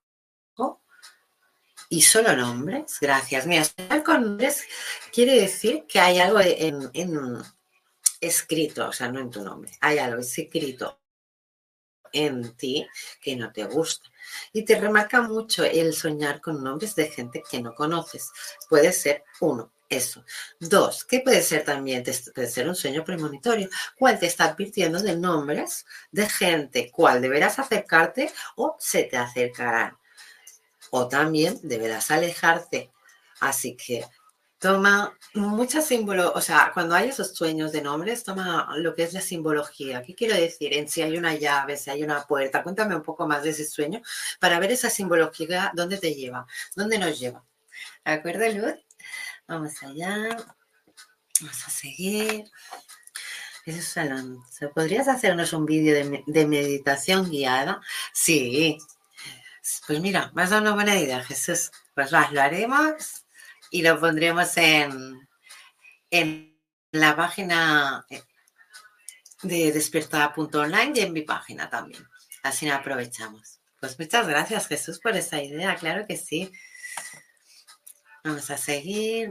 y 1.89 2.01
solo 2.01 2.35
nombres, 2.35 2.97
gracias. 2.99 3.45
Mira, 3.45 3.63
soñar 3.63 4.03
con 4.03 4.21
nombres 4.21 4.63
quiere 5.13 5.39
decir 5.39 5.85
que 5.87 5.99
hay 5.99 6.19
algo 6.19 6.39
en, 6.41 6.91
escrito, 8.19 8.87
o 8.87 8.91
sea, 8.91 9.11
no 9.11 9.19
en 9.19 9.29
tu 9.29 9.43
nombre, 9.43 9.71
hay 9.81 9.99
algo 9.99 10.21
escrito 10.21 10.99
en 12.11 12.55
ti 12.55 12.87
que 13.21 13.35
no 13.35 13.51
te 13.51 13.65
gusta. 13.65 14.09
Y 14.53 14.63
te 14.63 14.79
remarca 14.79 15.21
mucho 15.21 15.63
el 15.63 15.93
soñar 15.93 16.41
con 16.41 16.63
nombres 16.63 16.95
de 16.95 17.07
gente 17.07 17.43
que 17.49 17.61
no 17.61 17.75
conoces. 17.75 18.31
Puede 18.69 18.91
ser 18.93 19.23
uno, 19.41 19.73
eso. 19.89 20.23
Dos, 20.59 21.03
¿qué 21.03 21.19
puede 21.19 21.41
ser 21.41 21.63
también? 21.63 22.03
Puede 22.33 22.47
ser 22.47 22.67
un 22.67 22.75
sueño 22.75 23.03
premonitorio, 23.03 23.69
cuál 23.97 24.17
te 24.17 24.27
está 24.27 24.45
advirtiendo 24.45 24.99
de 24.99 25.15
nombres 25.17 25.85
de 26.11 26.27
gente, 26.27 26.89
cuál 26.91 27.21
deberás 27.21 27.59
acercarte 27.59 28.31
o 28.55 28.75
se 28.79 29.03
te 29.03 29.17
acercarán. 29.17 29.97
O 30.97 31.09
también 31.09 31.59
deberás 31.61 32.09
alejarte. 32.09 32.89
Así 33.41 33.75
que 33.75 34.05
toma 34.59 35.13
mucha 35.33 35.81
simbología, 35.81 36.31
o 36.31 36.39
sea, 36.39 36.71
cuando 36.73 36.95
hay 36.95 37.09
esos 37.09 37.35
sueños 37.35 37.73
de 37.73 37.81
nombres, 37.81 38.23
toma 38.23 38.69
lo 38.77 38.95
que 38.95 39.03
es 39.03 39.11
la 39.11 39.19
simbología. 39.19 40.01
¿Qué 40.03 40.15
quiero 40.15 40.35
decir? 40.35 40.73
En 40.73 40.87
si 40.87 41.01
hay 41.01 41.17
una 41.17 41.35
llave, 41.35 41.75
si 41.75 41.89
hay 41.89 42.01
una 42.01 42.25
puerta, 42.25 42.63
cuéntame 42.63 42.95
un 42.95 43.03
poco 43.03 43.27
más 43.27 43.43
de 43.43 43.49
ese 43.49 43.65
sueño 43.65 44.01
para 44.39 44.57
ver 44.57 44.71
esa 44.71 44.89
simbología, 44.89 45.73
dónde 45.75 45.97
te 45.97 46.13
lleva, 46.13 46.47
dónde 46.77 46.97
nos 46.97 47.19
lleva. 47.19 47.43
¿De 48.05 48.13
acuerdo, 48.13 48.47
Luz? 48.53 48.75
Vamos 49.49 49.73
allá. 49.83 50.37
Vamos 51.41 51.67
a 51.67 51.69
seguir. 51.69 52.45
Eso 53.65 53.79
es 53.79 53.85
salón. 53.85 54.41
¿Podrías 54.73 55.09
hacernos 55.09 55.51
un 55.51 55.65
vídeo 55.65 55.93
de, 55.93 56.23
de 56.25 56.45
meditación 56.47 57.29
guiada? 57.29 57.81
Sí. 58.13 58.77
Pues 59.87 59.99
mira, 59.99 60.31
me 60.35 60.43
has 60.43 60.51
dado 60.51 60.61
una 60.61 60.73
buena 60.73 60.95
idea, 60.95 61.23
Jesús. 61.23 61.71
Pues 61.93 62.11
más, 62.11 62.31
lo 62.31 62.41
haremos 62.41 63.25
y 63.71 63.81
lo 63.81 63.99
pondremos 63.99 64.55
en, 64.57 65.27
en 66.11 66.59
la 66.91 67.15
página 67.15 68.05
de 69.41 69.71
despertada.online 69.71 70.93
y 70.95 70.99
en 70.99 71.13
mi 71.13 71.21
página 71.21 71.69
también. 71.69 72.07
Así 72.43 72.65
nos 72.65 72.75
aprovechamos. 72.75 73.59
Pues 73.79 73.97
muchas 73.99 74.27
gracias, 74.27 74.67
Jesús, 74.67 74.99
por 74.99 75.15
esa 75.15 75.41
idea. 75.41 75.75
Claro 75.75 76.05
que 76.07 76.17
sí. 76.17 76.51
Vamos 78.23 78.49
a 78.49 78.57
seguir. 78.57 79.29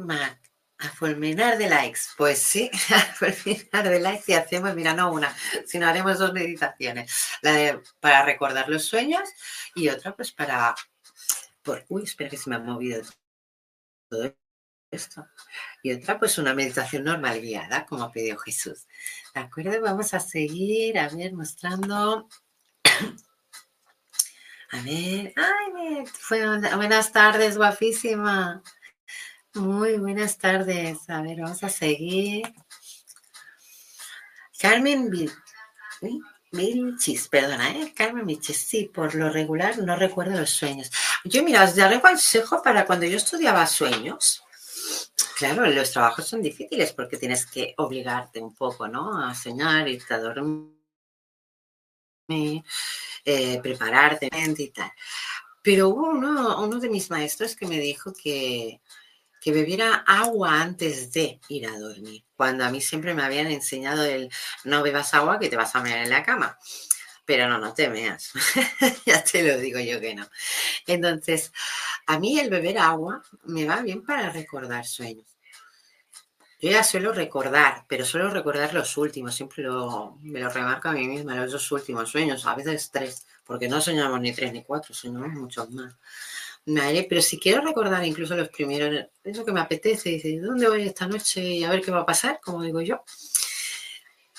A 0.79 0.89
fulminar 0.89 1.57
de 1.57 1.69
likes. 1.69 2.01
Pues 2.17 2.39
sí, 2.39 2.71
a 2.95 3.01
fulminar 3.01 3.89
de 3.89 4.01
likes 4.01 4.25
y 4.33 4.35
hacemos, 4.35 4.75
mira, 4.75 4.93
no 4.93 5.13
una, 5.13 5.35
sino 5.67 5.87
haremos 5.87 6.19
dos 6.19 6.33
meditaciones. 6.33 7.13
La 7.43 7.53
de 7.53 7.81
para 8.01 8.25
recordar 8.25 8.69
los 8.69 8.85
sueños 8.85 9.29
y 9.75 9.89
otra 9.89 10.15
pues 10.17 10.33
para... 10.33 10.75
Por, 11.63 11.85
uy, 11.89 12.03
espera 12.03 12.29
que 12.29 12.37
se 12.37 12.51
me 12.51 12.57
ha 12.57 12.59
movido 12.59 13.03
todo 14.09 14.35
esto. 14.91 15.27
Y 15.83 15.93
otra, 15.93 16.19
pues 16.19 16.39
una 16.39 16.55
meditación 16.55 17.05
normal 17.05 17.41
guiada, 17.41 17.87
como 17.87 18.11
pidió 18.11 18.39
Jesús. 18.39 18.87
¿De 19.35 19.41
acuerdo? 19.41 19.81
Vamos 19.81 20.15
a 20.15 20.21
seguir, 20.21 20.99
a 20.99 21.09
ver, 21.09 21.33
mostrando. 21.33 22.29
A 24.71 24.81
ver, 24.81 25.33
ay, 25.37 26.05
fue 26.07 26.45
buenas 26.75 27.13
tardes, 27.13 27.57
guapísima. 27.57 28.61
Muy 29.55 29.99
buenas 29.99 30.37
tardes. 30.37 31.09
A 31.09 31.23
ver, 31.23 31.41
vamos 31.41 31.63
a 31.63 31.69
seguir. 31.69 32.53
Carmen 34.59 35.09
Michis, 36.51 37.29
perdona, 37.29 37.71
¿eh? 37.71 37.93
Carmen 37.95 38.27
Michis, 38.27 38.57
sí, 38.57 38.91
por 38.93 39.15
lo 39.15 39.31
regular 39.31 39.79
no 39.79 39.95
recuerdo 39.95 40.41
los 40.41 40.51
sueños. 40.51 40.91
Yo, 41.25 41.45
mira, 41.45 41.63
os 41.63 41.77
daré 41.77 42.01
consejo 42.01 42.63
para 42.63 42.85
cuando 42.85 43.07
yo 43.07 43.17
estudiaba 43.17 43.65
sueños. 43.69 44.43
Claro, 45.37 45.67
los 45.67 45.93
trabajos 45.93 46.27
son 46.27 46.43
difíciles 46.43 46.93
porque 46.93 47.17
tienes 47.17 47.47
que 47.47 47.75
obligarte 47.77 48.41
un 48.41 48.55
poco, 48.57 48.89
¿no? 48.89 49.25
A 49.25 49.35
soñar, 49.37 49.87
irte 49.89 50.15
a 50.15 50.19
dormir, 50.19 50.75
eh, 53.25 53.61
prepararte 53.63 54.29
y 54.33 54.69
tal. 54.71 54.91
Pero 55.63 55.91
hubo 55.91 56.09
uno, 56.09 56.61
uno 56.61 56.81
de 56.81 56.89
mis 56.89 57.09
maestros 57.11 57.55
que 57.55 57.67
me 57.67 57.79
dijo 57.79 58.13
que, 58.13 58.81
que 59.45 59.53
bebiera 59.53 59.97
agua 60.07 60.63
antes 60.63 61.13
de 61.13 61.39
ir 61.51 61.67
a 61.67 61.79
dormir, 61.79 62.25
cuando 62.35 62.65
a 62.65 62.71
mí 62.71 62.81
siempre 62.81 63.13
me 63.13 63.23
habían 63.23 63.49
enseñado 63.49 64.03
el 64.03 64.31
no 64.65 64.83
bebas 64.83 65.13
agua 65.13 65.39
que 65.39 65.51
te 65.51 65.57
vas 65.57 65.77
a 65.77 65.83
mear 65.83 65.99
en 65.99 66.09
la 66.09 66.23
cama. 66.23 66.57
Pero 67.27 67.47
no, 67.47 67.59
no 67.59 67.75
te 67.75 67.91
meas. 67.91 68.33
ya 69.05 69.23
te 69.23 69.43
lo 69.43 69.59
digo 69.59 69.79
yo 69.81 70.01
que 70.01 70.15
no. 70.15 70.27
Entonces, 70.87 71.53
a 72.07 72.19
mí 72.19 72.39
el 72.41 72.49
beber 72.49 72.79
agua 72.79 73.23
me 73.43 73.67
va 73.67 73.83
bien 73.83 74.03
para 74.03 74.31
recordar 74.31 74.87
sueños. 74.87 75.27
Yo 76.59 76.71
ya 76.71 76.83
suelo 76.83 77.13
recordar, 77.13 77.85
pero 77.87 78.07
suelo 78.07 78.31
recordar 78.31 78.73
los 78.73 78.97
últimos, 78.97 79.35
siempre 79.35 79.63
me 80.23 80.41
lo 80.41 80.49
remarco 80.49 80.89
a 80.89 80.93
mí 80.93 81.07
misma, 81.07 81.35
los 81.35 81.53
dos 81.53 81.71
últimos 81.71 82.09
sueños, 82.09 82.47
a 82.47 82.55
veces 82.55 82.91
tres, 82.91 83.27
porque 83.45 83.69
no 83.69 83.83
soñamos 83.83 84.19
ni 84.23 84.33
tres 84.33 84.55
ni 84.55 84.63
cuatro, 84.63 84.95
soñamos 84.95 85.33
muchos 85.33 85.71
más. 85.71 85.95
Vale, 86.67 87.07
pero 87.09 87.21
si 87.21 87.39
quiero 87.39 87.61
recordar 87.61 88.05
incluso 88.05 88.35
los 88.35 88.49
primeros, 88.49 89.07
es 89.23 89.37
lo 89.37 89.45
que 89.45 89.53
me 89.53 89.61
apetece, 89.61 90.11
dice, 90.11 90.39
¿dónde 90.41 90.67
voy 90.67 90.83
esta 90.83 91.07
noche 91.07 91.43
y 91.43 91.65
a 91.65 91.71
ver 91.71 91.83
qué 91.83 91.91
va 91.91 92.01
a 92.01 92.07
pasar? 92.07 92.41
Como 92.43 92.63
digo 92.63 92.81
yo. 92.81 93.05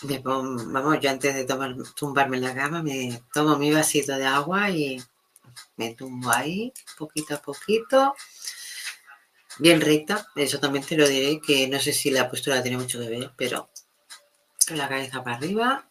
Me 0.02 0.20
vamos, 0.20 1.00
yo 1.00 1.10
antes 1.10 1.36
de 1.36 1.48
tumbarme 1.96 2.38
en 2.38 2.44
la 2.44 2.56
cama, 2.56 2.82
me 2.84 3.22
tomo 3.34 3.58
mi 3.58 3.72
vasito 3.72 4.18
de 4.18 4.26
agua 4.26 4.70
y 4.72 5.02
me 5.78 5.94
tumbo 5.94 6.32
ahí, 6.32 6.74
poquito 6.98 7.36
a 7.36 7.42
poquito, 7.42 8.16
bien 9.60 9.80
recta. 9.80 10.28
Eso 10.36 10.60
también 10.60 10.84
te 10.84 10.98
lo 10.98 11.08
diré, 11.08 11.40
que 11.40 11.68
no 11.68 11.80
sé 11.80 11.94
si 11.94 12.10
la 12.12 12.30
postura 12.30 12.62
tiene 12.62 12.78
mucho 12.78 13.00
que 13.00 13.08
ver, 13.08 13.32
pero 13.38 13.70
la 14.72 14.90
cabeza 14.90 15.24
para 15.24 15.38
arriba 15.38 15.88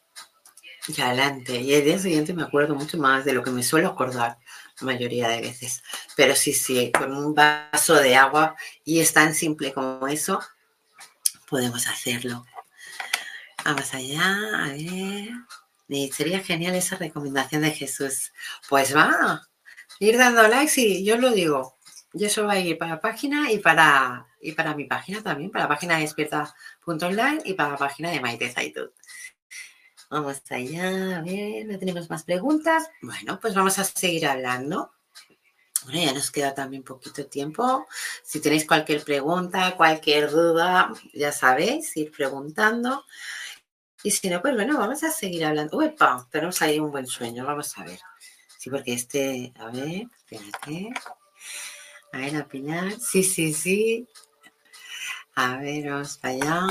y 0.89 1.01
adelante. 1.01 1.61
Y 1.61 1.75
el 1.75 1.85
día 1.85 1.99
siguiente 1.99 2.35
me 2.35 2.43
acuerdo 2.43 2.75
mucho 2.75 2.99
más 2.99 3.25
de 3.25 3.33
lo 3.33 3.43
que 3.43 3.51
me 3.51 3.63
suelo 3.63 3.89
acordar 3.89 4.39
mayoría 4.81 5.29
de 5.29 5.41
veces. 5.41 5.83
Pero 6.17 6.35
sí, 6.35 6.53
sí, 6.53 6.93
con 6.93 7.15
un 7.15 7.35
vaso 7.35 7.95
de 7.95 8.17
agua 8.17 8.57
y 8.85 9.01
es 9.01 9.13
tan 9.13 9.35
simple 9.35 9.73
como 9.73 10.07
eso, 10.07 10.41
podemos 11.49 11.87
hacerlo. 11.87 12.45
Vamos 13.65 13.95
allá, 13.95 14.37
a 14.65 14.69
ver. 14.69 16.13
sería 16.13 16.41
genial 16.41 16.75
esa 16.75 16.97
recomendación 16.97 17.63
de 17.63 17.71
Jesús. 17.71 18.33
Pues 18.69 18.95
va, 18.95 19.49
ir 19.99 20.19
dando 20.19 20.47
likes 20.49 20.81
y 20.81 21.05
yo 21.05 21.17
lo 21.17 21.31
digo. 21.31 21.79
Y 22.13 22.27
eso 22.27 22.45
va 22.45 22.53
a 22.53 22.61
ir 22.61 22.79
para 22.79 22.93
la 22.93 23.01
página 23.01 23.51
y 23.51 23.59
para, 23.59 24.27
y 24.41 24.53
para 24.53 24.75
mi 24.77 24.85
página 24.85 25.23
también, 25.23 25.51
para 25.51 25.65
la 25.65 25.69
página 25.69 25.99
despierta.online 25.99 27.43
y 27.45 27.55
para 27.55 27.71
la 27.71 27.77
página 27.77 28.11
de 28.11 28.21
Maite 28.21 28.53
Zaitud. 28.53 28.91
Vamos 30.11 30.43
allá, 30.51 31.19
a 31.19 31.23
ver, 31.23 31.67
no 31.67 31.77
tenemos 31.77 32.09
más 32.09 32.23
preguntas. 32.23 32.89
Bueno, 33.03 33.41
pues 33.41 33.55
vamos 33.55 33.81
a 33.81 33.85
seguir 33.85 34.29
hablando. 34.29 34.94
Bueno, 35.85 36.01
ya 36.01 36.13
nos 36.13 36.31
queda 36.31 36.55
también 36.55 36.83
poquito 36.83 37.27
tiempo. 37.27 37.87
Si 38.23 38.41
tenéis 38.41 38.67
cualquier 38.67 39.05
pregunta, 39.05 39.77
cualquier 39.77 40.31
duda, 40.31 40.93
ya 41.13 41.33
sabéis, 41.33 41.97
ir 41.97 42.11
preguntando. 42.11 43.05
Y 44.03 44.11
si 44.11 44.29
no, 44.29 44.41
pues 44.43 44.55
bueno, 44.55 44.79
vamos 44.79 45.03
a 45.03 45.11
seguir 45.11 45.45
hablando. 45.45 45.77
Uepa, 45.77 46.27
tenemos 46.31 46.61
ahí 46.63 46.79
un 46.79 46.91
buen 46.91 47.07
sueño, 47.07 47.45
vamos 47.45 47.77
a 47.79 47.85
ver. 47.85 47.99
Sí, 48.59 48.71
porque 48.71 48.95
este, 48.95 49.53
a 49.57 49.67
ver, 49.71 50.07
espérate. 50.17 50.91
A 52.13 52.19
ver, 52.19 52.37
a. 52.37 52.99
Sí, 53.01 53.23
sí, 53.23 53.53
sí. 53.53 54.09
A 55.35 55.57
ver, 55.59 55.91
vamos 55.91 56.19
allá. 56.23 56.67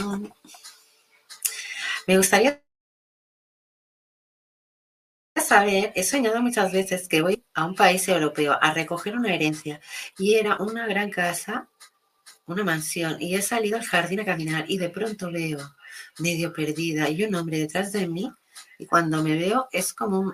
Me 2.07 2.17
gustaría 2.17 2.62
saber, 5.53 5.91
he 5.95 6.03
soñado 6.03 6.41
muchas 6.41 6.71
veces 6.71 7.07
que 7.07 7.21
voy 7.21 7.43
a 7.53 7.65
un 7.65 7.75
país 7.75 8.07
europeo 8.07 8.57
a 8.59 8.73
recoger 8.73 9.15
una 9.15 9.33
herencia 9.35 9.79
y 10.17 10.33
era 10.33 10.57
una 10.57 10.87
gran 10.87 11.11
casa, 11.11 11.67
una 12.47 12.63
mansión, 12.63 13.17
y 13.19 13.35
he 13.35 13.41
salido 13.41 13.77
al 13.77 13.85
jardín 13.85 14.19
a 14.21 14.25
caminar 14.25 14.65
y 14.67 14.79
de 14.79 14.89
pronto 14.89 15.31
veo 15.31 15.59
medio 16.17 16.53
perdida 16.53 17.07
y 17.09 17.23
un 17.23 17.35
hombre 17.35 17.59
detrás 17.59 17.91
de 17.91 18.07
mí 18.07 18.31
y 18.79 18.87
cuando 18.87 19.21
me 19.21 19.35
veo 19.35 19.67
es 19.71 19.93
como 19.93 20.33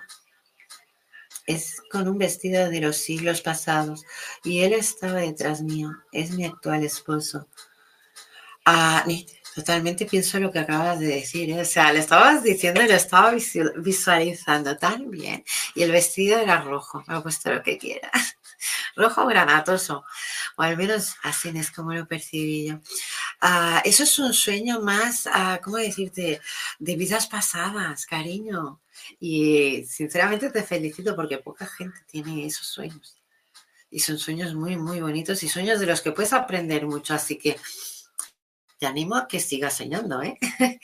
es 1.46 1.82
con 1.90 2.08
un 2.08 2.16
vestido 2.16 2.70
de 2.70 2.80
los 2.80 2.96
siglos 2.96 3.42
pasados 3.42 4.04
y 4.42 4.60
él 4.60 4.72
estaba 4.72 5.20
detrás 5.20 5.60
mío. 5.60 5.90
Es 6.12 6.30
mi 6.30 6.44
actual 6.46 6.84
esposo. 6.84 7.46
Ah, 8.64 9.04
totalmente 9.54 10.06
pienso 10.06 10.38
lo 10.38 10.50
que 10.52 10.60
acabas 10.60 10.98
de 11.00 11.06
decir. 11.06 11.50
¿eh? 11.50 11.60
O 11.60 11.64
sea, 11.64 11.92
le 11.92 12.00
estabas 12.00 12.42
diciendo 12.42 12.82
y 12.82 12.88
lo 12.88 12.94
estaba 12.94 13.32
visualizando 13.76 14.76
tan 14.76 15.10
bien. 15.10 15.44
Y 15.74 15.82
el 15.82 15.92
vestido 15.92 16.38
era 16.38 16.60
rojo. 16.62 17.02
Me 17.06 17.14
ha 17.14 17.22
puesto 17.22 17.52
lo 17.52 17.62
que 17.62 17.78
quieras. 17.78 18.10
Rojo 18.96 19.26
granatoso. 19.26 20.04
O 20.56 20.62
al 20.62 20.76
menos 20.76 21.14
así 21.22 21.50
es 21.54 21.70
como 21.70 21.92
lo 21.92 22.06
percibí 22.06 22.68
yo. 22.68 22.80
Ah, 23.40 23.80
eso 23.84 24.02
es 24.02 24.18
un 24.18 24.34
sueño 24.34 24.80
más, 24.80 25.26
ah, 25.32 25.60
¿cómo 25.62 25.78
decirte? 25.78 26.40
De 26.78 26.96
vidas 26.96 27.26
pasadas, 27.26 28.04
cariño. 28.06 28.80
Y 29.18 29.84
sinceramente 29.88 30.50
te 30.50 30.62
felicito 30.62 31.16
porque 31.16 31.38
poca 31.38 31.66
gente 31.66 31.98
tiene 32.06 32.46
esos 32.46 32.66
sueños. 32.66 33.16
Y 33.90 34.00
son 34.00 34.18
sueños 34.18 34.54
muy, 34.54 34.76
muy 34.76 35.00
bonitos 35.00 35.42
y 35.42 35.48
sueños 35.48 35.80
de 35.80 35.86
los 35.86 36.00
que 36.02 36.12
puedes 36.12 36.32
aprender 36.32 36.86
mucho. 36.86 37.14
Así 37.14 37.38
que 37.38 37.56
te 38.80 38.86
animo 38.86 39.14
a 39.14 39.28
que 39.28 39.40
sigas 39.40 39.76
soñando, 39.76 40.22
¿eh? 40.22 40.38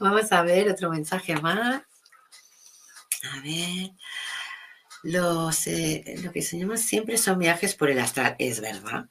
Vamos 0.00 0.32
a 0.32 0.42
ver 0.42 0.68
otro 0.68 0.90
mensaje 0.90 1.36
más. 1.36 1.82
A 3.22 3.40
ver. 3.42 3.92
Los, 5.04 5.68
eh, 5.68 6.16
lo 6.20 6.32
que 6.32 6.40
llama 6.40 6.76
siempre 6.76 7.16
son 7.16 7.38
viajes 7.38 7.76
por 7.76 7.90
el 7.90 8.00
astral, 8.00 8.34
es 8.40 8.60
verdad. 8.60 9.06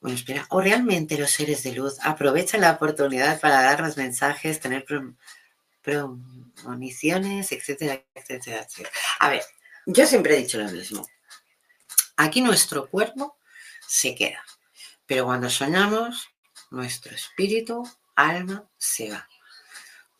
Bueno, 0.00 0.16
espera, 0.16 0.46
o 0.50 0.60
realmente 0.60 1.18
los 1.18 1.32
seres 1.32 1.64
de 1.64 1.72
luz 1.72 1.98
aprovechan 2.02 2.60
la 2.60 2.70
oportunidad 2.70 3.40
para 3.40 3.62
darnos 3.62 3.96
mensajes, 3.96 4.60
tener 4.60 4.86
premoniciones, 5.82 7.50
etcétera, 7.50 8.00
etcétera, 8.14 8.62
etcétera. 8.62 8.90
A 9.18 9.28
ver, 9.28 9.42
yo 9.86 10.06
siempre 10.06 10.36
he 10.36 10.42
dicho 10.42 10.58
lo 10.58 10.70
mismo. 10.70 11.04
Aquí 12.16 12.42
nuestro 12.42 12.88
cuerpo 12.88 13.36
se 13.88 14.14
queda, 14.14 14.44
pero 15.04 15.24
cuando 15.24 15.50
soñamos, 15.50 16.29
nuestro 16.70 17.14
espíritu, 17.14 17.88
alma, 18.14 18.68
se 18.78 19.10
va. 19.10 19.28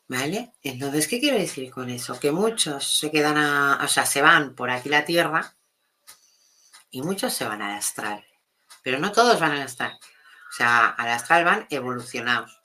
¿Vale? 0.08 0.52
Entonces, 0.62 1.06
¿qué 1.06 1.20
quiero 1.20 1.38
decir 1.38 1.70
con 1.70 1.88
eso? 1.88 2.18
Que 2.18 2.32
muchos 2.32 2.98
se 2.98 3.10
quedan, 3.10 3.36
a, 3.36 3.80
o 3.84 3.88
sea, 3.88 4.04
se 4.04 4.22
van 4.22 4.54
por 4.54 4.70
aquí 4.70 4.88
la 4.88 5.04
Tierra 5.04 5.54
y 6.90 7.02
muchos 7.02 7.32
se 7.32 7.44
van 7.44 7.62
al 7.62 7.76
astral. 7.76 8.24
Pero 8.82 8.98
no 8.98 9.12
todos 9.12 9.38
van 9.38 9.52
al 9.52 9.62
astral. 9.62 9.98
O 10.48 10.52
sea, 10.52 10.88
al 10.88 11.08
astral 11.10 11.44
van 11.44 11.66
evolucionados. 11.70 12.60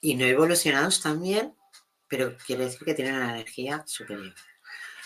Y 0.00 0.14
no 0.14 0.24
evolucionados 0.24 1.02
también 1.02 1.56
pero 2.08 2.36
quiere 2.38 2.64
decir 2.64 2.84
que 2.84 2.94
tienen 2.94 3.16
una 3.16 3.32
energía 3.32 3.82
superior. 3.86 4.34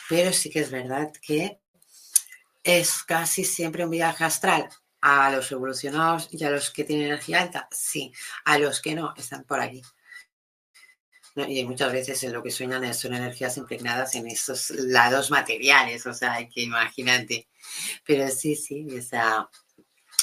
Pero 0.09 0.33
sí 0.33 0.51
que 0.51 0.61
es 0.61 0.71
verdad 0.71 1.13
que 1.23 1.61
es 2.63 3.03
casi 3.05 3.45
siempre 3.45 3.85
un 3.85 3.91
viaje 3.91 4.25
astral. 4.25 4.69
A 5.03 5.31
los 5.31 5.51
evolucionados 5.53 6.29
y 6.31 6.45
a 6.45 6.51
los 6.51 6.71
que 6.71 6.85
tienen 6.85 7.07
energía 7.07 7.43
alta, 7.43 7.69
sí. 7.71 8.13
A 8.45 8.59
los 8.59 8.81
que 8.81 8.95
no, 8.95 9.15
están 9.17 9.45
por 9.45 9.61
aquí. 9.61 9.83
Y 11.37 11.65
muchas 11.65 11.93
veces 11.93 12.23
lo 12.25 12.43
que 12.43 12.51
sueñan 12.51 12.93
son 12.93 13.15
energías 13.15 13.57
impregnadas 13.57 14.15
en 14.15 14.27
esos 14.27 14.71
lados 14.71 15.31
materiales, 15.31 16.05
o 16.07 16.13
sea, 16.13 16.37
que 16.49 16.63
imagínate. 16.63 17.49
Pero 18.05 18.29
sí, 18.29 18.57
sí, 18.57 18.87
o 18.99 19.03
sea, 19.03 19.49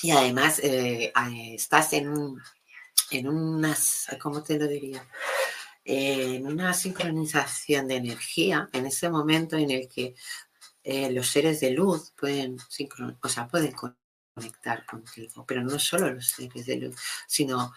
y 0.03 0.11
además 0.11 0.59
eh, 0.59 1.11
estás 1.55 1.93
en, 1.93 2.37
en 3.11 3.27
unas, 3.27 4.07
¿cómo 4.21 4.43
te 4.43 4.59
lo 4.59 4.67
diría? 4.67 5.07
en 5.87 6.45
una 6.45 6.73
sincronización 6.73 7.87
de 7.87 7.95
energía, 7.95 8.69
en 8.73 8.85
ese 8.85 9.09
momento 9.09 9.55
en 9.55 9.71
el 9.71 9.87
que 9.87 10.15
eh, 10.83 11.09
los 11.11 11.27
seres 11.27 11.61
de 11.61 11.71
luz 11.71 12.11
pueden, 12.19 12.57
o 13.23 13.29
sea, 13.29 13.47
pueden 13.47 13.73
conectar 14.37 14.85
contigo, 14.85 15.45
pero 15.47 15.63
no 15.63 15.79
solo 15.79 16.11
los 16.13 16.27
seres 16.29 16.65
de 16.67 16.75
luz, 16.75 16.95
sino 17.27 17.73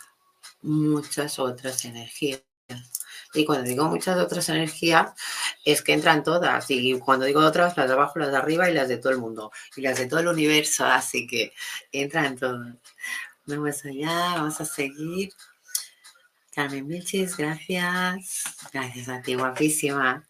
muchas 0.63 1.39
otras 1.39 1.85
energías. 1.87 2.43
Y 3.33 3.45
cuando 3.45 3.65
digo 3.65 3.89
muchas 3.89 4.19
otras 4.19 4.49
energías, 4.49 5.13
es 5.65 5.83
que 5.83 5.95
entran 5.95 6.23
todas. 6.23 6.71
Y 6.71 6.99
cuando 6.99 7.25
digo 7.25 7.41
otras, 7.41 7.77
las 7.77 7.89
de 7.89 7.95
abajo, 7.95 8.19
las 8.19 8.31
de 8.31 8.37
arriba 8.37 8.69
y 8.69 8.75
las 8.75 8.89
de 8.89 8.99
todo 8.99 9.13
el 9.13 9.19
mundo. 9.19 9.51
Y 9.77 9.81
las 9.81 9.99
de 9.99 10.07
todo 10.07 10.21
el 10.21 10.29
universo. 10.29 10.85
Así 10.85 11.27
que 11.27 11.53
entran 11.93 12.37
todas. 12.37 12.77
Vamos 13.47 13.85
allá, 13.85 14.35
vamos 14.37 14.61
a 14.61 14.65
seguir. 14.65 15.33
Carmen 16.53 16.87
Vilches, 16.87 17.37
gracias. 17.37 18.45
Gracias 18.73 19.09
a 19.09 19.23
ti, 19.23 19.35
guapísima. 19.35 20.30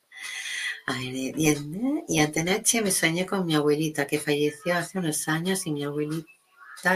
Ver, 0.98 1.34
y 1.38 2.20
noche 2.44 2.82
me 2.82 2.90
soñé 2.90 3.26
con 3.26 3.46
mi 3.46 3.54
abuelita 3.54 4.06
que 4.06 4.18
falleció 4.18 4.76
hace 4.76 4.98
unos 4.98 5.28
años 5.28 5.66
y 5.66 5.72
mi 5.72 5.84
abuelita 5.84 6.26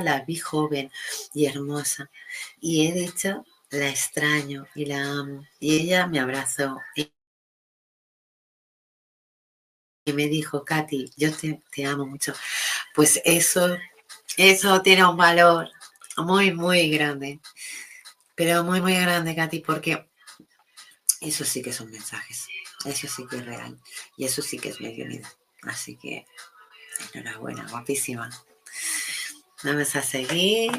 la 0.02 0.20
vi 0.26 0.36
joven 0.36 0.90
y 1.34 1.46
hermosa. 1.46 2.10
Y 2.60 2.86
he 2.86 2.92
dicho, 2.92 3.44
la 3.70 3.88
extraño 3.88 4.66
y 4.74 4.86
la 4.86 5.02
amo. 5.20 5.46
Y 5.60 5.76
ella 5.76 6.06
me 6.06 6.20
abrazó 6.20 6.78
y 6.96 7.12
me 10.12 10.28
dijo, 10.28 10.64
Katy, 10.64 11.10
yo 11.16 11.32
te, 11.34 11.62
te 11.70 11.86
amo 11.86 12.06
mucho. 12.06 12.34
Pues 12.94 13.20
eso, 13.24 13.76
eso 14.38 14.82
tiene 14.82 15.04
un 15.06 15.16
valor 15.16 15.68
muy, 16.18 16.52
muy 16.52 16.90
grande 16.90 17.40
pero 18.36 18.62
muy, 18.64 18.80
muy 18.80 18.94
grande, 18.94 19.34
Katy, 19.34 19.60
porque 19.60 20.06
eso 21.20 21.44
sí 21.44 21.62
que 21.62 21.72
son 21.72 21.90
mensajes, 21.90 22.46
eso 22.84 23.08
sí 23.08 23.26
que 23.26 23.36
es 23.36 23.46
real 23.46 23.78
y 24.16 24.24
eso 24.24 24.42
sí 24.42 24.58
que 24.58 24.70
es 24.70 24.80
mediunidad. 24.80 25.28
Así 25.62 25.96
que 25.96 26.26
enhorabuena, 27.12 27.66
guapísima. 27.70 28.30
Vamos 29.62 29.96
a 29.96 30.02
seguir. 30.02 30.70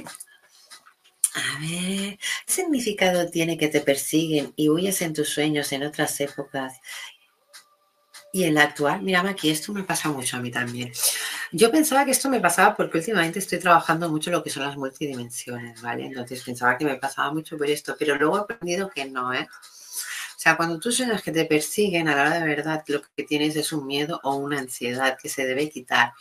A 1.35 1.59
ver, 1.59 2.17
¿qué 2.17 2.19
significado 2.45 3.29
tiene 3.29 3.57
que 3.57 3.67
te 3.67 3.81
persiguen 3.81 4.53
y 4.55 4.69
huyes 4.69 5.01
en 5.01 5.13
tus 5.13 5.29
sueños 5.29 5.71
en 5.73 5.83
otras 5.83 6.19
épocas 6.21 6.79
y 8.31 8.45
en 8.45 8.53
la 8.53 8.63
actual? 8.63 9.01
Mira, 9.01 9.21
aquí 9.21 9.49
esto 9.49 9.73
me 9.73 9.83
pasa 9.83 10.09
mucho 10.09 10.37
a 10.37 10.39
mí 10.39 10.49
también. 10.49 10.93
Yo 11.51 11.71
pensaba 11.71 12.05
que 12.05 12.11
esto 12.11 12.29
me 12.29 12.39
pasaba 12.39 12.75
porque 12.75 12.99
últimamente 12.99 13.39
estoy 13.39 13.59
trabajando 13.59 14.09
mucho 14.09 14.31
lo 14.31 14.43
que 14.43 14.49
son 14.49 14.63
las 14.63 14.77
multidimensiones, 14.77 15.81
¿vale? 15.81 16.05
Entonces 16.05 16.41
pensaba 16.41 16.77
que 16.77 16.85
me 16.85 16.95
pasaba 16.95 17.33
mucho 17.33 17.57
por 17.57 17.69
esto, 17.69 17.95
pero 17.97 18.15
luego 18.15 18.37
he 18.37 18.41
aprendido 18.41 18.89
que 18.89 19.05
no, 19.05 19.33
¿eh? 19.33 19.47
Cuando 20.55 20.79
tú 20.79 20.91
sueñas 20.91 21.23
que 21.23 21.31
te 21.31 21.45
persiguen, 21.45 22.07
a 22.07 22.15
la 22.15 22.21
hora 22.21 22.39
de 22.39 22.47
verdad 22.47 22.83
lo 22.87 23.01
que 23.01 23.23
tienes 23.23 23.55
es 23.55 23.71
un 23.73 23.87
miedo 23.87 24.19
o 24.23 24.35
una 24.35 24.59
ansiedad 24.59 25.17
que 25.19 25.27
se 25.27 25.45
debe 25.45 25.69
quitar, 25.69 26.13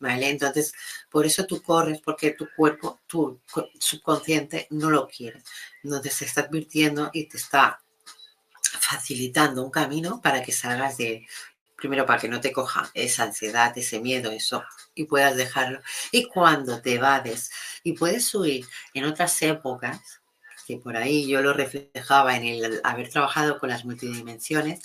¿vale? 0.00 0.30
Entonces, 0.30 0.72
por 1.08 1.24
eso 1.24 1.46
tú 1.46 1.62
corres, 1.62 2.00
porque 2.00 2.32
tu 2.32 2.48
cuerpo, 2.56 3.00
tu 3.06 3.40
subconsciente 3.78 4.66
no 4.70 4.90
lo 4.90 5.06
quiere. 5.06 5.42
Entonces, 5.84 6.14
se 6.14 6.24
está 6.24 6.42
advirtiendo 6.42 7.10
y 7.12 7.28
te 7.28 7.36
está 7.36 7.80
facilitando 8.80 9.62
un 9.62 9.70
camino 9.70 10.20
para 10.20 10.42
que 10.42 10.50
salgas 10.50 10.96
de, 10.96 11.26
primero 11.76 12.04
para 12.04 12.20
que 12.20 12.28
no 12.28 12.40
te 12.40 12.52
coja 12.52 12.90
esa 12.94 13.22
ansiedad, 13.22 13.76
ese 13.78 14.00
miedo, 14.00 14.32
eso, 14.32 14.64
y 14.94 15.04
puedas 15.04 15.36
dejarlo. 15.36 15.80
Y 16.10 16.24
cuando 16.24 16.82
te 16.82 16.94
evades 16.94 17.50
y 17.84 17.92
puedes 17.92 18.34
huir 18.34 18.66
en 18.94 19.04
otras 19.04 19.40
épocas, 19.42 20.20
que 20.68 20.76
por 20.76 20.98
ahí 20.98 21.26
yo 21.26 21.40
lo 21.40 21.54
reflejaba 21.54 22.36
en 22.36 22.44
el 22.44 22.80
haber 22.84 23.08
trabajado 23.08 23.58
con 23.58 23.70
las 23.70 23.86
multidimensiones, 23.86 24.82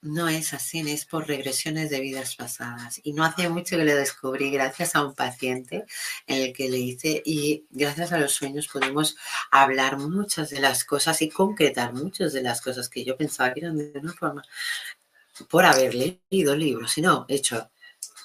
no 0.00 0.28
es 0.28 0.54
así, 0.54 0.80
es 0.90 1.04
por 1.06 1.28
regresiones 1.28 1.88
de 1.90 2.00
vidas 2.00 2.34
pasadas. 2.34 3.00
Y 3.04 3.12
no 3.12 3.24
hace 3.24 3.48
mucho 3.48 3.76
que 3.76 3.84
lo 3.84 3.94
descubrí 3.94 4.50
gracias 4.50 4.96
a 4.96 5.04
un 5.04 5.14
paciente 5.14 5.84
en 6.26 6.42
el 6.42 6.52
que 6.52 6.68
le 6.68 6.78
hice 6.78 7.22
y 7.24 7.64
gracias 7.70 8.12
a 8.12 8.18
los 8.18 8.32
sueños 8.32 8.66
podemos 8.66 9.16
hablar 9.52 9.98
muchas 9.98 10.50
de 10.50 10.60
las 10.60 10.84
cosas 10.84 11.22
y 11.22 11.28
concretar 11.28 11.92
muchas 11.94 12.32
de 12.32 12.42
las 12.42 12.60
cosas 12.60 12.88
que 12.88 13.04
yo 13.04 13.16
pensaba 13.16 13.54
que 13.54 13.60
eran 13.60 13.78
de 13.78 13.92
una 14.00 14.12
forma 14.12 14.42
por 15.48 15.64
haber 15.64 15.94
leído 15.94 16.54
el 16.54 16.58
libro, 16.58 16.88
sino 16.88 17.24
hecho, 17.28 17.70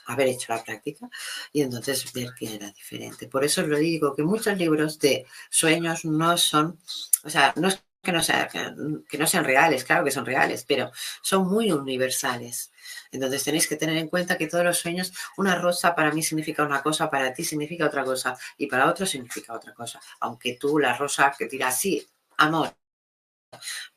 haber 0.08 0.28
hecho 0.28 0.54
la 0.54 0.64
práctica 0.64 1.10
y 1.52 1.62
entonces 1.62 2.12
ver 2.14 2.34
que 2.38 2.56
era 2.56 2.72
diferente. 2.72 3.28
Por 3.28 3.44
eso 3.44 3.62
lo 3.66 3.78
digo, 3.78 4.16
que 4.16 4.24
muchos 4.24 4.58
libros 4.58 5.00
de 5.00 5.26
sueños 5.50 6.06
no 6.06 6.38
son, 6.38 6.80
o 7.24 7.30
sea, 7.30 7.54
no 7.58 7.68
es 7.70 7.84
que 8.02 8.12
no, 8.12 8.22
sea, 8.22 8.50
que 8.50 9.18
no 9.18 9.28
sean 9.28 9.46
reales, 9.46 9.86
claro 9.86 10.04
que 10.04 10.12
son 10.12 10.26
reales, 10.26 10.66
pero 10.68 10.92
son 11.22 11.48
muy 11.48 11.72
universales. 11.72 12.72
Entonces 13.12 13.44
tenéis 13.46 13.66
que 13.68 13.78
tener 13.78 13.96
en 13.98 14.10
cuenta 14.10 14.38
que 14.38 14.48
todos 14.48 14.66
los 14.66 14.78
sueños, 14.78 15.14
una 15.38 15.56
rosa 15.56 15.96
para 15.96 16.12
mí 16.12 16.22
significa 16.22 16.64
una 16.64 16.82
cosa, 16.84 17.10
para 17.10 17.34
ti 17.34 17.46
significa 17.46 17.86
otra 17.86 18.04
cosa 18.04 18.36
y 18.58 18.68
para 18.68 18.90
otro 18.90 19.06
significa 19.06 19.54
otra 19.54 19.74
cosa. 19.74 20.02
Aunque 20.20 20.58
tú 20.60 20.80
la 20.80 20.98
rosa 20.98 21.34
que 21.38 21.48
dirás, 21.48 21.80
sí, 21.80 22.06
amor, 22.38 22.76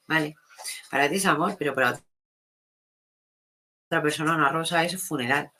¿vale? 0.06 0.36
Para 0.90 1.08
ti 1.08 1.16
es 1.16 1.26
amor, 1.26 1.56
pero 1.58 1.74
para 1.74 2.00
otra 3.88 4.00
persona 4.00 4.36
una 4.36 4.48
rosa 4.50 4.84
es 4.84 5.02
funeral. 5.02 5.50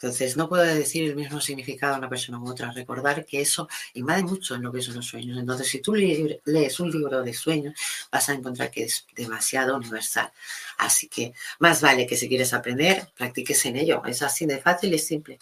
Entonces, 0.00 0.36
no 0.36 0.48
puedo 0.48 0.62
decir 0.62 1.10
el 1.10 1.16
mismo 1.16 1.40
significado 1.40 1.94
a 1.94 1.98
una 1.98 2.08
persona 2.08 2.38
u 2.38 2.48
otra. 2.48 2.70
Recordar 2.70 3.24
que 3.24 3.40
eso 3.40 3.68
invade 3.94 4.22
mucho 4.22 4.54
en 4.54 4.62
lo 4.62 4.72
que 4.72 4.80
son 4.80 4.94
los 4.94 5.06
sueños. 5.06 5.36
Entonces, 5.36 5.66
si 5.66 5.80
tú 5.80 5.92
lees 5.92 6.78
un 6.78 6.90
libro 6.92 7.20
de 7.20 7.34
sueños, 7.34 7.74
vas 8.12 8.28
a 8.28 8.34
encontrar 8.34 8.70
que 8.70 8.84
es 8.84 9.04
demasiado 9.16 9.76
universal. 9.76 10.30
Así 10.78 11.08
que 11.08 11.32
más 11.58 11.82
vale 11.82 12.06
que 12.06 12.16
si 12.16 12.28
quieres 12.28 12.54
aprender, 12.54 13.08
practiques 13.16 13.66
en 13.66 13.74
ello. 13.76 14.00
Es 14.06 14.22
así 14.22 14.46
de 14.46 14.58
fácil 14.58 14.94
y 14.94 15.00
simple. 15.00 15.40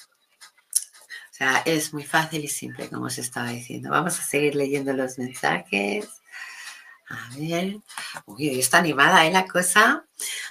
O 1.30 1.34
sea, 1.36 1.62
es 1.66 1.92
muy 1.92 2.04
fácil 2.04 2.42
y 2.42 2.48
simple, 2.48 2.88
como 2.88 3.06
os 3.06 3.18
estaba 3.18 3.50
diciendo. 3.50 3.90
Vamos 3.90 4.18
a 4.18 4.22
seguir 4.22 4.54
leyendo 4.54 4.94
los 4.94 5.18
mensajes. 5.18 6.08
A 7.10 7.28
ver. 7.36 7.76
Uy, 8.24 8.58
está 8.58 8.78
animada, 8.78 9.26
¿eh? 9.26 9.30
La 9.30 9.46
cosa. 9.46 10.06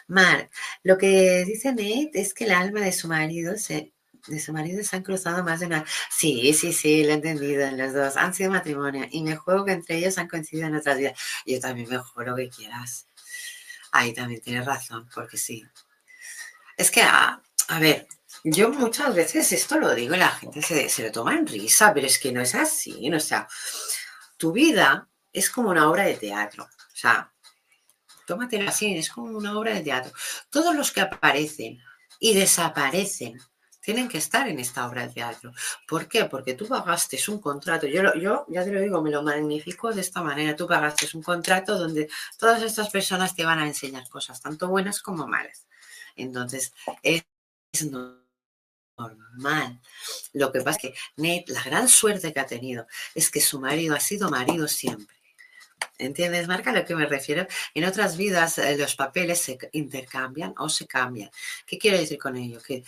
Mar, 0.08 0.51
lo 0.84 0.97
que 0.99 1.43
dice 1.45 1.72
Nate 1.72 2.12
es 2.14 2.36
que 2.36 2.43
el 2.45 2.51
alma 2.51 2.82
de 2.82 2.91
su 2.91 3.08
marido 3.08 3.58
se 3.58 3.95
de 4.28 4.40
su 4.40 4.54
marido 4.54 4.84
se 4.84 4.96
han 4.96 5.04
cruzado 5.04 5.44
más 5.44 5.60
de 5.60 5.68
una. 5.68 5.86
Sí, 6.10 6.54
sí, 6.54 6.74
sí, 6.74 7.04
lo 7.04 7.12
he 7.12 7.14
entendido. 7.14 7.70
Los 7.72 7.94
dos 7.94 8.18
han 8.18 8.34
sido 8.34 8.52
matrimonio 8.52 9.06
y 9.12 9.24
me 9.24 9.36
juego 9.36 9.66
que 9.66 9.74
entre 9.74 9.98
ellos 9.98 10.18
han 10.18 10.28
coincidido 10.28 10.68
en 10.68 10.76
otras 10.76 10.98
vidas. 10.98 11.20
Yo 11.46 11.60
también 11.60 11.90
me 11.90 12.26
lo 12.26 12.36
que 12.36 12.50
quieras. 12.50 13.08
Ahí 13.92 14.14
también 14.14 14.42
tienes 14.42 14.66
razón, 14.66 15.10
porque 15.14 15.38
sí. 15.38 15.64
Es 16.76 16.92
que, 16.92 17.02
a, 17.02 17.42
a 17.70 17.80
ver, 17.80 18.08
yo 18.44 18.70
muchas 18.70 19.16
veces 19.16 19.52
esto 19.52 19.80
lo 19.80 19.94
digo 19.96 20.16
y 20.16 20.20
la 20.20 20.30
gente 20.30 20.62
se, 20.62 20.90
se 20.90 21.04
lo 21.04 21.12
toma 21.12 21.34
en 21.34 21.48
risa, 21.48 21.94
pero 21.94 22.08
es 22.08 22.20
que 22.20 22.32
no 22.32 22.42
es 22.42 22.56
así. 22.56 23.10
O 23.14 23.20
sea, 23.20 23.48
tu 24.38 24.52
vida 24.52 25.08
es 25.32 25.50
como 25.50 25.70
una 25.70 25.90
obra 25.90 26.04
de 26.04 26.16
teatro. 26.16 26.64
O 26.64 26.96
sea, 26.96 27.32
tómatelo 28.26 28.70
así, 28.70 28.98
es 28.98 29.10
como 29.10 29.38
una 29.38 29.58
obra 29.58 29.74
de 29.74 29.82
teatro. 29.82 30.12
Todos 30.50 30.76
los 30.76 30.92
que 30.92 31.02
aparecen 31.02 31.80
y 32.20 32.34
desaparecen 32.34 33.40
tienen 33.86 34.10
que 34.10 34.18
estar 34.18 34.48
en 34.50 34.60
esta 34.60 34.88
obra 34.88 35.06
de 35.06 35.14
teatro. 35.14 35.54
¿Por 35.88 36.08
qué? 36.08 36.26
Porque 36.26 36.56
tú 36.56 36.68
pagaste 36.68 37.20
un 37.28 37.40
contrato, 37.40 37.86
yo, 37.86 38.02
yo 38.16 38.46
ya 38.50 38.64
te 38.64 38.72
lo 38.72 38.82
digo, 38.82 39.00
me 39.02 39.12
lo 39.12 39.22
magnifico 39.22 39.94
de 39.94 40.02
esta 40.02 40.24
manera, 40.24 40.56
tú 40.56 40.68
pagaste 40.68 41.08
un 41.14 41.22
contrato 41.22 41.78
donde 41.78 42.10
todas 42.40 42.64
estas 42.64 42.90
personas 42.90 43.36
te 43.36 43.46
van 43.46 43.60
a 43.60 43.68
enseñar 43.68 44.10
cosas, 44.10 44.42
tanto 44.42 44.68
buenas 44.70 45.02
como 45.02 45.28
malas. 45.28 45.68
Entonces, 46.16 46.74
es 47.04 47.24
normal. 48.98 49.80
Lo 50.34 50.52
que 50.52 50.62
pasa 50.62 50.78
es 50.78 50.82
que 50.82 50.96
Nate, 51.18 51.46
la 51.54 51.62
gran 51.62 51.88
suerte 51.88 52.34
que 52.34 52.40
ha 52.40 52.48
tenido 52.48 52.88
es 53.14 53.30
que 53.30 53.42
su 53.42 53.60
marido 53.60 53.96
ha 53.96 54.00
sido 54.00 54.32
marido 54.32 54.68
siempre. 54.68 55.16
¿Entiendes, 55.98 56.48
Marca, 56.48 56.72
a 56.72 56.74
lo 56.74 56.86
que 56.86 56.96
me 56.96 57.06
refiero? 57.06 57.46
En 57.74 57.86
otras 57.86 58.18
vidas 58.18 58.58
eh, 58.58 58.78
los 58.78 58.96
papeles 58.96 59.40
se 59.42 59.58
intercambian 59.74 60.56
o 60.58 60.70
se 60.70 60.88
cambian. 60.88 61.30
¿Qué 61.66 61.78
quiero 61.78 61.98
decir 61.98 62.18
con 62.18 62.36
ello? 62.36 62.60
Que 62.62 62.84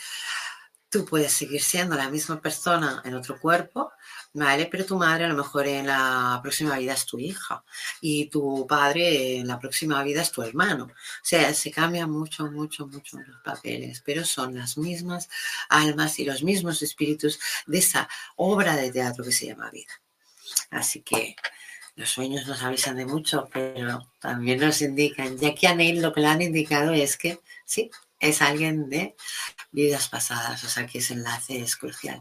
tú 0.89 1.05
puedes 1.05 1.33
seguir 1.33 1.61
siendo 1.61 1.95
la 1.95 2.09
misma 2.09 2.39
persona 2.41 3.01
en 3.05 3.13
otro 3.15 3.39
cuerpo, 3.39 3.91
¿vale? 4.33 4.67
Pero 4.71 4.85
tu 4.85 4.97
madre 4.97 5.25
a 5.25 5.27
lo 5.27 5.35
mejor 5.35 5.67
en 5.67 5.87
la 5.87 6.39
próxima 6.41 6.77
vida 6.77 6.93
es 6.93 7.05
tu 7.05 7.19
hija 7.19 7.63
y 8.01 8.27
tu 8.27 8.65
padre 8.67 9.37
en 9.37 9.47
la 9.47 9.59
próxima 9.59 10.01
vida 10.03 10.21
es 10.21 10.31
tu 10.31 10.41
hermano. 10.41 10.85
O 10.85 11.23
sea, 11.25 11.53
se 11.53 11.71
cambian 11.71 12.09
mucho, 12.09 12.49
mucho, 12.51 12.87
mucho 12.87 13.19
los 13.19 13.41
papeles, 13.41 14.01
pero 14.05 14.23
son 14.25 14.55
las 14.55 14.77
mismas 14.77 15.29
almas 15.69 16.19
y 16.19 16.25
los 16.25 16.43
mismos 16.43 16.81
espíritus 16.81 17.39
de 17.65 17.79
esa 17.79 18.07
obra 18.35 18.75
de 18.75 18.91
teatro 18.91 19.23
que 19.23 19.31
se 19.31 19.47
llama 19.47 19.69
vida. 19.71 19.91
Así 20.71 21.01
que 21.01 21.35
los 21.95 22.09
sueños 22.09 22.47
nos 22.47 22.61
avisan 22.61 22.95
de 22.95 23.05
mucho, 23.05 23.49
pero 23.51 24.07
también 24.19 24.59
nos 24.59 24.81
indican, 24.81 25.37
ya 25.37 25.55
que 25.55 25.67
a 25.67 25.75
Neil 25.75 26.01
lo 26.01 26.13
que 26.13 26.21
le 26.21 26.27
han 26.27 26.41
indicado 26.41 26.93
es 26.93 27.17
que 27.17 27.39
sí, 27.65 27.89
es 28.19 28.41
alguien 28.41 28.89
de 28.89 29.15
vidas 29.77 30.09
pasadas, 30.09 30.63
o 30.63 30.69
sea 30.69 30.87
que 30.87 30.97
ese 30.97 31.13
enlace 31.13 31.61
es 31.61 31.75
crucial. 31.75 32.19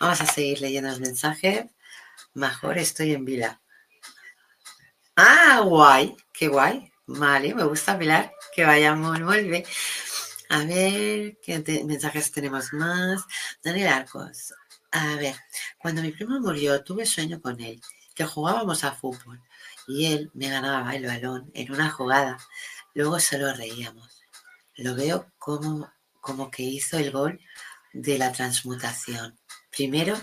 Vamos 0.00 0.20
a 0.22 0.26
seguir 0.26 0.58
leyendo 0.62 0.88
los 0.88 1.00
mensajes. 1.00 1.66
Mejor 2.32 2.78
estoy 2.78 3.12
en 3.12 3.26
Vila. 3.26 3.60
Ah, 5.16 5.60
guay, 5.64 6.16
qué 6.32 6.48
guay. 6.48 6.90
Vale, 7.06 7.54
me 7.54 7.64
gusta 7.64 7.98
Pilar, 7.98 8.32
que 8.54 8.64
vayamos, 8.64 9.20
muy 9.20 9.64
A 10.48 10.58
ver, 10.64 11.38
¿qué 11.42 11.84
mensajes 11.86 12.32
tenemos 12.32 12.72
más? 12.72 13.24
Daniel 13.62 13.88
Arcos. 13.88 14.54
A 14.92 15.16
ver, 15.16 15.36
cuando 15.78 16.00
mi 16.00 16.10
primo 16.12 16.40
murió, 16.40 16.82
tuve 16.82 17.04
sueño 17.04 17.38
con 17.42 17.60
él, 17.60 17.82
que 18.14 18.24
jugábamos 18.24 18.82
a 18.84 18.92
fútbol 18.92 19.42
y 19.86 20.06
él 20.06 20.30
me 20.32 20.48
ganaba 20.48 20.96
el 20.96 21.04
balón 21.04 21.50
en 21.52 21.70
una 21.70 21.90
jugada. 21.90 22.38
Luego 22.94 23.20
solo 23.20 23.52
reíamos 23.52 24.18
lo 24.78 24.94
veo 24.94 25.32
como, 25.38 25.90
como 26.20 26.50
que 26.50 26.62
hizo 26.62 26.98
el 26.98 27.10
gol 27.10 27.40
de 27.92 28.18
la 28.18 28.32
transmutación. 28.32 29.38
Primero, 29.70 30.20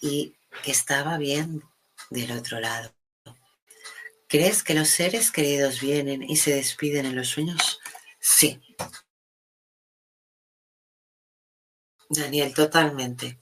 y 0.00 0.36
que 0.62 0.70
estaba 0.70 1.18
bien 1.18 1.62
del 2.10 2.32
otro 2.32 2.60
lado. 2.60 2.94
¿Crees 4.28 4.62
que 4.62 4.74
los 4.74 4.88
seres 4.88 5.30
queridos 5.30 5.80
vienen 5.80 6.22
y 6.22 6.36
se 6.36 6.54
despiden 6.54 7.06
en 7.06 7.16
los 7.16 7.28
sueños? 7.28 7.80
Sí. 8.18 8.60
Daniel, 12.08 12.52
totalmente. 12.54 13.38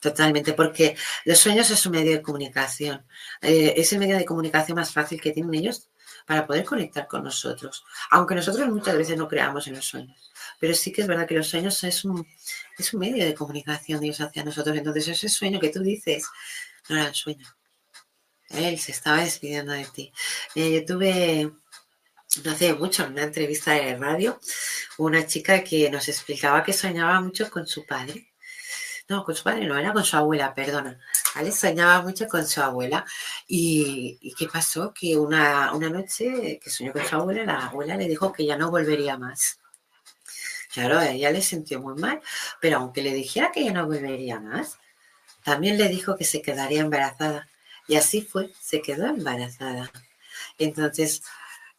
Totalmente, 0.00 0.52
porque 0.52 0.96
los 1.24 1.38
sueños 1.38 1.70
es 1.70 1.84
un 1.86 1.92
medio 1.92 2.12
de 2.12 2.22
comunicación. 2.22 3.06
Eh, 3.40 3.74
es 3.76 3.92
el 3.92 3.98
medio 3.98 4.16
de 4.16 4.24
comunicación 4.24 4.76
más 4.76 4.92
fácil 4.92 5.20
que 5.20 5.32
tienen 5.32 5.54
ellos 5.54 5.88
para 6.26 6.46
poder 6.46 6.64
conectar 6.64 7.06
con 7.06 7.24
nosotros. 7.24 7.84
Aunque 8.10 8.34
nosotros 8.34 8.68
muchas 8.68 8.96
veces 8.96 9.16
no 9.16 9.28
creamos 9.28 9.66
en 9.66 9.74
los 9.76 9.86
sueños. 9.86 10.32
Pero 10.58 10.74
sí 10.74 10.92
que 10.92 11.02
es 11.02 11.06
verdad 11.06 11.26
que 11.26 11.34
los 11.34 11.48
sueños 11.48 11.82
es 11.84 12.04
un, 12.04 12.26
es 12.78 12.94
un 12.94 13.00
medio 13.00 13.24
de 13.24 13.34
comunicación 13.34 14.00
de 14.00 14.06
Dios 14.06 14.20
hacia 14.20 14.44
nosotros. 14.44 14.76
Entonces 14.76 15.08
ese 15.08 15.28
sueño 15.28 15.60
que 15.60 15.70
tú 15.70 15.82
dices 15.82 16.26
no 16.88 16.96
era 16.96 17.08
el 17.08 17.14
sueño. 17.14 17.46
Él 18.48 18.78
se 18.78 18.92
estaba 18.92 19.22
despidiendo 19.22 19.72
de 19.72 19.86
ti. 19.86 20.12
Eh, 20.54 20.72
yo 20.72 20.84
tuve 20.84 21.52
no 22.44 22.50
hace 22.50 22.74
mucho 22.74 23.04
en 23.04 23.12
una 23.12 23.22
entrevista 23.22 23.72
de 23.72 23.96
radio 23.96 24.38
una 24.98 25.26
chica 25.26 25.64
que 25.64 25.88
nos 25.90 26.08
explicaba 26.08 26.62
que 26.64 26.72
soñaba 26.72 27.20
mucho 27.20 27.50
con 27.50 27.66
su 27.66 27.86
padre 27.86 28.28
no, 29.08 29.24
con 29.24 29.36
su 29.36 29.44
padre 29.44 29.66
no, 29.66 29.78
era 29.78 29.92
con 29.92 30.04
su 30.04 30.16
abuela, 30.16 30.52
perdona. 30.52 30.98
¿Vale? 31.34 31.52
Soñaba 31.52 32.02
mucho 32.02 32.26
con 32.26 32.44
su 32.46 32.60
abuela. 32.60 33.04
¿Y, 33.46 34.34
qué 34.36 34.48
pasó? 34.48 34.92
Que 34.92 35.16
una, 35.16 35.72
una 35.74 35.88
noche 35.90 36.58
que 36.62 36.70
soñó 36.70 36.92
con 36.92 37.06
su 37.06 37.14
abuela, 37.14 37.44
la 37.44 37.66
abuela 37.66 37.96
le 37.96 38.08
dijo 38.08 38.32
que 38.32 38.44
ya 38.44 38.56
no 38.56 38.70
volvería 38.70 39.16
más. 39.16 39.60
Claro, 40.76 41.00
ella 41.00 41.30
le 41.30 41.40
sintió 41.40 41.80
muy 41.80 41.94
mal, 41.94 42.20
pero 42.60 42.76
aunque 42.76 43.00
le 43.00 43.14
dijera 43.14 43.50
que 43.50 43.64
ya 43.64 43.72
no 43.72 43.86
volvería 43.86 44.40
más, 44.40 44.78
también 45.42 45.78
le 45.78 45.88
dijo 45.88 46.16
que 46.16 46.24
se 46.24 46.42
quedaría 46.42 46.82
embarazada. 46.82 47.48
Y 47.88 47.96
así 47.96 48.20
fue, 48.20 48.52
se 48.60 48.82
quedó 48.82 49.06
embarazada. 49.06 49.90
Entonces, 50.58 51.22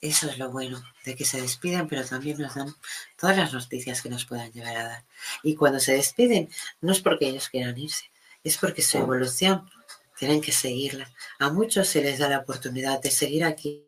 eso 0.01 0.27
es 0.27 0.39
lo 0.39 0.49
bueno, 0.49 0.81
de 1.05 1.15
que 1.15 1.25
se 1.25 1.39
despiden, 1.39 1.87
pero 1.87 2.03
también 2.05 2.39
nos 2.39 2.55
dan 2.55 2.73
todas 3.19 3.37
las 3.37 3.53
noticias 3.53 4.01
que 4.01 4.09
nos 4.09 4.25
puedan 4.25 4.51
llegar 4.51 4.75
a 4.75 4.87
dar. 4.87 5.05
Y 5.43 5.53
cuando 5.53 5.79
se 5.79 5.93
despiden, 5.93 6.49
no 6.81 6.91
es 6.91 6.99
porque 6.99 7.27
ellos 7.27 7.49
quieran 7.49 7.77
irse, 7.77 8.09
es 8.43 8.57
porque 8.57 8.81
su 8.81 8.97
evolución 8.97 9.69
tienen 10.17 10.41
que 10.41 10.51
seguirla. 10.51 11.13
A 11.37 11.51
muchos 11.51 11.87
se 11.87 12.01
les 12.01 12.17
da 12.17 12.29
la 12.29 12.39
oportunidad 12.39 12.99
de 12.99 13.11
seguir 13.11 13.45
aquí 13.45 13.86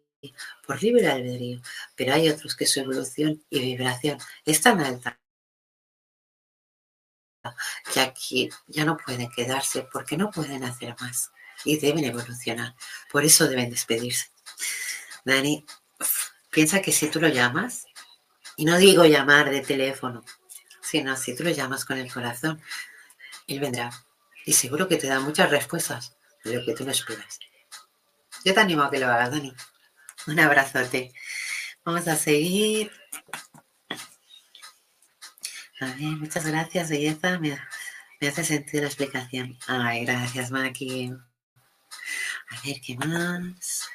por 0.65 0.81
libre 0.81 1.07
albedrío, 1.07 1.61
pero 1.95 2.13
hay 2.13 2.29
otros 2.29 2.55
que 2.55 2.65
su 2.65 2.79
evolución 2.79 3.43
y 3.49 3.59
vibración 3.59 4.17
es 4.45 4.61
tan 4.61 4.79
alta 4.81 5.19
que 7.91 8.01
aquí 8.01 8.49
ya 8.67 8.85
no 8.85 8.97
pueden 8.97 9.29
quedarse 9.31 9.87
porque 9.91 10.17
no 10.17 10.29
pueden 10.29 10.63
hacer 10.63 10.95
más 10.99 11.31
y 11.63 11.77
deben 11.77 12.03
evolucionar. 12.03 12.75
Por 13.11 13.23
eso 13.23 13.47
deben 13.47 13.69
despedirse. 13.69 14.31
Dani, 15.25 15.65
piensa 16.49 16.81
que 16.81 16.91
si 16.91 17.09
tú 17.09 17.19
lo 17.19 17.27
llamas, 17.27 17.85
y 18.55 18.65
no 18.65 18.77
digo 18.77 19.05
llamar 19.05 19.49
de 19.49 19.61
teléfono, 19.61 20.23
sino 20.81 21.15
si 21.15 21.35
tú 21.35 21.43
lo 21.43 21.51
llamas 21.51 21.85
con 21.85 21.97
el 21.97 22.11
corazón, 22.11 22.61
él 23.47 23.59
vendrá. 23.59 23.89
Y 24.45 24.53
seguro 24.53 24.87
que 24.87 24.97
te 24.97 25.07
da 25.07 25.19
muchas 25.19 25.49
respuestas 25.49 26.17
de 26.43 26.55
lo 26.55 26.65
que 26.65 26.73
tú 26.73 26.83
no 26.83 26.91
esperas. 26.91 27.39
Yo 28.43 28.53
te 28.53 28.59
animo 28.59 28.83
a 28.83 28.91
que 28.91 28.99
lo 28.99 29.07
hagas, 29.07 29.31
Dani. 29.31 29.53
Un 30.27 30.39
abrazote. 30.39 31.13
Vamos 31.83 32.07
a 32.07 32.15
seguir. 32.15 32.91
Muchas 35.99 36.45
gracias, 36.45 36.89
belleza. 36.89 37.39
Me, 37.39 37.57
hace 38.27 38.43
sentido 38.43 38.83
la 38.83 38.89
explicación. 38.89 39.57
Ay, 39.67 40.05
gracias, 40.05 40.51
Maki. 40.51 41.11
A 42.49 42.61
ver, 42.65 42.81
¿qué 42.81 42.97
más? 42.97 43.89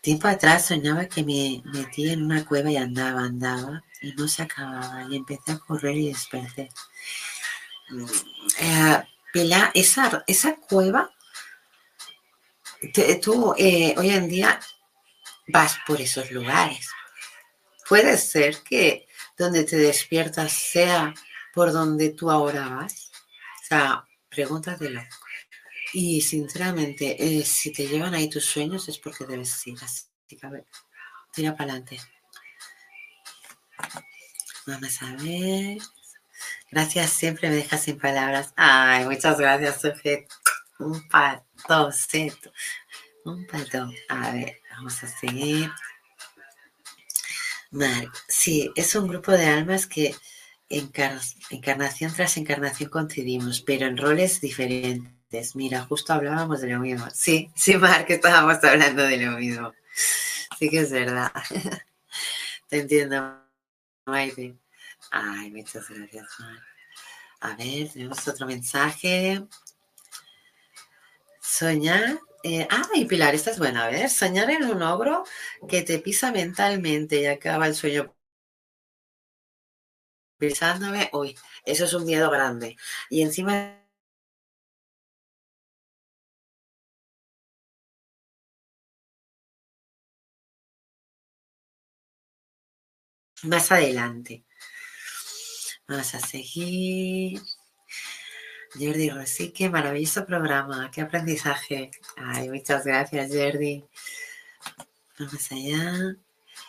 Tiempo 0.00 0.28
atrás 0.28 0.66
soñaba 0.66 1.06
que 1.06 1.24
me 1.24 1.62
metí 1.64 2.08
en 2.10 2.22
una 2.22 2.44
cueva 2.44 2.70
y 2.70 2.76
andaba, 2.76 3.22
andaba 3.22 3.82
y 4.00 4.12
no 4.12 4.28
se 4.28 4.42
acababa 4.42 5.06
y 5.10 5.16
empecé 5.16 5.52
a 5.52 5.58
correr 5.58 5.96
y 5.96 6.08
desperté. 6.08 6.68
Eh, 8.58 9.02
esa, 9.74 10.22
esa 10.26 10.56
cueva, 10.56 11.10
tú 13.22 13.54
eh, 13.58 13.94
hoy 13.96 14.10
en 14.10 14.28
día 14.28 14.60
vas 15.48 15.78
por 15.86 16.00
esos 16.00 16.30
lugares. 16.30 16.88
Puede 17.88 18.16
ser 18.16 18.62
que 18.62 19.06
donde 19.36 19.64
te 19.64 19.76
despiertas 19.76 20.52
sea 20.52 21.14
por 21.52 21.72
donde 21.72 22.10
tú 22.10 22.30
ahora 22.30 22.68
vas? 22.68 23.10
O 23.62 23.66
sea, 23.66 24.04
pregúntatelo. 24.28 25.02
Y 25.92 26.20
sinceramente, 26.22 27.16
eh, 27.18 27.44
si 27.44 27.72
te 27.72 27.86
llevan 27.86 28.14
ahí 28.14 28.28
tus 28.28 28.44
sueños 28.44 28.88
es 28.88 28.98
porque 28.98 29.26
debes 29.26 29.66
ir 29.66 29.78
así. 29.82 30.06
Tira 30.26 31.56
para 31.56 31.72
adelante. 31.72 32.00
Vamos 34.66 35.02
a 35.02 35.12
ver. 35.16 35.78
Gracias, 36.70 37.10
siempre 37.10 37.48
me 37.50 37.56
dejas 37.56 37.82
sin 37.82 37.98
palabras. 37.98 38.52
Ay, 38.56 39.04
muchas 39.04 39.38
gracias, 39.38 39.80
sujeto. 39.80 40.34
Un 40.78 41.08
pato, 41.08 41.90
Un 43.24 43.46
pato. 43.46 43.90
A 44.08 44.30
ver, 44.32 44.60
vamos 44.76 45.02
a 45.02 45.08
seguir. 45.08 45.70
Mal. 47.70 48.10
Sí, 48.28 48.70
es 48.76 48.94
un 48.94 49.08
grupo 49.08 49.32
de 49.32 49.46
almas 49.46 49.86
que 49.86 50.14
encarnación 50.68 52.12
tras 52.14 52.36
encarnación 52.36 52.90
coincidimos, 52.90 53.60
pero 53.60 53.86
en 53.86 53.96
roles 53.96 54.40
diferentes. 54.40 55.56
Mira, 55.56 55.84
justo 55.84 56.12
hablábamos 56.12 56.60
de 56.60 56.68
lo 56.68 56.80
mismo. 56.80 57.06
Sí, 57.12 57.50
sí, 57.54 57.76
Mark, 57.76 58.06
estábamos 58.08 58.62
hablando 58.62 59.02
de 59.02 59.16
lo 59.18 59.32
mismo. 59.38 59.72
Sí 60.58 60.70
que 60.70 60.80
es 60.80 60.90
verdad. 60.90 61.32
Te 62.68 62.80
entiendo, 62.80 63.40
Maite. 64.06 64.56
Ay, 65.10 65.50
muchas 65.50 65.88
gracias, 65.88 66.26
Mark. 66.38 66.62
A 67.40 67.56
ver, 67.56 67.90
tenemos 67.92 68.26
otro 68.26 68.46
mensaje. 68.46 69.42
Soñar. 71.40 72.18
Eh, 72.44 72.66
ay, 72.70 73.06
Pilar, 73.06 73.34
esta 73.34 73.50
es 73.50 73.58
buena. 73.58 73.84
A 73.86 73.88
ver, 73.90 74.08
soñar 74.10 74.48
en 74.50 74.64
un 74.64 74.82
ogro 74.82 75.24
que 75.68 75.82
te 75.82 75.98
pisa 75.98 76.30
mentalmente 76.32 77.20
y 77.20 77.26
acaba 77.26 77.66
el 77.66 77.74
sueño 77.74 78.14
pisándome. 80.38 81.10
Uy, 81.12 81.36
eso 81.64 81.84
es 81.84 81.94
un 81.94 82.04
miedo 82.04 82.30
grande. 82.30 82.76
Y 83.10 83.22
encima 83.22 83.80
más 93.44 93.70
adelante. 93.70 94.44
Vamos 95.88 96.14
a 96.14 96.20
seguir. 96.20 97.40
Jordi 98.74 99.08
Rosique, 99.10 99.70
maravilloso 99.70 100.26
programa, 100.26 100.90
qué 100.90 101.00
aprendizaje. 101.00 101.90
Ay, 102.16 102.48
muchas 102.48 102.84
gracias, 102.84 103.30
Jordi. 103.32 103.84
Vamos 105.18 105.52
allá. 105.52 106.16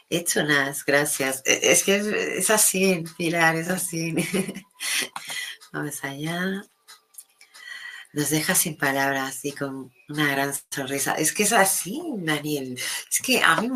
Hecho 0.09 0.41
unas, 0.41 0.85
gracias. 0.85 1.41
E, 1.45 1.71
es 1.71 1.83
que 1.83 2.37
es, 2.37 2.49
así, 2.51 3.03
Pilar, 3.17 3.55
es 3.55 3.69
así. 3.69 4.13
Vamos 5.73 6.03
allá. 6.03 6.63
Nos 8.13 8.29
deja 8.29 8.53
sin 8.55 8.77
palabras 8.77 9.43
y 9.43 9.51
con 9.51 9.91
una 10.07 10.29
gran 10.29 10.53
sonrisa. 10.69 11.13
Es 11.15 11.33
que 11.33 11.43
es 11.43 11.53
así, 11.53 12.01
Daniel. 12.17 12.79
Es 13.11 13.19
que 13.21 13.41
a 13.41 13.59
mí 13.59 13.69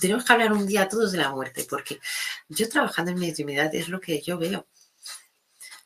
tenemos 0.00 0.24
que 0.24 0.32
hablar 0.32 0.52
un 0.52 0.66
día 0.66 0.88
todos 0.88 1.12
de 1.12 1.18
la 1.18 1.30
muerte, 1.30 1.66
porque 1.68 1.98
yo 2.48 2.68
trabajando 2.68 3.10
en 3.10 3.18
mi 3.18 3.28
intimidad 3.28 3.74
es 3.74 3.88
lo 3.88 4.00
que 4.00 4.20
yo 4.20 4.38
veo. 4.38 4.66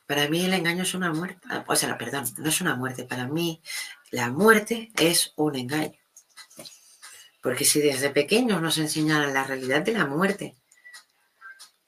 Para 0.07 0.27
mí 0.27 0.45
el 0.45 0.53
engaño 0.53 0.83
es 0.83 0.93
una 0.93 1.11
muerte, 1.11 1.47
o 1.67 1.75
sea, 1.75 1.97
perdón, 1.97 2.25
no 2.37 2.49
es 2.49 2.61
una 2.61 2.75
muerte. 2.75 3.05
Para 3.05 3.27
mí 3.27 3.61
la 4.11 4.29
muerte 4.29 4.91
es 4.97 5.33
un 5.35 5.55
engaño. 5.55 5.97
Porque 7.41 7.65
si 7.65 7.79
desde 7.79 8.09
pequeños 8.09 8.61
nos 8.61 8.77
enseñan 8.77 9.33
la 9.33 9.43
realidad 9.43 9.81
de 9.81 9.93
la 9.93 10.05
muerte, 10.05 10.55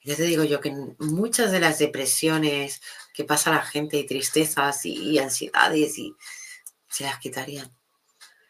ya 0.02 0.16
te 0.16 0.22
digo 0.22 0.42
yo 0.44 0.60
que 0.60 0.74
muchas 0.98 1.52
de 1.52 1.60
las 1.60 1.78
depresiones 1.78 2.80
que 3.12 3.24
pasa 3.24 3.50
la 3.50 3.62
gente 3.62 3.98
y 3.98 4.06
tristezas 4.06 4.86
y, 4.86 5.18
ansiedades 5.18 5.98
y 5.98 6.14
se 6.88 7.04
las 7.04 7.18
quitarían 7.18 7.70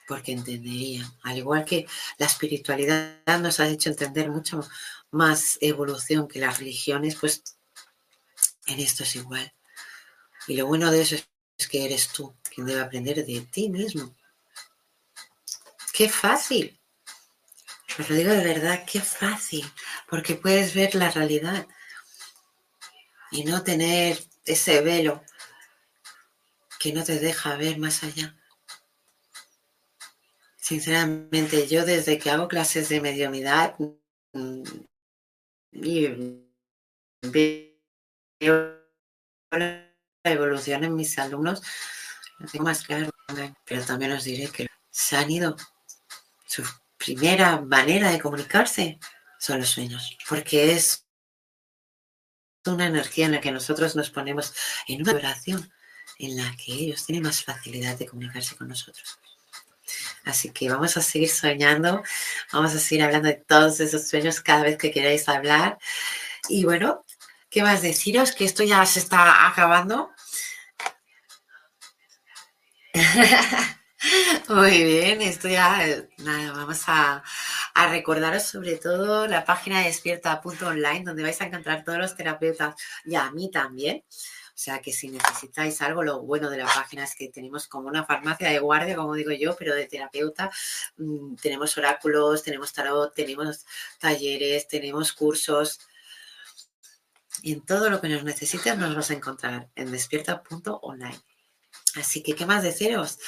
porque 0.06 0.32
entenderían. 0.32 1.10
Al 1.22 1.38
igual 1.38 1.64
que 1.64 1.86
la 2.18 2.26
espiritualidad 2.26 3.40
nos 3.40 3.60
ha 3.60 3.68
hecho 3.68 3.90
entender 3.90 4.30
mucho 4.30 4.66
más 5.10 5.58
evolución 5.60 6.28
que 6.28 6.40
las 6.40 6.58
religiones, 6.58 7.16
pues 7.16 7.42
en 8.66 8.80
esto 8.80 9.02
es 9.02 9.16
igual. 9.16 9.52
Y 10.48 10.56
lo 10.56 10.66
bueno 10.66 10.90
de 10.90 11.02
eso 11.02 11.14
es 11.14 11.68
que 11.68 11.84
eres 11.84 12.08
tú 12.08 12.34
quien 12.42 12.66
debe 12.66 12.80
aprender 12.80 13.24
de 13.24 13.40
ti 13.42 13.68
mismo. 13.68 14.16
Qué 15.92 16.08
fácil. 16.08 16.80
Os 17.98 18.08
lo 18.08 18.16
digo 18.16 18.32
de 18.32 18.44
verdad, 18.44 18.84
qué 18.90 19.00
fácil. 19.00 19.70
Porque 20.08 20.36
puedes 20.36 20.74
ver 20.74 20.94
la 20.94 21.10
realidad 21.10 21.66
y 23.30 23.44
no 23.44 23.62
tener 23.62 24.18
ese 24.46 24.80
velo 24.80 25.22
que 26.80 26.92
no 26.94 27.04
te 27.04 27.18
deja 27.18 27.56
ver 27.56 27.78
más 27.78 28.02
allá. 28.02 28.34
Sinceramente, 30.56 31.66
yo 31.66 31.84
desde 31.84 32.18
que 32.18 32.30
hago 32.30 32.48
clases 32.48 32.88
de 32.88 33.00
mediunidad 33.00 33.74
mm, 34.32 34.62
evolución 40.24 40.84
en 40.84 40.94
mis 40.94 41.18
alumnos, 41.18 41.62
tengo 42.52 42.64
más 42.64 42.82
claro, 42.82 43.10
pero 43.64 43.84
también 43.84 44.12
os 44.12 44.24
diré 44.24 44.48
que 44.48 44.66
se 44.90 45.16
han 45.16 45.30
ido. 45.30 45.56
Su 46.46 46.64
primera 46.96 47.60
manera 47.60 48.10
de 48.10 48.20
comunicarse 48.20 48.98
son 49.38 49.60
los 49.60 49.68
sueños, 49.68 50.16
porque 50.28 50.72
es 50.72 51.04
una 52.66 52.86
energía 52.86 53.26
en 53.26 53.32
la 53.32 53.40
que 53.40 53.52
nosotros 53.52 53.96
nos 53.96 54.10
ponemos 54.10 54.54
en 54.86 55.02
una 55.02 55.14
vibración 55.14 55.72
en 56.18 56.36
la 56.36 56.54
que 56.56 56.72
ellos 56.72 57.04
tienen 57.06 57.22
más 57.22 57.44
facilidad 57.44 57.96
de 57.96 58.06
comunicarse 58.06 58.56
con 58.56 58.68
nosotros. 58.68 59.18
Así 60.24 60.50
que 60.50 60.68
vamos 60.68 60.96
a 60.96 61.00
seguir 61.00 61.30
soñando, 61.30 62.02
vamos 62.52 62.74
a 62.74 62.78
seguir 62.78 63.04
hablando 63.04 63.28
de 63.28 63.36
todos 63.36 63.80
esos 63.80 64.08
sueños 64.08 64.40
cada 64.40 64.62
vez 64.62 64.76
que 64.76 64.90
queráis 64.90 65.28
hablar. 65.28 65.78
Y 66.48 66.64
bueno, 66.64 67.04
¿qué 67.50 67.62
más 67.62 67.82
deciros? 67.82 68.32
Que 68.32 68.44
esto 68.44 68.62
ya 68.64 68.84
se 68.86 69.00
está 69.00 69.46
acabando. 69.48 70.10
Muy 74.48 74.84
bien, 74.84 75.20
esto 75.22 75.48
ya, 75.48 75.84
nada, 76.18 76.52
vamos 76.52 76.82
a, 76.86 77.22
recordaros 77.90 78.44
sobre 78.44 78.76
todo 78.76 79.26
la 79.26 79.44
página 79.44 79.80
de 79.80 79.86
despierta.online 79.86 81.04
donde 81.04 81.22
vais 81.22 81.40
a 81.40 81.46
encontrar 81.46 81.84
todos 81.84 81.98
los 81.98 82.16
terapeutas 82.16 82.74
y 83.04 83.14
a 83.14 83.30
mí 83.30 83.50
también. 83.50 84.04
O 84.58 84.60
sea 84.60 84.80
que 84.80 84.92
si 84.92 85.08
necesitáis 85.08 85.80
algo, 85.82 86.02
lo 86.02 86.20
bueno 86.22 86.50
de 86.50 86.58
la 86.58 86.66
página 86.66 87.04
es 87.04 87.14
que 87.14 87.28
tenemos 87.28 87.68
como 87.68 87.88
una 87.88 88.04
farmacia 88.04 88.50
de 88.50 88.58
guardia, 88.58 88.96
como 88.96 89.14
digo 89.14 89.30
yo, 89.30 89.54
pero 89.56 89.74
de 89.74 89.86
terapeuta. 89.86 90.50
Mm, 90.96 91.36
tenemos 91.36 91.78
oráculos, 91.78 92.42
tenemos 92.42 92.72
tarot, 92.72 93.14
tenemos 93.14 93.64
talleres, 94.00 94.66
tenemos 94.66 95.12
cursos. 95.12 95.78
Y 97.48 97.54
en 97.54 97.62
todo 97.62 97.88
lo 97.88 98.02
que 98.02 98.10
nos 98.10 98.24
necesites 98.24 98.76
nos 98.76 98.94
vas 98.94 99.10
a 99.10 99.14
encontrar 99.14 99.70
en 99.74 99.90
despierta.online. 99.90 101.18
Así 101.94 102.22
que, 102.22 102.34
¿qué 102.34 102.44
más 102.44 102.62
deciros? 102.62 103.18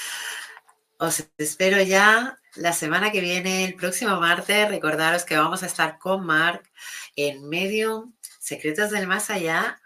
Os 0.98 1.24
espero 1.38 1.80
ya 1.80 2.38
la 2.56 2.74
semana 2.74 3.10
que 3.12 3.22
viene, 3.22 3.64
el 3.64 3.76
próximo 3.76 4.20
martes. 4.20 4.68
Recordaros 4.68 5.24
que 5.24 5.38
vamos 5.38 5.62
a 5.62 5.66
estar 5.66 5.98
con 5.98 6.26
Mark 6.26 6.70
en 7.16 7.48
medio 7.48 8.12
Secretos 8.38 8.90
del 8.90 9.06
Más 9.06 9.30
Allá 9.30 9.80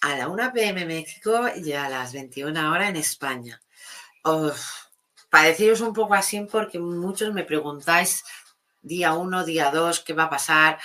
a 0.00 0.16
la 0.16 0.28
1 0.28 0.54
pm 0.54 0.86
México 0.86 1.50
y 1.54 1.72
a 1.72 1.90
las 1.90 2.14
21 2.14 2.72
horas 2.72 2.88
en 2.88 2.96
España. 2.96 3.60
para 5.28 5.48
deciros 5.48 5.82
un 5.82 5.92
poco 5.92 6.14
así, 6.14 6.40
porque 6.50 6.78
muchos 6.78 7.34
me 7.34 7.44
preguntáis 7.44 8.24
día 8.80 9.12
1, 9.12 9.44
día 9.44 9.70
2, 9.70 10.00
qué 10.00 10.14
va 10.14 10.24
a 10.24 10.30
pasar. 10.30 10.78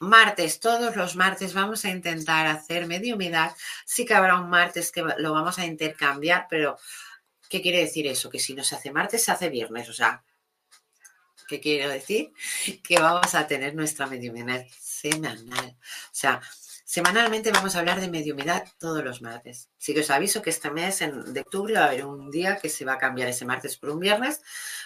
Martes, 0.00 0.60
todos 0.60 0.96
los 0.96 1.14
martes 1.14 1.52
vamos 1.52 1.84
a 1.84 1.90
intentar 1.90 2.46
hacer 2.46 2.86
medio 2.86 3.16
humedad. 3.16 3.54
Sí 3.84 4.06
que 4.06 4.14
habrá 4.14 4.40
un 4.40 4.48
martes 4.48 4.90
que 4.90 5.04
lo 5.18 5.32
vamos 5.32 5.58
a 5.58 5.66
intercambiar, 5.66 6.46
pero 6.48 6.78
¿qué 7.50 7.60
quiere 7.60 7.80
decir 7.80 8.06
eso? 8.06 8.30
Que 8.30 8.38
si 8.38 8.54
no 8.54 8.64
se 8.64 8.76
hace 8.76 8.90
martes, 8.90 9.22
se 9.22 9.30
hace 9.30 9.50
viernes. 9.50 9.90
O 9.90 9.92
sea, 9.92 10.24
¿qué 11.46 11.60
quiero 11.60 11.90
decir? 11.90 12.32
Que 12.82 12.98
vamos 12.98 13.34
a 13.34 13.46
tener 13.46 13.74
nuestra 13.74 14.06
medio 14.06 14.32
humedad 14.32 14.64
semanal. 14.80 15.76
O 15.76 16.14
sea, 16.14 16.40
Semanalmente 16.90 17.52
vamos 17.52 17.76
a 17.76 17.78
hablar 17.78 18.00
de 18.00 18.10
mediumidad 18.10 18.66
todos 18.80 19.04
los 19.04 19.22
martes. 19.22 19.70
Sí 19.78 19.94
que 19.94 20.00
os 20.00 20.10
aviso 20.10 20.42
que 20.42 20.50
este 20.50 20.72
mes 20.72 21.00
en, 21.02 21.32
de 21.32 21.42
octubre 21.42 21.74
va 21.74 21.82
a 21.82 21.86
haber 21.86 22.04
un 22.04 22.32
día 22.32 22.56
que 22.56 22.68
se 22.68 22.84
va 22.84 22.94
a 22.94 22.98
cambiar 22.98 23.28
ese 23.28 23.44
martes 23.44 23.76
por 23.76 23.90
un 23.90 24.00
viernes, 24.00 24.42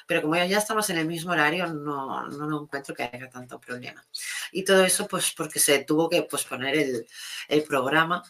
pero 0.06 0.20
como 0.20 0.36
ya 0.36 0.58
estamos 0.58 0.90
en 0.90 0.98
el 0.98 1.06
mismo 1.06 1.32
horario, 1.32 1.66
no, 1.66 2.26
no, 2.26 2.64
encuentro 2.64 2.94
que 2.94 3.04
haya 3.04 3.30
tanto 3.30 3.58
problema. 3.58 4.04
Y 4.52 4.64
todo 4.64 4.84
eso 4.84 5.08
pues 5.08 5.32
porque 5.32 5.58
se 5.58 5.78
tuvo 5.84 6.10
que 6.10 6.20
posponer 6.24 6.76
el, 6.76 7.06
el 7.48 7.62
programa 7.62 8.22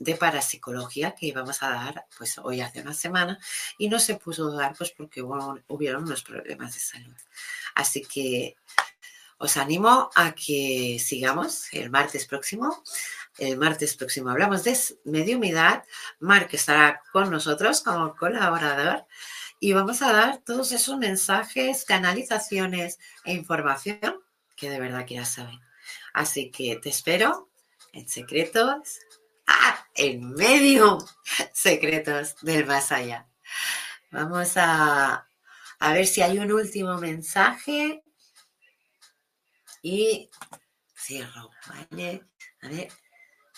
de 0.00 0.16
parapsicología 0.16 1.14
que 1.14 1.26
íbamos 1.26 1.62
a 1.62 1.70
dar 1.70 2.06
pues 2.18 2.36
hoy 2.38 2.60
hace 2.60 2.80
una 2.80 2.94
semana 2.94 3.38
y 3.78 3.88
no 3.88 4.00
se 4.00 4.16
pudo 4.16 4.50
dar 4.56 4.74
pues 4.76 4.90
porque 4.90 5.22
hubieron 5.22 6.02
unos 6.02 6.24
problemas 6.24 6.74
de 6.74 6.80
salud. 6.80 7.16
Así 7.76 8.02
que 8.02 8.56
os 9.38 9.56
animo 9.56 10.10
a 10.14 10.34
que 10.34 10.98
sigamos 10.98 11.72
el 11.72 11.88
martes 11.88 12.26
próximo 12.26 12.82
el 13.38 13.56
martes 13.56 13.96
próximo 13.96 14.30
hablamos 14.30 14.64
de 14.64 14.76
mediumidad. 15.04 15.84
Mark 16.18 16.48
estará 16.52 17.02
con 17.12 17.30
nosotros 17.30 17.80
como 17.82 18.14
colaborador 18.16 19.06
y 19.58 19.72
vamos 19.72 20.02
a 20.02 20.12
dar 20.12 20.38
todos 20.38 20.72
esos 20.72 20.98
mensajes, 20.98 21.84
canalizaciones 21.84 22.98
e 23.24 23.32
información 23.32 24.22
que 24.56 24.70
de 24.70 24.80
verdad 24.80 25.06
quieras 25.06 25.34
saber. 25.34 25.58
Así 26.12 26.50
que 26.50 26.76
te 26.76 26.88
espero 26.88 27.50
en 27.92 28.08
secretos. 28.08 29.00
En 29.94 30.32
medio 30.34 30.98
secretos 31.52 32.36
del 32.42 32.64
más 32.64 32.92
allá. 32.92 33.26
Vamos 34.10 34.56
a, 34.56 35.26
a 35.78 35.92
ver 35.92 36.06
si 36.06 36.22
hay 36.22 36.38
un 36.38 36.52
último 36.52 36.96
mensaje. 36.98 38.02
Y 39.82 40.30
cierro, 40.96 41.50
¿vale? 41.66 42.24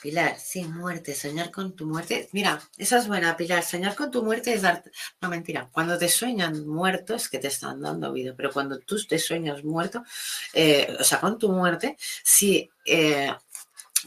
Pilar, 0.02 0.36
sin 0.40 0.74
muerte, 0.74 1.14
soñar 1.14 1.52
con 1.52 1.76
tu 1.76 1.86
muerte. 1.86 2.28
Mira, 2.32 2.60
esa 2.76 2.98
es 2.98 3.06
buena, 3.06 3.36
Pilar. 3.36 3.62
Soñar 3.62 3.94
con 3.94 4.10
tu 4.10 4.24
muerte 4.24 4.52
es 4.52 4.62
dar. 4.62 4.82
No, 5.20 5.28
mentira. 5.28 5.68
Cuando 5.70 5.96
te 5.96 6.08
sueñan 6.08 6.66
muertos, 6.66 7.28
que 7.28 7.38
te 7.38 7.46
están 7.46 7.80
dando 7.80 8.12
vida, 8.12 8.34
pero 8.36 8.52
cuando 8.52 8.80
tú 8.80 8.96
te 9.06 9.20
sueñas 9.20 9.62
muerto, 9.62 10.02
eh, 10.54 10.96
o 10.98 11.04
sea, 11.04 11.20
con 11.20 11.38
tu 11.38 11.52
muerte, 11.52 11.96
sí 12.24 12.68
eh, 12.84 13.32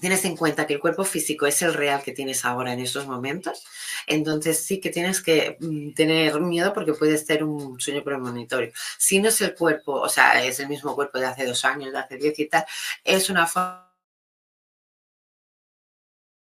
tienes 0.01 0.25
en 0.25 0.35
cuenta 0.35 0.67
que 0.67 0.73
el 0.73 0.81
cuerpo 0.81 1.05
físico 1.05 1.45
es 1.45 1.61
el 1.61 1.73
real 1.73 2.03
que 2.03 2.11
tienes 2.11 2.43
ahora 2.43 2.73
en 2.73 2.79
esos 2.81 3.07
momentos, 3.07 3.63
entonces 4.05 4.65
sí 4.65 4.81
que 4.81 4.89
tienes 4.89 5.21
que 5.21 5.57
mm, 5.61 5.93
tener 5.93 6.39
miedo 6.41 6.73
porque 6.73 6.93
puede 6.93 7.17
ser 7.17 7.43
un 7.43 7.79
sueño 7.79 8.03
premonitorio. 8.03 8.71
Si 8.97 9.19
no 9.19 9.29
es 9.29 9.39
el 9.41 9.55
cuerpo, 9.55 9.93
o 9.93 10.09
sea, 10.09 10.43
es 10.43 10.59
el 10.59 10.67
mismo 10.67 10.93
cuerpo 10.95 11.19
de 11.19 11.27
hace 11.27 11.45
dos 11.45 11.63
años, 11.65 11.93
de 11.93 11.99
hace 11.99 12.17
diez 12.17 12.37
y 12.39 12.47
tal, 12.47 12.65
es 13.03 13.29
una 13.29 13.47
forma 13.47 13.84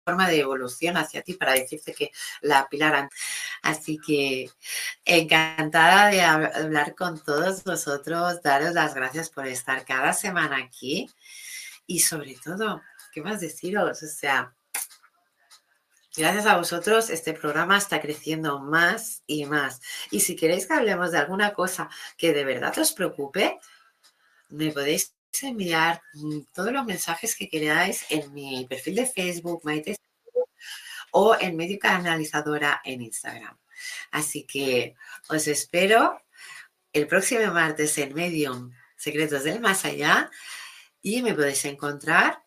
forma 0.04 0.28
de 0.28 0.40
evolución 0.40 0.98
hacia 0.98 1.22
ti 1.22 1.34
para 1.34 1.54
decirte 1.54 1.94
que 1.94 2.12
la 2.42 2.68
pilaran. 2.70 3.10
Así 3.62 3.98
que 3.98 4.50
encantada 5.06 6.08
de 6.08 6.22
hablar 6.22 6.96
con 6.96 7.24
todos 7.24 7.64
vosotros, 7.64 8.42
daros 8.42 8.74
las 8.74 8.94
gracias 8.94 9.30
por 9.30 9.48
estar 9.48 9.86
cada 9.86 10.14
semana 10.14 10.58
aquí 10.58 11.10
y 11.86 12.00
sobre 12.00 12.36
todo, 12.44 12.82
¿qué 13.14 13.22
más 13.22 13.42
deciros? 13.42 14.04
O 14.04 14.08
sea, 14.08 14.54
Gracias 16.14 16.46
a 16.46 16.58
vosotros 16.58 17.10
este 17.10 17.32
programa 17.34 17.78
está 17.78 18.02
creciendo 18.02 18.60
más 18.60 19.24
y 19.28 19.46
más. 19.46 19.80
Y 20.12 20.20
si 20.20 20.36
queréis 20.36 20.68
que 20.68 20.74
hablemos 20.74 21.12
de 21.12 21.20
alguna 21.20 21.54
cosa 21.54 21.90
que 22.18 22.34
de 22.34 22.44
verdad 22.44 22.78
os 22.78 22.92
preocupe, 22.92 23.58
me 24.50 24.72
podéis 24.72 25.16
enviar 25.42 26.02
mm, 26.14 26.40
todos 26.54 26.72
los 26.72 26.86
mensajes 26.86 27.36
que 27.36 27.50
queráis 27.50 28.06
en 28.10 28.34
mi 28.34 28.66
perfil 28.66 28.96
de 28.96 29.06
Facebook, 29.06 29.62
Maite, 29.64 29.96
o 31.12 31.38
en 31.40 31.56
Medio 31.56 31.78
Canalizadora 31.80 32.82
en 32.84 33.02
Instagram. 33.02 33.58
Así 34.12 34.46
que 34.46 34.96
os 35.30 35.48
espero 35.48 36.22
el 36.94 37.08
próximo 37.08 37.52
martes 37.54 37.98
en 37.98 38.14
Medium 38.14 38.72
Secretos 38.96 39.44
del 39.44 39.60
Más 39.60 39.84
Allá 39.86 40.30
y 41.02 41.22
me 41.22 41.34
podéis 41.34 41.66
encontrar 41.66 42.42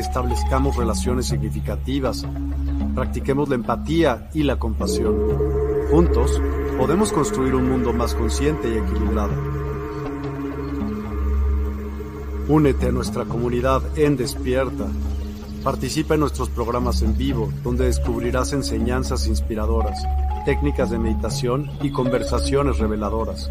establezcamos 0.00 0.76
relaciones 0.76 1.26
significativas, 1.26 2.26
practiquemos 2.94 3.48
la 3.48 3.56
empatía 3.56 4.30
y 4.34 4.42
la 4.42 4.58
compasión. 4.58 5.16
Juntos 5.90 6.40
podemos 6.76 7.12
construir 7.12 7.54
un 7.54 7.68
mundo 7.68 7.92
más 7.92 8.14
consciente 8.14 8.68
y 8.68 8.78
equilibrado. 8.78 9.32
Únete 12.48 12.86
a 12.86 12.92
nuestra 12.92 13.24
comunidad 13.24 13.82
en 13.98 14.16
Despierta. 14.16 14.86
Participa 15.62 16.14
en 16.14 16.20
nuestros 16.20 16.48
programas 16.48 17.02
en 17.02 17.16
vivo, 17.16 17.52
donde 17.62 17.84
descubrirás 17.86 18.52
enseñanzas 18.52 19.26
inspiradoras, 19.26 20.02
técnicas 20.46 20.90
de 20.90 20.98
meditación 20.98 21.70
y 21.82 21.90
conversaciones 21.90 22.78
reveladoras. 22.78 23.50